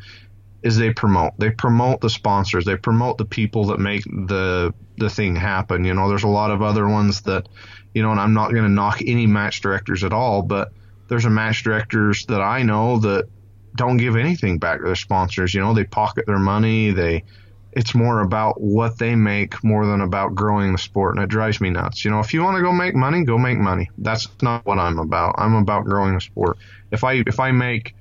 is 0.65 0.79
they 0.79 0.93
promote. 0.93 1.39
They 1.39 1.51
promote 1.51 2.01
the 2.01 2.09
sponsors. 2.09 2.65
They 2.65 2.77
promote 2.77 3.19
the 3.19 3.27
people 3.27 3.67
that 3.67 3.79
make 3.79 4.03
the 4.05 4.73
the 4.97 5.11
thing 5.11 5.37
happen. 5.37 5.85
You 5.85 5.93
know, 5.93 6.09
there's 6.09 6.25
a 6.25 6.29
lot 6.29 6.51
of 6.51 6.63
other 6.63 6.89
ones 6.89 7.21
that, 7.23 7.49
you 7.93 8.03
know, 8.03 8.11
and 8.11 8.19
I'm 8.21 8.33
not 8.33 8.51
going 8.51 8.65
to 8.65 8.71
knock 8.71 9.03
any 9.05 9.27
match 9.27 9.61
directors 9.61 10.03
at 10.05 10.13
all, 10.13 10.41
but 10.41 10.73
there's 11.09 11.27
a 11.27 11.31
match 11.31 11.65
directors 11.65 12.25
that 12.27 12.41
I 12.41 12.63
know 12.63 12.99
that 13.01 13.29
don't 13.77 13.99
give 13.99 14.17
anything 14.17 14.59
back 14.59 14.79
to 14.79 14.87
their 14.87 14.97
sponsors. 14.97 15.53
You 15.53 15.61
know, 15.61 15.75
they 15.75 15.85
pocket 15.85 16.25
their 16.27 16.39
money. 16.39 16.93
They, 16.93 17.25
it's 17.73 17.95
more 17.95 18.21
about 18.21 18.59
what 18.59 18.99
they 18.99 19.17
make 19.17 19.63
more 19.63 19.85
than 19.85 20.01
about 20.01 20.35
growing 20.35 20.73
the 20.73 20.79
sport, 20.79 21.17
and 21.17 21.25
it 21.25 21.29
drives 21.29 21.61
me 21.61 21.71
nuts. 21.71 22.05
You 22.05 22.11
know, 22.11 22.21
if 22.21 22.33
you 22.33 22.43
want 22.43 22.57
to 22.57 22.63
go 22.63 22.73
make 22.73 22.95
money, 22.95 23.25
go 23.25 23.37
make 23.37 23.59
money. 23.59 23.91
That's 23.99 24.29
not 24.41 24.65
what 24.65 24.79
I'm 24.79 24.99
about. 24.99 25.35
I'm 25.37 25.57
about 25.57 25.85
growing 25.85 26.15
the 26.15 26.21
sport. 26.21 26.57
If 26.91 27.05
I 27.05 27.15
if 27.27 27.39
I 27.39 27.51
make 27.51 27.95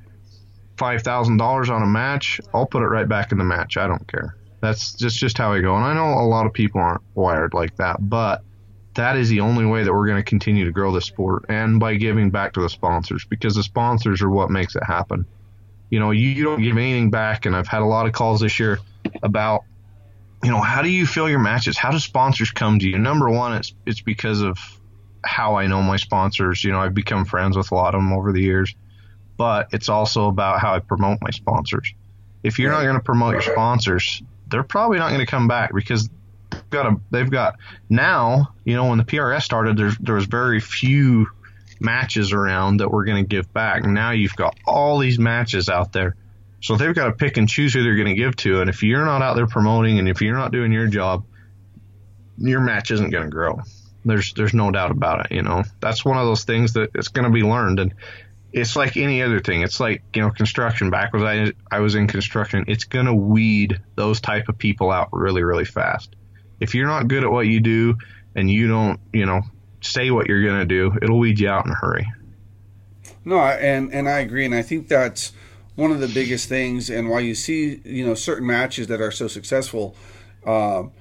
five 0.77 1.01
thousand 1.01 1.37
dollars 1.37 1.69
on 1.69 1.83
a 1.83 1.87
match, 1.87 2.41
I'll 2.53 2.65
put 2.65 2.83
it 2.83 2.87
right 2.87 3.07
back 3.07 3.31
in 3.31 3.37
the 3.37 3.43
match. 3.43 3.77
I 3.77 3.87
don't 3.87 4.07
care. 4.07 4.35
That's 4.61 4.93
just 4.93 5.17
just 5.17 5.37
how 5.37 5.53
I 5.53 5.61
go. 5.61 5.75
And 5.75 5.83
I 5.83 5.93
know 5.93 6.19
a 6.19 6.27
lot 6.27 6.45
of 6.45 6.53
people 6.53 6.81
aren't 6.81 7.01
wired 7.15 7.53
like 7.53 7.75
that, 7.77 7.97
but 7.99 8.43
that 8.95 9.17
is 9.17 9.29
the 9.29 9.39
only 9.41 9.65
way 9.65 9.83
that 9.83 9.93
we're 9.93 10.07
going 10.07 10.19
to 10.19 10.23
continue 10.23 10.65
to 10.65 10.71
grow 10.71 10.91
the 10.91 11.01
sport, 11.01 11.45
and 11.49 11.79
by 11.79 11.95
giving 11.95 12.29
back 12.29 12.53
to 12.53 12.61
the 12.61 12.69
sponsors, 12.69 13.25
because 13.25 13.55
the 13.55 13.63
sponsors 13.63 14.21
are 14.21 14.29
what 14.29 14.49
makes 14.49 14.75
it 14.75 14.83
happen. 14.83 15.25
You 15.89 15.99
know, 15.99 16.11
you, 16.11 16.29
you 16.29 16.43
don't 16.43 16.61
give 16.61 16.77
anything 16.77 17.11
back, 17.11 17.45
and 17.45 17.55
I've 17.55 17.67
had 17.67 17.81
a 17.81 17.85
lot 17.85 18.07
of 18.07 18.13
calls 18.13 18.41
this 18.41 18.59
year 18.59 18.79
about 19.21 19.63
you 20.43 20.51
know, 20.51 20.59
how 20.59 20.81
do 20.81 20.89
you 20.89 21.05
fill 21.05 21.29
your 21.29 21.39
matches? 21.39 21.77
How 21.77 21.91
do 21.91 21.99
sponsors 21.99 22.51
come 22.51 22.77
to 22.79 22.87
you? 22.87 22.97
Number 22.97 23.29
one, 23.29 23.53
it's 23.53 23.73
it's 23.85 24.01
because 24.01 24.41
of 24.41 24.57
how 25.25 25.55
I 25.55 25.67
know 25.67 25.81
my 25.81 25.95
sponsors. 25.95 26.63
You 26.63 26.71
know, 26.71 26.79
I've 26.79 26.93
become 26.93 27.23
friends 27.23 27.55
with 27.55 27.71
a 27.71 27.75
lot 27.75 27.95
of 27.95 28.01
them 28.01 28.11
over 28.11 28.33
the 28.33 28.41
years 28.41 28.75
but 29.43 29.73
it's 29.73 29.89
also 29.89 30.29
about 30.29 30.61
how 30.61 30.73
I 30.73 30.79
promote 30.79 31.19
my 31.19 31.31
sponsors. 31.31 31.93
If 32.43 32.59
you're 32.59 32.71
not 32.71 32.83
going 32.83 32.95
to 32.95 33.03
promote 33.03 33.33
your 33.33 33.41
sponsors, 33.41 34.23
they're 34.47 34.63
probably 34.63 34.99
not 34.99 35.09
going 35.09 35.19
to 35.19 35.25
come 35.25 35.49
back 35.49 35.73
because 35.75 36.07
they've 36.49 36.69
got 36.69 36.85
a, 36.85 36.95
they've 37.11 37.29
got 37.29 37.57
now, 37.89 38.53
you 38.63 38.73
know, 38.73 38.87
when 38.87 38.99
the 38.99 39.03
PRS 39.03 39.41
started, 39.41 39.75
there's, 39.75 39.97
there 39.97 40.15
was 40.15 40.27
very 40.27 40.61
few 40.61 41.27
matches 41.81 42.31
around 42.31 42.77
that 42.77 42.89
we're 42.89 43.03
going 43.03 43.21
to 43.21 43.27
give 43.27 43.51
back. 43.51 43.83
Now 43.83 44.11
you've 44.11 44.37
got 44.37 44.57
all 44.65 44.97
these 44.97 45.19
matches 45.19 45.67
out 45.67 45.91
there. 45.91 46.15
So 46.61 46.77
they've 46.77 46.95
got 46.95 47.07
to 47.07 47.11
pick 47.11 47.35
and 47.35 47.49
choose 47.49 47.73
who 47.73 47.83
they're 47.83 47.97
going 47.97 48.07
to 48.07 48.13
give 48.13 48.37
to. 48.37 48.61
And 48.61 48.69
if 48.69 48.81
you're 48.81 49.03
not 49.03 49.21
out 49.21 49.35
there 49.35 49.47
promoting 49.47 49.99
and 49.99 50.07
if 50.07 50.21
you're 50.21 50.37
not 50.37 50.53
doing 50.53 50.71
your 50.71 50.87
job, 50.87 51.25
your 52.37 52.61
match 52.61 52.91
isn't 52.91 53.09
going 53.09 53.25
to 53.25 53.29
grow. 53.29 53.59
There's 54.05 54.33
there's 54.33 54.53
no 54.53 54.71
doubt 54.71 54.91
about 54.91 55.25
it. 55.25 55.35
You 55.35 55.41
know 55.41 55.63
that's 55.81 56.05
one 56.05 56.17
of 56.17 56.25
those 56.25 56.45
things 56.45 56.73
that 56.73 56.91
it's 56.95 57.09
going 57.09 57.25
to 57.25 57.31
be 57.31 57.43
learned. 57.43 57.79
And 57.81 57.93
it's 58.53 58.75
like 58.75 58.95
any 58.95 59.23
other 59.23 59.39
thing. 59.39 59.63
It's 59.63 59.79
like 59.79 60.03
you 60.13 60.21
know 60.21 60.29
construction. 60.29 60.91
Back 60.91 61.11
when 61.11 61.23
I 61.23 61.51
I 61.71 61.79
was 61.79 61.95
in 61.95 62.07
construction, 62.07 62.65
it's 62.67 62.83
gonna 62.83 63.13
weed 63.13 63.81
those 63.95 64.21
type 64.21 64.47
of 64.47 64.57
people 64.57 64.91
out 64.91 65.09
really 65.11 65.43
really 65.43 65.65
fast. 65.65 66.15
If 66.59 66.75
you're 66.75 66.87
not 66.87 67.07
good 67.07 67.23
at 67.23 67.31
what 67.31 67.47
you 67.47 67.59
do 67.59 67.95
and 68.35 68.49
you 68.49 68.67
don't 68.67 68.99
you 69.11 69.25
know 69.25 69.41
say 69.81 70.11
what 70.11 70.27
you're 70.27 70.45
gonna 70.45 70.65
do, 70.65 70.93
it'll 71.01 71.19
weed 71.19 71.39
you 71.39 71.49
out 71.49 71.65
in 71.65 71.71
a 71.71 71.75
hurry. 71.75 72.07
No, 73.25 73.39
and 73.39 73.91
and 73.91 74.07
I 74.07 74.19
agree, 74.19 74.45
and 74.45 74.53
I 74.53 74.61
think 74.61 74.87
that's 74.87 75.33
one 75.75 75.91
of 75.91 75.99
the 75.99 76.07
biggest 76.07 76.47
things, 76.47 76.91
and 76.91 77.09
why 77.09 77.21
you 77.21 77.33
see 77.33 77.81
you 77.83 78.05
know 78.05 78.13
certain 78.13 78.45
matches 78.45 78.87
that 78.87 79.01
are 79.01 79.11
so 79.11 79.27
successful. 79.27 79.95
It 80.45 80.91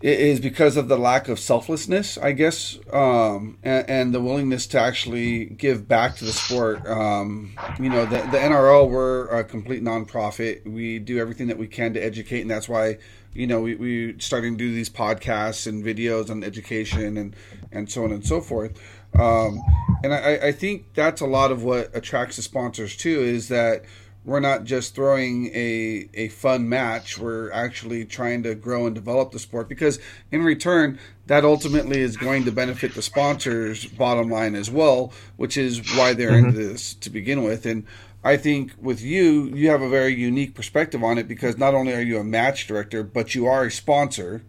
is 0.00 0.40
because 0.40 0.78
of 0.78 0.88
the 0.88 0.96
lack 0.96 1.28
of 1.28 1.38
selflessness, 1.38 2.16
I 2.16 2.32
guess, 2.32 2.78
um, 2.90 3.58
and, 3.62 3.88
and, 3.88 4.14
the 4.14 4.20
willingness 4.20 4.66
to 4.68 4.80
actually 4.80 5.44
give 5.44 5.86
back 5.86 6.16
to 6.16 6.24
the 6.24 6.32
sport. 6.32 6.86
Um, 6.86 7.52
you 7.78 7.90
know, 7.90 8.06
the, 8.06 8.16
the 8.16 8.38
NRL, 8.38 8.88
we're 8.88 9.26
a 9.26 9.44
complete 9.44 9.82
nonprofit. 9.82 10.66
We 10.66 10.98
do 10.98 11.18
everything 11.18 11.48
that 11.48 11.58
we 11.58 11.66
can 11.66 11.92
to 11.94 12.00
educate, 12.00 12.40
and 12.40 12.50
that's 12.50 12.66
why, 12.66 12.96
you 13.34 13.46
know, 13.46 13.60
we, 13.60 13.74
we 13.74 14.18
starting 14.18 14.56
to 14.56 14.58
do 14.58 14.74
these 14.74 14.88
podcasts 14.88 15.66
and 15.66 15.84
videos 15.84 16.30
on 16.30 16.44
education 16.44 17.18
and, 17.18 17.36
and 17.70 17.90
so 17.90 18.04
on 18.04 18.12
and 18.12 18.24
so 18.24 18.40
forth. 18.40 18.80
Um, 19.18 19.60
and 20.02 20.14
I, 20.14 20.48
I 20.48 20.52
think 20.52 20.94
that's 20.94 21.20
a 21.20 21.26
lot 21.26 21.52
of 21.52 21.62
what 21.62 21.94
attracts 21.94 22.36
the 22.36 22.42
sponsors 22.42 22.96
too, 22.96 23.20
is 23.20 23.48
that 23.48 23.84
we're 24.24 24.40
not 24.40 24.64
just 24.64 24.94
throwing 24.94 25.46
a, 25.46 26.08
a 26.14 26.28
fun 26.28 26.68
match. 26.68 27.18
We're 27.18 27.50
actually 27.52 28.04
trying 28.04 28.42
to 28.42 28.54
grow 28.54 28.86
and 28.86 28.94
develop 28.94 29.32
the 29.32 29.38
sport 29.38 29.68
because, 29.68 29.98
in 30.30 30.44
return, 30.44 30.98
that 31.26 31.44
ultimately 31.44 32.00
is 32.00 32.16
going 32.16 32.44
to 32.44 32.52
benefit 32.52 32.94
the 32.94 33.02
sponsors' 33.02 33.86
bottom 33.86 34.30
line 34.30 34.54
as 34.54 34.70
well, 34.70 35.12
which 35.36 35.56
is 35.56 35.94
why 35.96 36.12
they're 36.12 36.32
mm-hmm. 36.32 36.48
into 36.48 36.58
this 36.58 36.94
to 36.94 37.08
begin 37.08 37.42
with. 37.42 37.64
And 37.64 37.86
I 38.22 38.36
think 38.36 38.72
with 38.78 39.00
you, 39.00 39.44
you 39.54 39.70
have 39.70 39.80
a 39.80 39.88
very 39.88 40.14
unique 40.14 40.54
perspective 40.54 41.02
on 41.02 41.16
it 41.16 41.26
because 41.26 41.56
not 41.56 41.74
only 41.74 41.94
are 41.94 42.02
you 42.02 42.18
a 42.18 42.24
match 42.24 42.66
director, 42.66 43.02
but 43.02 43.34
you 43.34 43.46
are 43.46 43.64
a 43.64 43.70
sponsor. 43.70 44.42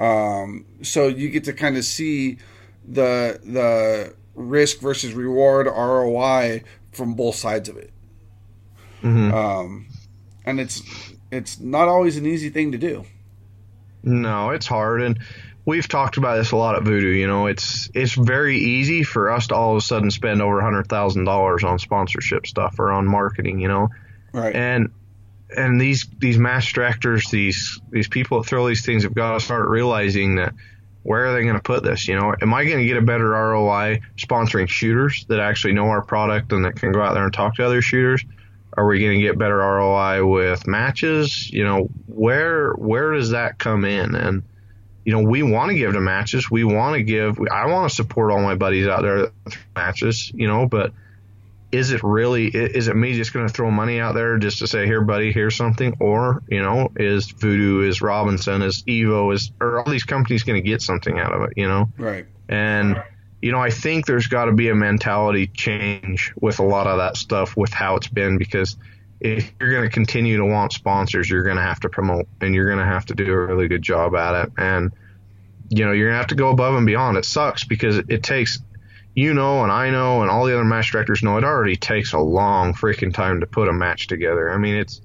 Um, 0.00 0.64
so 0.80 1.08
you 1.08 1.28
get 1.28 1.44
to 1.44 1.52
kind 1.52 1.76
of 1.76 1.84
see 1.84 2.38
the 2.86 3.38
the 3.44 4.14
risk 4.34 4.80
versus 4.80 5.12
reward 5.12 5.66
ROI 5.66 6.64
from 6.90 7.14
both 7.14 7.36
sides 7.36 7.68
of 7.68 7.76
it. 7.76 7.91
Mm-hmm. 9.02 9.34
Um, 9.34 9.86
and 10.44 10.60
it's 10.60 10.82
it's 11.30 11.60
not 11.60 11.88
always 11.88 12.16
an 12.16 12.26
easy 12.26 12.50
thing 12.50 12.72
to 12.72 12.78
do. 12.78 13.04
No, 14.02 14.50
it's 14.50 14.66
hard, 14.66 15.02
and 15.02 15.18
we've 15.64 15.86
talked 15.86 16.16
about 16.16 16.36
this 16.36 16.52
a 16.52 16.56
lot 16.56 16.76
at 16.76 16.82
Voodoo. 16.82 17.08
You 17.08 17.26
know, 17.26 17.46
it's 17.46 17.90
it's 17.94 18.14
very 18.14 18.58
easy 18.58 19.02
for 19.02 19.30
us 19.30 19.48
to 19.48 19.54
all 19.54 19.72
of 19.72 19.78
a 19.78 19.80
sudden 19.80 20.10
spend 20.10 20.42
over 20.42 20.60
a 20.60 20.64
hundred 20.64 20.88
thousand 20.88 21.24
dollars 21.24 21.64
on 21.64 21.78
sponsorship 21.78 22.46
stuff 22.46 22.78
or 22.78 22.90
on 22.92 23.06
marketing. 23.06 23.60
You 23.60 23.68
know, 23.68 23.88
right? 24.32 24.54
And 24.54 24.90
and 25.56 25.80
these 25.80 26.06
these 26.18 26.38
match 26.38 26.72
directors, 26.72 27.30
these 27.30 27.80
these 27.90 28.08
people 28.08 28.40
that 28.42 28.48
throw 28.48 28.66
these 28.66 28.84
things 28.84 29.04
have 29.04 29.14
got 29.14 29.34
to 29.34 29.40
start 29.40 29.68
realizing 29.68 30.36
that 30.36 30.54
where 31.02 31.26
are 31.26 31.32
they 31.32 31.42
going 31.42 31.56
to 31.56 31.62
put 31.62 31.82
this? 31.82 32.06
You 32.06 32.16
know, 32.16 32.34
am 32.40 32.54
I 32.54 32.64
going 32.64 32.78
to 32.78 32.84
get 32.84 32.96
a 32.96 33.02
better 33.02 33.30
ROI 33.30 34.00
sponsoring 34.16 34.68
shooters 34.68 35.24
that 35.28 35.40
actually 35.40 35.74
know 35.74 35.86
our 35.86 36.02
product 36.02 36.52
and 36.52 36.64
that 36.64 36.76
can 36.76 36.92
go 36.92 37.02
out 37.02 37.14
there 37.14 37.24
and 37.24 37.32
talk 37.32 37.56
to 37.56 37.66
other 37.66 37.82
shooters? 37.82 38.24
Are 38.76 38.86
we 38.86 39.00
going 39.00 39.18
to 39.18 39.22
get 39.22 39.38
better 39.38 39.56
ROI 39.58 40.24
with 40.24 40.66
matches? 40.66 41.50
You 41.50 41.64
know, 41.64 41.88
where 42.06 42.72
where 42.72 43.12
does 43.12 43.30
that 43.30 43.58
come 43.58 43.84
in? 43.84 44.14
And 44.14 44.42
you 45.04 45.12
know, 45.12 45.28
we 45.28 45.42
want 45.42 45.70
to 45.70 45.76
give 45.76 45.92
to 45.92 46.00
matches. 46.00 46.50
We 46.50 46.64
want 46.64 46.94
to 46.94 47.02
give. 47.02 47.38
I 47.50 47.66
want 47.66 47.90
to 47.90 47.94
support 47.94 48.32
all 48.32 48.40
my 48.40 48.54
buddies 48.54 48.86
out 48.86 49.02
there 49.02 49.26
through 49.48 49.62
matches. 49.74 50.30
You 50.34 50.46
know, 50.46 50.66
but 50.66 50.92
is 51.72 51.90
it 51.90 52.02
really? 52.02 52.46
Is 52.46 52.88
it 52.88 52.96
me 52.96 53.14
just 53.14 53.32
going 53.32 53.46
to 53.46 53.52
throw 53.52 53.70
money 53.70 53.98
out 53.98 54.14
there 54.14 54.38
just 54.38 54.58
to 54.58 54.66
say, 54.66 54.86
here, 54.86 55.00
buddy, 55.00 55.32
here's 55.32 55.56
something? 55.56 55.96
Or 56.00 56.42
you 56.48 56.62
know, 56.62 56.92
is 56.96 57.30
Voodoo, 57.30 57.86
is 57.86 58.00
Robinson, 58.00 58.62
is 58.62 58.82
Evo, 58.84 59.34
is 59.34 59.50
are 59.60 59.80
all 59.80 59.90
these 59.90 60.04
companies 60.04 60.44
going 60.44 60.62
to 60.62 60.66
get 60.66 60.82
something 60.82 61.18
out 61.18 61.32
of 61.32 61.42
it? 61.42 61.54
You 61.56 61.68
know, 61.68 61.88
right? 61.98 62.26
And 62.48 63.02
you 63.42 63.50
know, 63.50 63.58
I 63.58 63.70
think 63.70 64.06
there's 64.06 64.28
got 64.28 64.44
to 64.46 64.52
be 64.52 64.68
a 64.68 64.74
mentality 64.74 65.48
change 65.48 66.32
with 66.40 66.60
a 66.60 66.62
lot 66.62 66.86
of 66.86 66.98
that 66.98 67.16
stuff 67.16 67.56
with 67.56 67.72
how 67.72 67.96
it's 67.96 68.06
been 68.06 68.38
because 68.38 68.76
if 69.20 69.52
you're 69.60 69.72
going 69.72 69.82
to 69.82 69.92
continue 69.92 70.36
to 70.36 70.44
want 70.44 70.72
sponsors, 70.72 71.28
you're 71.28 71.42
going 71.42 71.56
to 71.56 71.62
have 71.62 71.80
to 71.80 71.88
promote 71.88 72.28
and 72.40 72.54
you're 72.54 72.66
going 72.66 72.78
to 72.78 72.84
have 72.84 73.04
to 73.06 73.14
do 73.14 73.32
a 73.32 73.46
really 73.46 73.66
good 73.66 73.82
job 73.82 74.14
at 74.14 74.44
it. 74.46 74.52
And, 74.56 74.92
you 75.68 75.84
know, 75.84 75.90
you're 75.90 76.08
going 76.08 76.14
to 76.14 76.18
have 76.18 76.28
to 76.28 76.36
go 76.36 76.50
above 76.50 76.76
and 76.76 76.86
beyond. 76.86 77.16
It 77.16 77.24
sucks 77.24 77.64
because 77.64 77.98
it 77.98 78.22
takes, 78.22 78.60
you 79.14 79.34
know, 79.34 79.64
and 79.64 79.72
I 79.72 79.90
know, 79.90 80.22
and 80.22 80.30
all 80.30 80.46
the 80.46 80.54
other 80.54 80.64
match 80.64 80.92
directors 80.92 81.24
know, 81.24 81.36
it 81.36 81.44
already 81.44 81.76
takes 81.76 82.12
a 82.12 82.20
long 82.20 82.74
freaking 82.74 83.12
time 83.12 83.40
to 83.40 83.46
put 83.46 83.68
a 83.68 83.72
match 83.72 84.06
together. 84.06 84.52
I 84.52 84.56
mean, 84.56 84.76
it's 84.76 85.00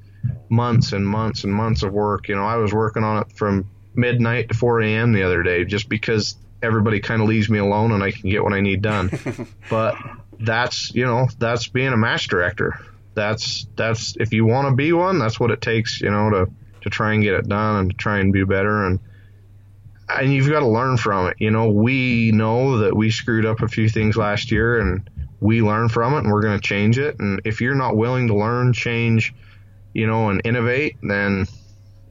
months 0.47 0.93
and 0.93 1.07
months 1.07 1.43
and 1.43 1.51
months 1.51 1.81
of 1.81 1.91
work. 1.91 2.27
You 2.27 2.35
know, 2.35 2.45
I 2.45 2.57
was 2.57 2.71
working 2.71 3.03
on 3.03 3.23
it 3.23 3.31
from 3.35 3.67
midnight 3.95 4.49
to 4.49 4.53
4 4.53 4.81
a.m. 4.81 5.13
the 5.13 5.23
other 5.23 5.41
day 5.41 5.65
just 5.65 5.89
because 5.89 6.35
everybody 6.61 6.99
kind 6.99 7.21
of 7.21 7.27
leaves 7.27 7.49
me 7.49 7.59
alone 7.59 7.91
and 7.91 8.03
I 8.03 8.11
can 8.11 8.29
get 8.29 8.43
what 8.43 8.53
I 8.53 8.61
need 8.61 8.81
done. 8.81 9.11
but 9.69 9.95
that's, 10.39 10.93
you 10.93 11.05
know, 11.05 11.27
that's 11.37 11.67
being 11.67 11.93
a 11.93 11.97
match 11.97 12.27
director. 12.27 12.79
That's, 13.13 13.67
that's, 13.75 14.15
if 14.19 14.33
you 14.33 14.45
want 14.45 14.67
to 14.69 14.75
be 14.75 14.93
one, 14.93 15.19
that's 15.19 15.39
what 15.39 15.51
it 15.51 15.61
takes, 15.61 16.01
you 16.01 16.11
know, 16.11 16.29
to, 16.29 16.51
to 16.81 16.89
try 16.89 17.13
and 17.13 17.23
get 17.23 17.33
it 17.33 17.47
done 17.47 17.75
and 17.77 17.91
to 17.91 17.97
try 17.97 18.19
and 18.19 18.31
be 18.31 18.43
better. 18.43 18.85
And 18.85 18.99
and 20.09 20.33
you've 20.33 20.49
got 20.49 20.61
to 20.61 20.67
learn 20.67 20.97
from 20.97 21.27
it. 21.27 21.37
You 21.39 21.51
know, 21.51 21.69
we 21.69 22.31
know 22.31 22.79
that 22.79 22.95
we 22.95 23.11
screwed 23.11 23.45
up 23.45 23.61
a 23.61 23.67
few 23.67 23.89
things 23.89 24.15
last 24.15 24.51
year, 24.51 24.79
and 24.79 25.09
we 25.39 25.61
learn 25.61 25.89
from 25.89 26.13
it, 26.13 26.19
and 26.19 26.31
we're 26.31 26.41
going 26.41 26.59
to 26.59 26.65
change 26.65 26.97
it. 26.97 27.19
And 27.19 27.41
if 27.45 27.61
you're 27.61 27.75
not 27.75 27.97
willing 27.97 28.27
to 28.27 28.35
learn, 28.35 28.73
change, 28.73 29.33
you 29.93 30.07
know, 30.07 30.29
and 30.29 30.41
innovate, 30.45 30.97
then 31.01 31.47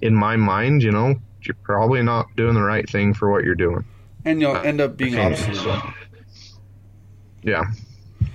in 0.00 0.14
my 0.14 0.36
mind, 0.36 0.82
you 0.82 0.92
know, 0.92 1.16
you're 1.42 1.56
probably 1.62 2.02
not 2.02 2.34
doing 2.36 2.54
the 2.54 2.62
right 2.62 2.88
thing 2.88 3.14
for 3.14 3.30
what 3.30 3.44
you're 3.44 3.54
doing. 3.54 3.84
And 4.26 4.40
you'll 4.40 4.56
end 4.56 4.80
up 4.80 4.96
being 4.96 5.18
obsolete. 5.18 5.56
So, 5.56 5.80
yeah, 7.42 7.64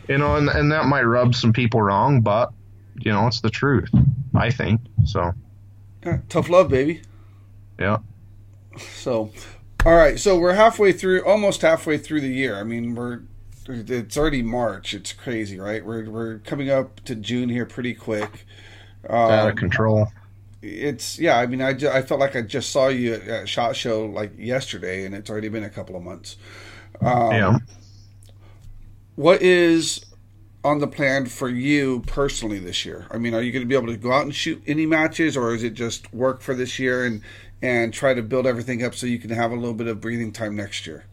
you 0.07 0.17
know, 0.17 0.37
and 0.37 0.49
and 0.49 0.71
that 0.71 0.85
might 0.85 1.03
rub 1.03 1.35
some 1.35 1.53
people 1.53 1.81
wrong, 1.81 2.21
but 2.21 2.51
you 2.99 3.11
know, 3.11 3.27
it's 3.27 3.41
the 3.41 3.49
truth. 3.49 3.91
I 4.33 4.49
think 4.49 4.81
so. 5.05 5.33
Yeah, 6.03 6.19
tough 6.29 6.49
love, 6.49 6.69
baby. 6.69 7.01
Yeah. 7.79 7.97
So, 8.77 9.31
all 9.85 9.95
right. 9.95 10.17
So 10.17 10.39
we're 10.39 10.53
halfway 10.53 10.93
through, 10.93 11.25
almost 11.25 11.61
halfway 11.61 11.97
through 11.97 12.21
the 12.21 12.29
year. 12.29 12.57
I 12.57 12.63
mean, 12.63 12.95
we're 12.95 13.21
it's 13.67 14.17
already 14.17 14.41
March. 14.41 14.93
It's 14.93 15.13
crazy, 15.13 15.59
right? 15.59 15.85
We're 15.85 16.09
we're 16.09 16.39
coming 16.39 16.69
up 16.69 17.01
to 17.05 17.15
June 17.15 17.49
here 17.49 17.65
pretty 17.65 17.93
quick. 17.93 18.45
Um, 19.09 19.31
out 19.31 19.49
of 19.49 19.55
control. 19.55 20.07
It's 20.61 21.17
yeah. 21.17 21.37
I 21.37 21.47
mean, 21.47 21.61
I, 21.61 21.73
just, 21.73 21.93
I 21.93 22.01
felt 22.01 22.19
like 22.19 22.35
I 22.35 22.41
just 22.41 22.71
saw 22.71 22.87
you 22.87 23.15
at 23.15 23.49
Shot 23.49 23.75
Show 23.75 24.05
like 24.05 24.31
yesterday, 24.37 25.05
and 25.05 25.15
it's 25.15 25.29
already 25.29 25.49
been 25.49 25.63
a 25.63 25.69
couple 25.69 25.95
of 25.95 26.03
months. 26.03 26.37
Um, 27.01 27.31
yeah. 27.31 27.57
What 29.15 29.41
is 29.41 30.05
on 30.63 30.79
the 30.79 30.87
plan 30.87 31.25
for 31.25 31.49
you 31.49 32.01
personally 32.05 32.59
this 32.59 32.85
year? 32.85 33.07
I 33.09 33.17
mean, 33.17 33.33
are 33.33 33.41
you 33.41 33.51
going 33.51 33.63
to 33.63 33.67
be 33.67 33.75
able 33.75 33.87
to 33.87 33.97
go 33.97 34.11
out 34.11 34.23
and 34.23 34.35
shoot 34.35 34.61
any 34.67 34.85
matches, 34.85 35.35
or 35.35 35.53
is 35.55 35.63
it 35.63 35.73
just 35.73 36.13
work 36.13 36.41
for 36.41 36.53
this 36.53 36.77
year 36.77 37.05
and 37.05 37.21
and 37.61 37.93
try 37.93 38.13
to 38.13 38.21
build 38.21 38.47
everything 38.47 38.83
up 38.83 38.95
so 38.95 39.05
you 39.05 39.19
can 39.19 39.29
have 39.31 39.51
a 39.51 39.55
little 39.55 39.73
bit 39.73 39.87
of 39.87 40.01
breathing 40.01 40.31
time 40.31 40.55
next 40.55 40.85
year? 40.85 41.05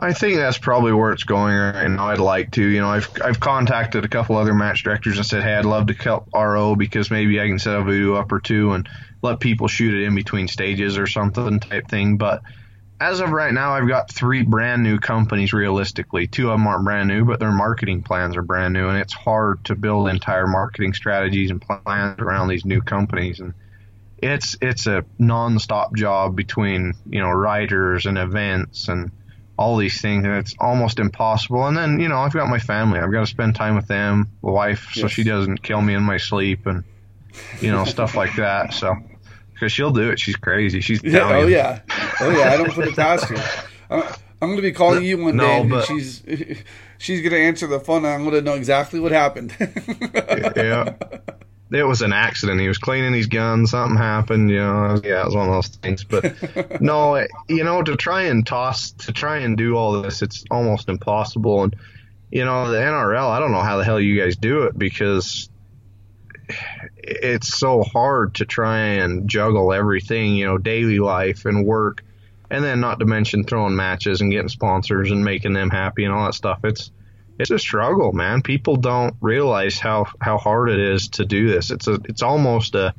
I 0.00 0.12
think 0.12 0.36
that's 0.36 0.58
probably 0.58 0.92
where 0.92 1.10
it's 1.10 1.24
going 1.24 1.56
right 1.56 1.88
now. 1.88 2.08
I'd 2.08 2.20
like 2.20 2.52
to, 2.52 2.62
you 2.62 2.80
know, 2.80 2.88
I've 2.88 3.10
I've 3.22 3.40
contacted 3.40 4.04
a 4.04 4.08
couple 4.08 4.36
other 4.36 4.54
match 4.54 4.84
directors 4.84 5.16
and 5.16 5.26
said, 5.26 5.42
hey, 5.42 5.54
I'd 5.54 5.64
love 5.64 5.88
to 5.88 5.94
help 5.94 6.28
RO 6.32 6.76
because 6.76 7.10
maybe 7.10 7.40
I 7.40 7.48
can 7.48 7.58
set 7.58 7.74
a 7.74 7.82
video 7.82 8.14
up 8.14 8.30
or 8.30 8.38
two 8.38 8.72
and 8.72 8.88
let 9.22 9.40
people 9.40 9.66
shoot 9.66 9.94
it 9.94 10.06
in 10.06 10.14
between 10.14 10.46
stages 10.46 10.98
or 10.98 11.08
something 11.08 11.58
type 11.58 11.88
thing. 11.88 12.16
But 12.16 12.42
as 13.00 13.18
of 13.18 13.30
right 13.30 13.52
now, 13.52 13.72
I've 13.72 13.88
got 13.88 14.12
three 14.12 14.42
brand 14.42 14.84
new 14.84 15.00
companies. 15.00 15.52
Realistically, 15.52 16.28
two 16.28 16.50
of 16.50 16.58
them 16.58 16.66
aren't 16.68 16.84
brand 16.84 17.08
new, 17.08 17.24
but 17.24 17.40
their 17.40 17.52
marketing 17.52 18.02
plans 18.02 18.36
are 18.36 18.42
brand 18.42 18.74
new, 18.74 18.88
and 18.88 18.98
it's 18.98 19.12
hard 19.12 19.64
to 19.64 19.74
build 19.74 20.08
entire 20.08 20.46
marketing 20.46 20.94
strategies 20.94 21.50
and 21.50 21.60
plans 21.60 22.20
around 22.20 22.48
these 22.48 22.64
new 22.64 22.80
companies 22.80 23.40
and 23.40 23.52
it's 24.20 24.56
it's 24.60 24.86
a 24.88 25.04
nonstop 25.20 25.94
job 25.94 26.34
between 26.34 26.92
you 27.08 27.20
know 27.20 27.30
writers 27.30 28.06
and 28.06 28.18
events 28.18 28.88
and 28.88 29.12
all 29.58 29.76
these 29.76 30.00
things 30.00 30.24
and 30.24 30.34
it's 30.34 30.54
almost 30.58 30.98
impossible. 30.98 31.66
And 31.66 31.76
then 31.76 32.00
you 32.00 32.08
know 32.08 32.18
i've 32.18 32.32
got 32.32 32.48
my 32.48 32.58
family. 32.58 33.00
I've 33.00 33.12
got 33.12 33.20
to 33.20 33.26
spend 33.26 33.54
time 33.54 33.74
with 33.76 33.88
them 33.88 34.28
the 34.42 34.50
wife 34.50 34.92
yes. 34.94 35.02
so 35.02 35.08
she 35.08 35.24
doesn't 35.24 35.62
kill 35.62 35.82
me 35.82 35.94
in 35.94 36.02
my 36.02 36.16
sleep 36.16 36.66
and 36.66 36.84
you 37.60 37.70
know 37.70 37.84
stuff 37.84 38.14
like 38.14 38.36
that. 38.36 38.72
So 38.72 38.94
because 39.52 39.72
she'll 39.72 39.90
do 39.90 40.10
it. 40.10 40.20
She's 40.20 40.36
crazy. 40.36 40.80
She's 40.80 41.02
yeah, 41.02 41.36
oh 41.36 41.46
yeah. 41.46 41.80
Oh 42.20 42.30
yeah 42.30 42.52
i 42.52 42.56
don't 42.56 42.72
put 42.72 42.86
it 42.86 42.96
past 42.96 43.24
her 43.26 43.36
i'm, 43.90 44.02
I'm 44.40 44.48
going 44.50 44.56
to 44.56 44.62
be 44.62 44.72
calling 44.72 45.02
you 45.02 45.18
one 45.18 45.36
no, 45.36 45.44
day 45.44 45.68
but, 45.68 45.84
she's 45.84 46.22
she's 46.98 47.20
going 47.20 47.32
to 47.32 47.40
answer 47.40 47.66
the 47.66 47.80
phone 47.80 48.04
and 48.04 48.14
i'm 48.14 48.22
going 48.22 48.34
to 48.34 48.42
know 48.42 48.54
exactly 48.54 49.00
what 49.00 49.12
happened. 49.12 49.54
Yeah 50.56 50.94
it 51.70 51.82
was 51.82 52.02
an 52.02 52.12
accident. 52.12 52.60
He 52.60 52.68
was 52.68 52.78
cleaning 52.78 53.12
his 53.12 53.26
gun. 53.26 53.66
Something 53.66 53.98
happened. 53.98 54.50
You 54.50 54.58
know, 54.58 55.00
yeah, 55.04 55.22
it 55.22 55.26
was 55.26 55.34
one 55.34 55.48
of 55.48 55.54
those 55.54 55.68
things. 55.68 56.04
But 56.04 56.80
no, 56.80 57.26
you 57.48 57.64
know, 57.64 57.82
to 57.82 57.96
try 57.96 58.22
and 58.22 58.46
toss, 58.46 58.92
to 58.92 59.12
try 59.12 59.38
and 59.38 59.56
do 59.56 59.76
all 59.76 60.00
this, 60.02 60.22
it's 60.22 60.44
almost 60.50 60.88
impossible. 60.88 61.64
And 61.64 61.76
you 62.30 62.44
know, 62.44 62.70
the 62.70 62.78
NRL, 62.78 63.28
I 63.28 63.38
don't 63.38 63.52
know 63.52 63.60
how 63.60 63.76
the 63.76 63.84
hell 63.84 64.00
you 64.00 64.20
guys 64.20 64.36
do 64.36 64.64
it 64.64 64.78
because 64.78 65.50
it's 66.96 67.58
so 67.58 67.82
hard 67.82 68.36
to 68.36 68.46
try 68.46 68.78
and 68.78 69.28
juggle 69.28 69.72
everything. 69.72 70.36
You 70.36 70.46
know, 70.46 70.58
daily 70.58 70.98
life 70.98 71.44
and 71.44 71.66
work, 71.66 72.02
and 72.50 72.64
then 72.64 72.80
not 72.80 73.00
to 73.00 73.04
mention 73.04 73.44
throwing 73.44 73.76
matches 73.76 74.22
and 74.22 74.30
getting 74.30 74.48
sponsors 74.48 75.10
and 75.10 75.22
making 75.22 75.52
them 75.52 75.68
happy 75.68 76.04
and 76.04 76.14
all 76.14 76.24
that 76.24 76.34
stuff. 76.34 76.60
It's 76.64 76.90
it's 77.38 77.50
a 77.50 77.58
struggle, 77.58 78.12
man. 78.12 78.42
People 78.42 78.76
don't 78.76 79.14
realize 79.20 79.78
how 79.78 80.06
how 80.20 80.38
hard 80.38 80.70
it 80.70 80.80
is 80.80 81.08
to 81.10 81.24
do 81.24 81.48
this. 81.48 81.70
It's 81.70 81.86
a 81.86 81.98
it's 82.04 82.22
almost 82.22 82.74
a 82.74 82.94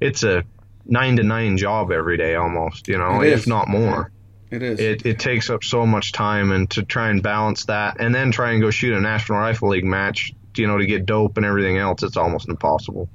it's 0.00 0.22
a 0.22 0.44
nine 0.84 1.16
to 1.16 1.22
nine 1.22 1.56
job 1.56 1.92
every 1.92 2.16
day, 2.16 2.34
almost. 2.34 2.88
You 2.88 2.98
know, 2.98 3.22
if 3.22 3.46
not 3.46 3.68
more. 3.68 4.10
It 4.50 4.62
is. 4.62 4.78
It, 4.78 5.06
it 5.06 5.18
takes 5.18 5.50
up 5.50 5.64
so 5.64 5.86
much 5.86 6.12
time, 6.12 6.52
and 6.52 6.70
to 6.70 6.84
try 6.84 7.10
and 7.10 7.22
balance 7.22 7.64
that, 7.64 7.96
and 7.98 8.14
then 8.14 8.30
try 8.30 8.52
and 8.52 8.60
go 8.60 8.70
shoot 8.70 8.94
a 8.94 9.00
National 9.00 9.38
Rifle 9.38 9.70
League 9.70 9.84
match, 9.84 10.32
you 10.56 10.68
know, 10.68 10.78
to 10.78 10.86
get 10.86 11.04
dope 11.04 11.36
and 11.36 11.44
everything 11.44 11.78
else, 11.78 12.04
it's 12.04 12.16
almost 12.16 12.48
impossible. 12.48 13.08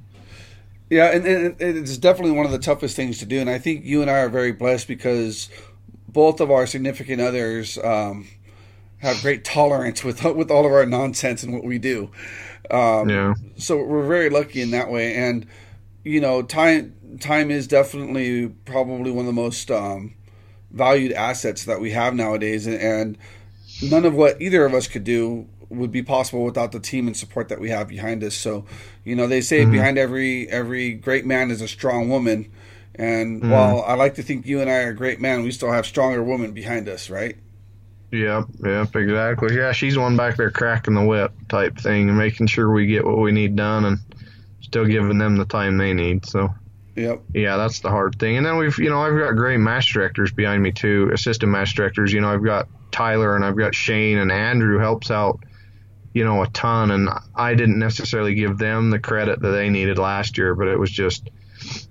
Yeah, 0.90 1.06
and, 1.06 1.26
and 1.26 1.56
it's 1.58 1.96
definitely 1.96 2.32
one 2.32 2.44
of 2.44 2.52
the 2.52 2.58
toughest 2.58 2.96
things 2.96 3.16
to 3.18 3.26
do, 3.26 3.40
and 3.40 3.48
I 3.48 3.58
think 3.58 3.82
you 3.82 4.02
and 4.02 4.10
I 4.10 4.18
are 4.18 4.28
very 4.28 4.52
blessed 4.52 4.88
because 4.88 5.48
both 6.06 6.40
of 6.40 6.50
our 6.50 6.66
significant 6.66 7.22
others 7.22 7.78
um, 7.78 8.28
have 9.02 9.20
great 9.20 9.44
tolerance 9.44 10.02
with 10.02 10.24
with 10.24 10.50
all 10.50 10.64
of 10.64 10.72
our 10.72 10.86
nonsense 10.86 11.42
and 11.42 11.52
what 11.52 11.64
we 11.64 11.78
do. 11.78 12.10
Um, 12.70 13.08
yeah. 13.08 13.34
So 13.56 13.82
we're 13.82 14.06
very 14.06 14.30
lucky 14.30 14.62
in 14.62 14.70
that 14.70 14.90
way, 14.90 15.14
and 15.14 15.46
you 16.04 16.20
know, 16.20 16.42
time 16.42 16.94
time 17.20 17.50
is 17.50 17.66
definitely 17.66 18.48
probably 18.64 19.10
one 19.10 19.26
of 19.26 19.34
the 19.34 19.40
most 19.40 19.70
um, 19.70 20.14
valued 20.70 21.12
assets 21.12 21.64
that 21.64 21.80
we 21.80 21.90
have 21.90 22.14
nowadays, 22.14 22.66
and, 22.66 23.18
none 23.82 24.04
of 24.04 24.14
what 24.14 24.40
either 24.40 24.64
of 24.64 24.74
us 24.74 24.86
could 24.86 25.04
do 25.04 25.48
would 25.68 25.90
be 25.90 26.02
possible 26.02 26.44
without 26.44 26.70
the 26.70 26.78
team 26.78 27.06
and 27.06 27.16
support 27.16 27.48
that 27.48 27.58
we 27.58 27.70
have 27.70 27.88
behind 27.88 28.22
us. 28.22 28.34
So, 28.34 28.64
you 29.04 29.16
know, 29.16 29.26
they 29.26 29.40
say 29.40 29.62
mm-hmm. 29.62 29.72
behind 29.72 29.98
every 29.98 30.48
every 30.48 30.94
great 30.94 31.26
man 31.26 31.50
is 31.50 31.60
a 31.60 31.68
strong 31.68 32.08
woman. 32.08 32.52
And 32.94 33.40
mm-hmm. 33.40 33.50
while 33.50 33.82
I 33.82 33.94
like 33.94 34.14
to 34.16 34.22
think 34.22 34.46
you 34.46 34.60
and 34.60 34.70
I 34.70 34.80
are 34.84 34.92
great 34.92 35.20
men, 35.20 35.42
we 35.42 35.50
still 35.50 35.72
have 35.72 35.86
stronger 35.86 36.22
women 36.22 36.52
behind 36.52 36.88
us, 36.88 37.10
right? 37.10 37.36
Yep, 38.12 38.44
yep, 38.62 38.94
exactly. 38.94 39.56
Yeah, 39.56 39.72
she's 39.72 39.96
one 39.96 40.18
back 40.18 40.36
there 40.36 40.50
cracking 40.50 40.94
the 40.94 41.04
whip 41.04 41.32
type 41.48 41.78
thing 41.78 42.10
and 42.10 42.18
making 42.18 42.46
sure 42.46 42.70
we 42.70 42.86
get 42.86 43.06
what 43.06 43.18
we 43.18 43.32
need 43.32 43.56
done 43.56 43.86
and 43.86 43.98
still 44.60 44.84
giving 44.84 45.16
them 45.16 45.36
the 45.36 45.46
time 45.46 45.78
they 45.78 45.94
need. 45.94 46.26
So, 46.26 46.50
yep. 46.94 47.22
Yeah, 47.32 47.56
that's 47.56 47.80
the 47.80 47.88
hard 47.88 48.18
thing. 48.18 48.36
And 48.36 48.44
then 48.44 48.58
we've, 48.58 48.78
you 48.78 48.90
know, 48.90 49.00
I've 49.00 49.18
got 49.18 49.32
great 49.32 49.56
match 49.56 49.94
directors 49.94 50.30
behind 50.30 50.62
me 50.62 50.72
too, 50.72 51.10
assistant 51.12 51.50
match 51.50 51.74
directors. 51.74 52.12
You 52.12 52.20
know, 52.20 52.30
I've 52.32 52.44
got 52.44 52.68
Tyler 52.90 53.34
and 53.34 53.44
I've 53.44 53.56
got 53.56 53.74
Shane 53.74 54.18
and 54.18 54.30
Andrew 54.30 54.78
helps 54.78 55.10
out, 55.10 55.42
you 56.12 56.24
know, 56.24 56.42
a 56.42 56.48
ton. 56.48 56.90
And 56.90 57.08
I 57.34 57.54
didn't 57.54 57.78
necessarily 57.78 58.34
give 58.34 58.58
them 58.58 58.90
the 58.90 58.98
credit 58.98 59.40
that 59.40 59.50
they 59.52 59.70
needed 59.70 59.98
last 59.98 60.36
year, 60.36 60.54
but 60.54 60.68
it 60.68 60.78
was 60.78 60.90
just– 60.90 61.30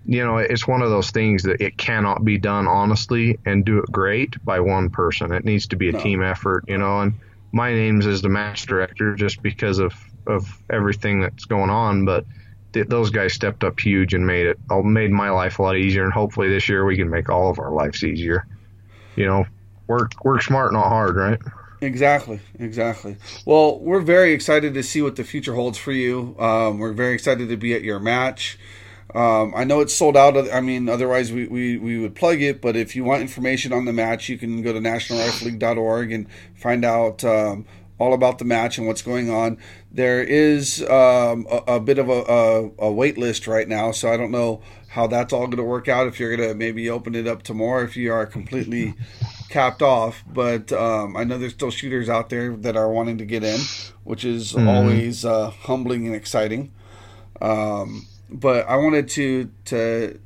you 0.06 0.26
know, 0.26 0.38
it's 0.38 0.68
one 0.68 0.82
of 0.82 0.90
those 0.90 1.12
things 1.12 1.44
that 1.44 1.62
it 1.62 1.78
cannot 1.78 2.24
be 2.24 2.38
done 2.38 2.68
honestly 2.68 3.40
and 3.46 3.66
do 3.66 3.80
it 3.80 3.92
great 3.92 4.44
by 4.44 4.60
one 4.60 4.90
person. 4.90 5.32
It 5.32 5.46
needs 5.46 5.68
to 5.68 5.76
be 5.76 5.90
a 5.90 5.94
no. 5.94 6.00
team 6.00 6.24
effort, 6.24 6.66
you 6.68 6.78
know. 6.78 7.02
And 7.02 7.14
my 7.52 7.74
name's 7.74 8.08
as 8.08 8.22
the 8.22 8.30
match 8.30 8.66
director 8.66 9.16
just 9.16 9.42
because 9.42 9.80
of 9.80 9.94
of 10.28 10.62
everything 10.70 11.22
that's 11.22 11.46
going 11.46 11.70
on, 11.70 12.06
but 12.06 12.26
th- 12.74 12.88
those 12.88 13.10
guys 13.10 13.34
stepped 13.34 13.64
up 13.64 13.80
huge 13.80 14.14
and 14.14 14.26
made 14.26 14.46
it 14.48 14.60
all 14.70 14.84
made 14.84 15.12
my 15.12 15.30
life 15.30 15.60
a 15.60 15.64
lot 15.64 15.78
easier. 15.78 16.04
And 16.04 16.14
hopefully 16.14 16.50
this 16.50 16.70
year 16.70 16.86
we 16.86 16.98
can 16.98 17.10
make 17.10 17.30
all 17.30 17.50
of 17.50 17.60
our 17.60 17.72
lives 17.72 18.04
easier. 18.04 18.46
You 19.16 19.26
know, 19.26 19.46
work 19.88 20.12
work 20.24 20.42
smart, 20.42 20.74
not 20.74 20.88
hard, 20.88 21.16
right? 21.16 21.40
Exactly, 21.82 22.40
exactly. 22.60 23.18
Well, 23.44 23.80
we're 23.80 24.02
very 24.02 24.34
excited 24.34 24.76
to 24.76 24.84
see 24.84 25.02
what 25.02 25.16
the 25.16 25.24
future 25.24 25.56
holds 25.56 25.80
for 25.80 25.92
you. 25.92 26.36
Um, 26.38 26.78
we're 26.78 26.94
very 26.94 27.16
excited 27.16 27.50
to 27.50 27.58
be 27.58 27.74
at 27.74 27.82
your 27.82 28.00
match. 28.00 28.60
Um, 29.14 29.54
I 29.56 29.64
know 29.64 29.82
it's 29.82 29.94
sold 29.94 30.16
out. 30.16 30.38
I 30.52 30.62
mean, 30.62 30.88
otherwise 30.88 31.32
we, 31.32 31.48
we, 31.48 31.78
we 31.78 32.00
would 32.00 32.16
plug 32.16 32.42
it. 32.42 32.62
But 32.62 32.76
if 32.76 32.96
you 32.96 33.04
want 33.04 33.22
information 33.22 33.74
on 33.74 33.86
the 33.86 33.94
match, 33.94 34.30
you 34.30 34.38
can 34.38 34.62
go 34.62 34.74
to 34.74 34.80
nationalrifleleague.org 34.80 36.12
and 36.12 36.28
find 36.56 36.86
out 36.86 37.24
um, 37.24 37.66
all 38.00 38.14
about 38.14 38.40
the 38.40 38.46
match 38.46 38.78
and 38.78 38.88
what's 38.88 39.02
going 39.02 39.30
on. 39.30 39.58
There 39.92 40.24
is 40.24 40.82
um, 40.84 41.46
a, 41.52 41.76
a, 41.76 41.80
bit 41.80 42.00
of 42.00 42.10
a, 42.10 42.24
a, 42.24 42.88
a, 42.88 42.92
wait 42.92 43.18
list 43.18 43.46
right 43.46 43.68
now, 43.68 43.92
so 43.92 44.12
I 44.12 44.18
don't 44.18 44.32
know 44.32 44.62
how 44.88 45.08
that's 45.08 45.34
all 45.34 45.46
going 45.46 45.58
to 45.58 45.64
work 45.64 45.88
out. 45.88 46.08
If 46.08 46.20
you're 46.20 46.36
going 46.36 46.50
to 46.50 46.56
maybe 46.56 46.90
open 46.90 47.14
it 47.14 47.28
up 47.28 47.44
to 47.44 47.54
more, 47.54 47.84
if 47.84 47.96
you 47.98 48.12
are 48.12 48.26
completely 48.26 48.96
capped 49.50 49.82
off. 49.82 50.24
But 50.26 50.72
um, 50.72 51.16
I 51.16 51.26
know 51.26 51.38
there's 51.38 51.54
still 51.54 51.70
shooters 51.70 52.10
out 52.10 52.30
there 52.30 52.56
that 52.58 52.78
are 52.78 52.90
wanting 52.90 53.18
to 53.20 53.26
get 53.26 53.44
in, 53.44 53.60
which 54.04 54.26
is 54.26 54.54
mm-hmm. 54.54 54.68
always 54.68 55.26
uh, 55.26 55.50
humbling 55.50 56.08
and 56.08 56.16
exciting. 56.16 56.72
Um, 57.42 58.08
but 58.32 58.68
I 58.68 58.78
wanted 58.78 59.10
to 59.10 59.52
to 59.66 60.20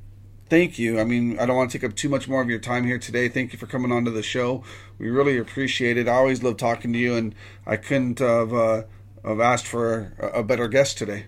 thank 0.50 0.78
you. 0.78 1.00
I 1.00 1.04
mean, 1.04 1.40
I 1.40 1.46
don't 1.46 1.56
want 1.56 1.72
to 1.72 1.78
take 1.78 1.90
up 1.90 1.96
too 1.96 2.10
much 2.10 2.28
more 2.28 2.42
of 2.42 2.50
your 2.50 2.60
time 2.60 2.86
here 2.86 3.00
today. 3.00 3.30
Thank 3.30 3.52
you 3.52 3.60
for 3.60 3.66
coming 3.66 3.92
on 3.92 4.06
to 4.06 4.12
the 4.12 4.24
show. 4.24 4.64
We 5.00 5.10
really 5.10 5.38
appreciate 5.38 5.98
it. 5.98 6.08
I 6.08 6.14
always 6.14 6.44
love 6.44 6.58
talking 6.58 6.94
to 6.94 7.00
you, 7.00 7.16
and 7.16 7.36
I 7.66 7.78
couldn't 7.78 8.20
have 8.20 8.54
uh, 8.54 8.84
have 9.24 9.40
asked 9.40 9.68
for 9.68 10.14
a, 10.20 10.40
a 10.40 10.44
better 10.44 10.68
guest 10.68 10.98
today. 10.98 11.26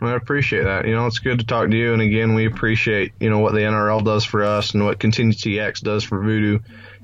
I 0.00 0.14
appreciate 0.14 0.64
that. 0.64 0.86
You 0.86 0.94
know, 0.94 1.06
it's 1.06 1.18
good 1.18 1.38
to 1.38 1.46
talk 1.46 1.70
to 1.70 1.76
you. 1.76 1.92
And 1.92 2.02
again, 2.02 2.34
we 2.34 2.46
appreciate, 2.46 3.12
you 3.18 3.30
know, 3.30 3.38
what 3.38 3.52
the 3.52 3.60
NRL 3.60 4.04
does 4.04 4.24
for 4.24 4.44
us 4.44 4.74
and 4.74 4.84
what 4.84 4.98
Contingency 4.98 5.58
X 5.58 5.80
does 5.80 6.04
for 6.04 6.22
Voodoo. 6.22 6.60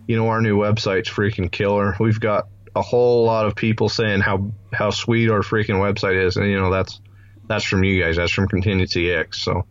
You 0.06 0.16
know, 0.16 0.28
our 0.28 0.40
new 0.40 0.58
website's 0.58 1.08
freaking 1.08 1.50
killer. 1.50 1.96
We've 1.98 2.20
got 2.20 2.48
a 2.74 2.82
whole 2.82 3.24
lot 3.24 3.46
of 3.46 3.56
people 3.56 3.88
saying 3.88 4.20
how, 4.20 4.52
how 4.72 4.90
sweet 4.90 5.30
our 5.30 5.40
freaking 5.40 5.80
website 5.80 6.24
is. 6.24 6.36
And, 6.36 6.46
you 6.46 6.58
know, 6.58 6.70
that's, 6.70 7.00
that's 7.49 7.64
from 7.64 7.82
you 7.82 8.03
guys. 8.03 8.16
That's 8.16 8.32
from 8.32 8.46
Contingency 8.46 9.11
X. 9.11 9.40
So, 9.40 9.61
uh, 9.61 9.62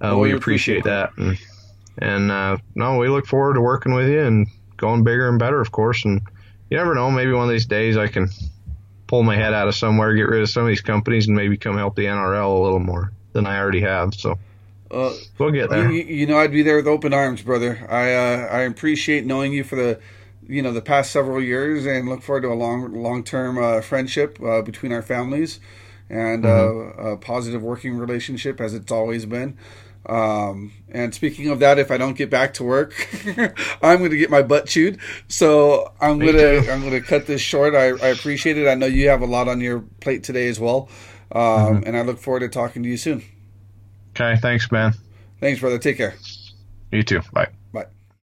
well, 0.00 0.20
we, 0.20 0.28
we 0.28 0.34
appreciate, 0.36 0.80
appreciate 0.80 0.84
that. 0.84 1.16
that. 1.16 1.24
And, 1.24 1.38
and, 1.98 2.30
uh, 2.30 2.56
no, 2.74 2.98
we 2.98 3.08
look 3.08 3.26
forward 3.26 3.54
to 3.54 3.60
working 3.60 3.94
with 3.94 4.08
you 4.08 4.20
and 4.20 4.48
going 4.76 5.04
bigger 5.04 5.28
and 5.28 5.38
better, 5.38 5.60
of 5.60 5.72
course. 5.72 6.04
And 6.04 6.20
you 6.68 6.76
never 6.76 6.94
know, 6.94 7.10
maybe 7.10 7.32
one 7.32 7.44
of 7.44 7.50
these 7.50 7.66
days 7.66 7.96
I 7.96 8.08
can 8.08 8.28
pull 9.06 9.22
my 9.22 9.36
head 9.36 9.54
out 9.54 9.68
of 9.68 9.74
somewhere, 9.74 10.14
get 10.14 10.22
rid 10.22 10.42
of 10.42 10.50
some 10.50 10.64
of 10.64 10.68
these 10.68 10.80
companies, 10.80 11.28
and 11.28 11.36
maybe 11.36 11.56
come 11.56 11.76
help 11.76 11.94
the 11.94 12.06
NRL 12.06 12.58
a 12.58 12.62
little 12.62 12.80
more 12.80 13.12
than 13.32 13.46
I 13.46 13.58
already 13.58 13.82
have. 13.82 14.14
So 14.14 14.38
uh, 14.90 15.12
we'll 15.38 15.50
get 15.50 15.70
there. 15.70 15.90
You, 15.90 16.02
you, 16.02 16.26
know, 16.26 16.38
I'd 16.38 16.50
be 16.50 16.62
there 16.62 16.76
with 16.76 16.88
open 16.88 17.14
arms, 17.14 17.42
brother. 17.42 17.86
I 17.88 18.14
uh, 18.14 18.46
I 18.50 18.60
appreciate 18.62 19.24
knowing 19.24 19.52
you 19.52 19.64
for 19.64 19.76
the 19.76 20.00
you 20.48 20.62
know 20.62 20.72
the 20.72 20.82
past 20.82 21.12
several 21.12 21.40
years, 21.40 21.86
and 21.86 22.08
look 22.08 22.22
forward 22.22 22.42
to 22.42 22.48
a 22.48 22.54
long 22.54 22.92
long 22.94 23.22
term 23.22 23.58
uh, 23.58 23.80
friendship 23.80 24.38
uh, 24.42 24.62
between 24.62 24.92
our 24.92 25.02
families 25.02 25.60
and 26.12 26.44
mm-hmm. 26.44 27.00
Uh, 27.00 27.12
a 27.12 27.16
positive 27.16 27.62
working 27.62 27.96
relationship 27.96 28.60
as 28.60 28.74
it's 28.74 28.92
always 28.92 29.26
been. 29.26 29.56
Um, 30.04 30.72
and 30.90 31.14
speaking 31.14 31.48
of 31.48 31.60
that, 31.60 31.78
if 31.78 31.90
I 31.90 31.96
don't 31.96 32.16
get 32.16 32.28
back 32.28 32.54
to 32.54 32.64
work, 32.64 32.92
I'm 33.82 33.98
going 33.98 34.10
to 34.10 34.16
get 34.16 34.30
my 34.30 34.42
butt 34.42 34.66
chewed. 34.66 34.98
So 35.28 35.92
I'm 36.00 36.18
going 36.18 36.36
to 36.36 36.72
I'm 36.72 36.80
going 36.80 36.92
to 36.92 37.00
cut 37.00 37.26
this 37.26 37.40
short. 37.40 37.74
I, 37.74 37.86
I 37.88 38.08
appreciate 38.08 38.58
it. 38.58 38.68
I 38.68 38.74
know 38.74 38.86
you 38.86 39.08
have 39.08 39.22
a 39.22 39.26
lot 39.26 39.48
on 39.48 39.60
your 39.60 39.80
plate 40.00 40.24
today 40.24 40.48
as 40.48 40.60
well, 40.60 40.88
um, 41.32 41.40
mm-hmm. 41.40 41.86
and 41.86 41.96
I 41.96 42.02
look 42.02 42.18
forward 42.18 42.40
to 42.40 42.48
talking 42.48 42.82
to 42.82 42.88
you 42.88 42.96
soon. 42.96 43.22
Okay, 44.10 44.38
thanks, 44.40 44.70
man. 44.70 44.92
Thanks, 45.40 45.60
brother. 45.60 45.78
Take 45.78 45.96
care. 45.96 46.14
You 46.90 47.02
too. 47.02 47.22
Bye. 47.32 47.48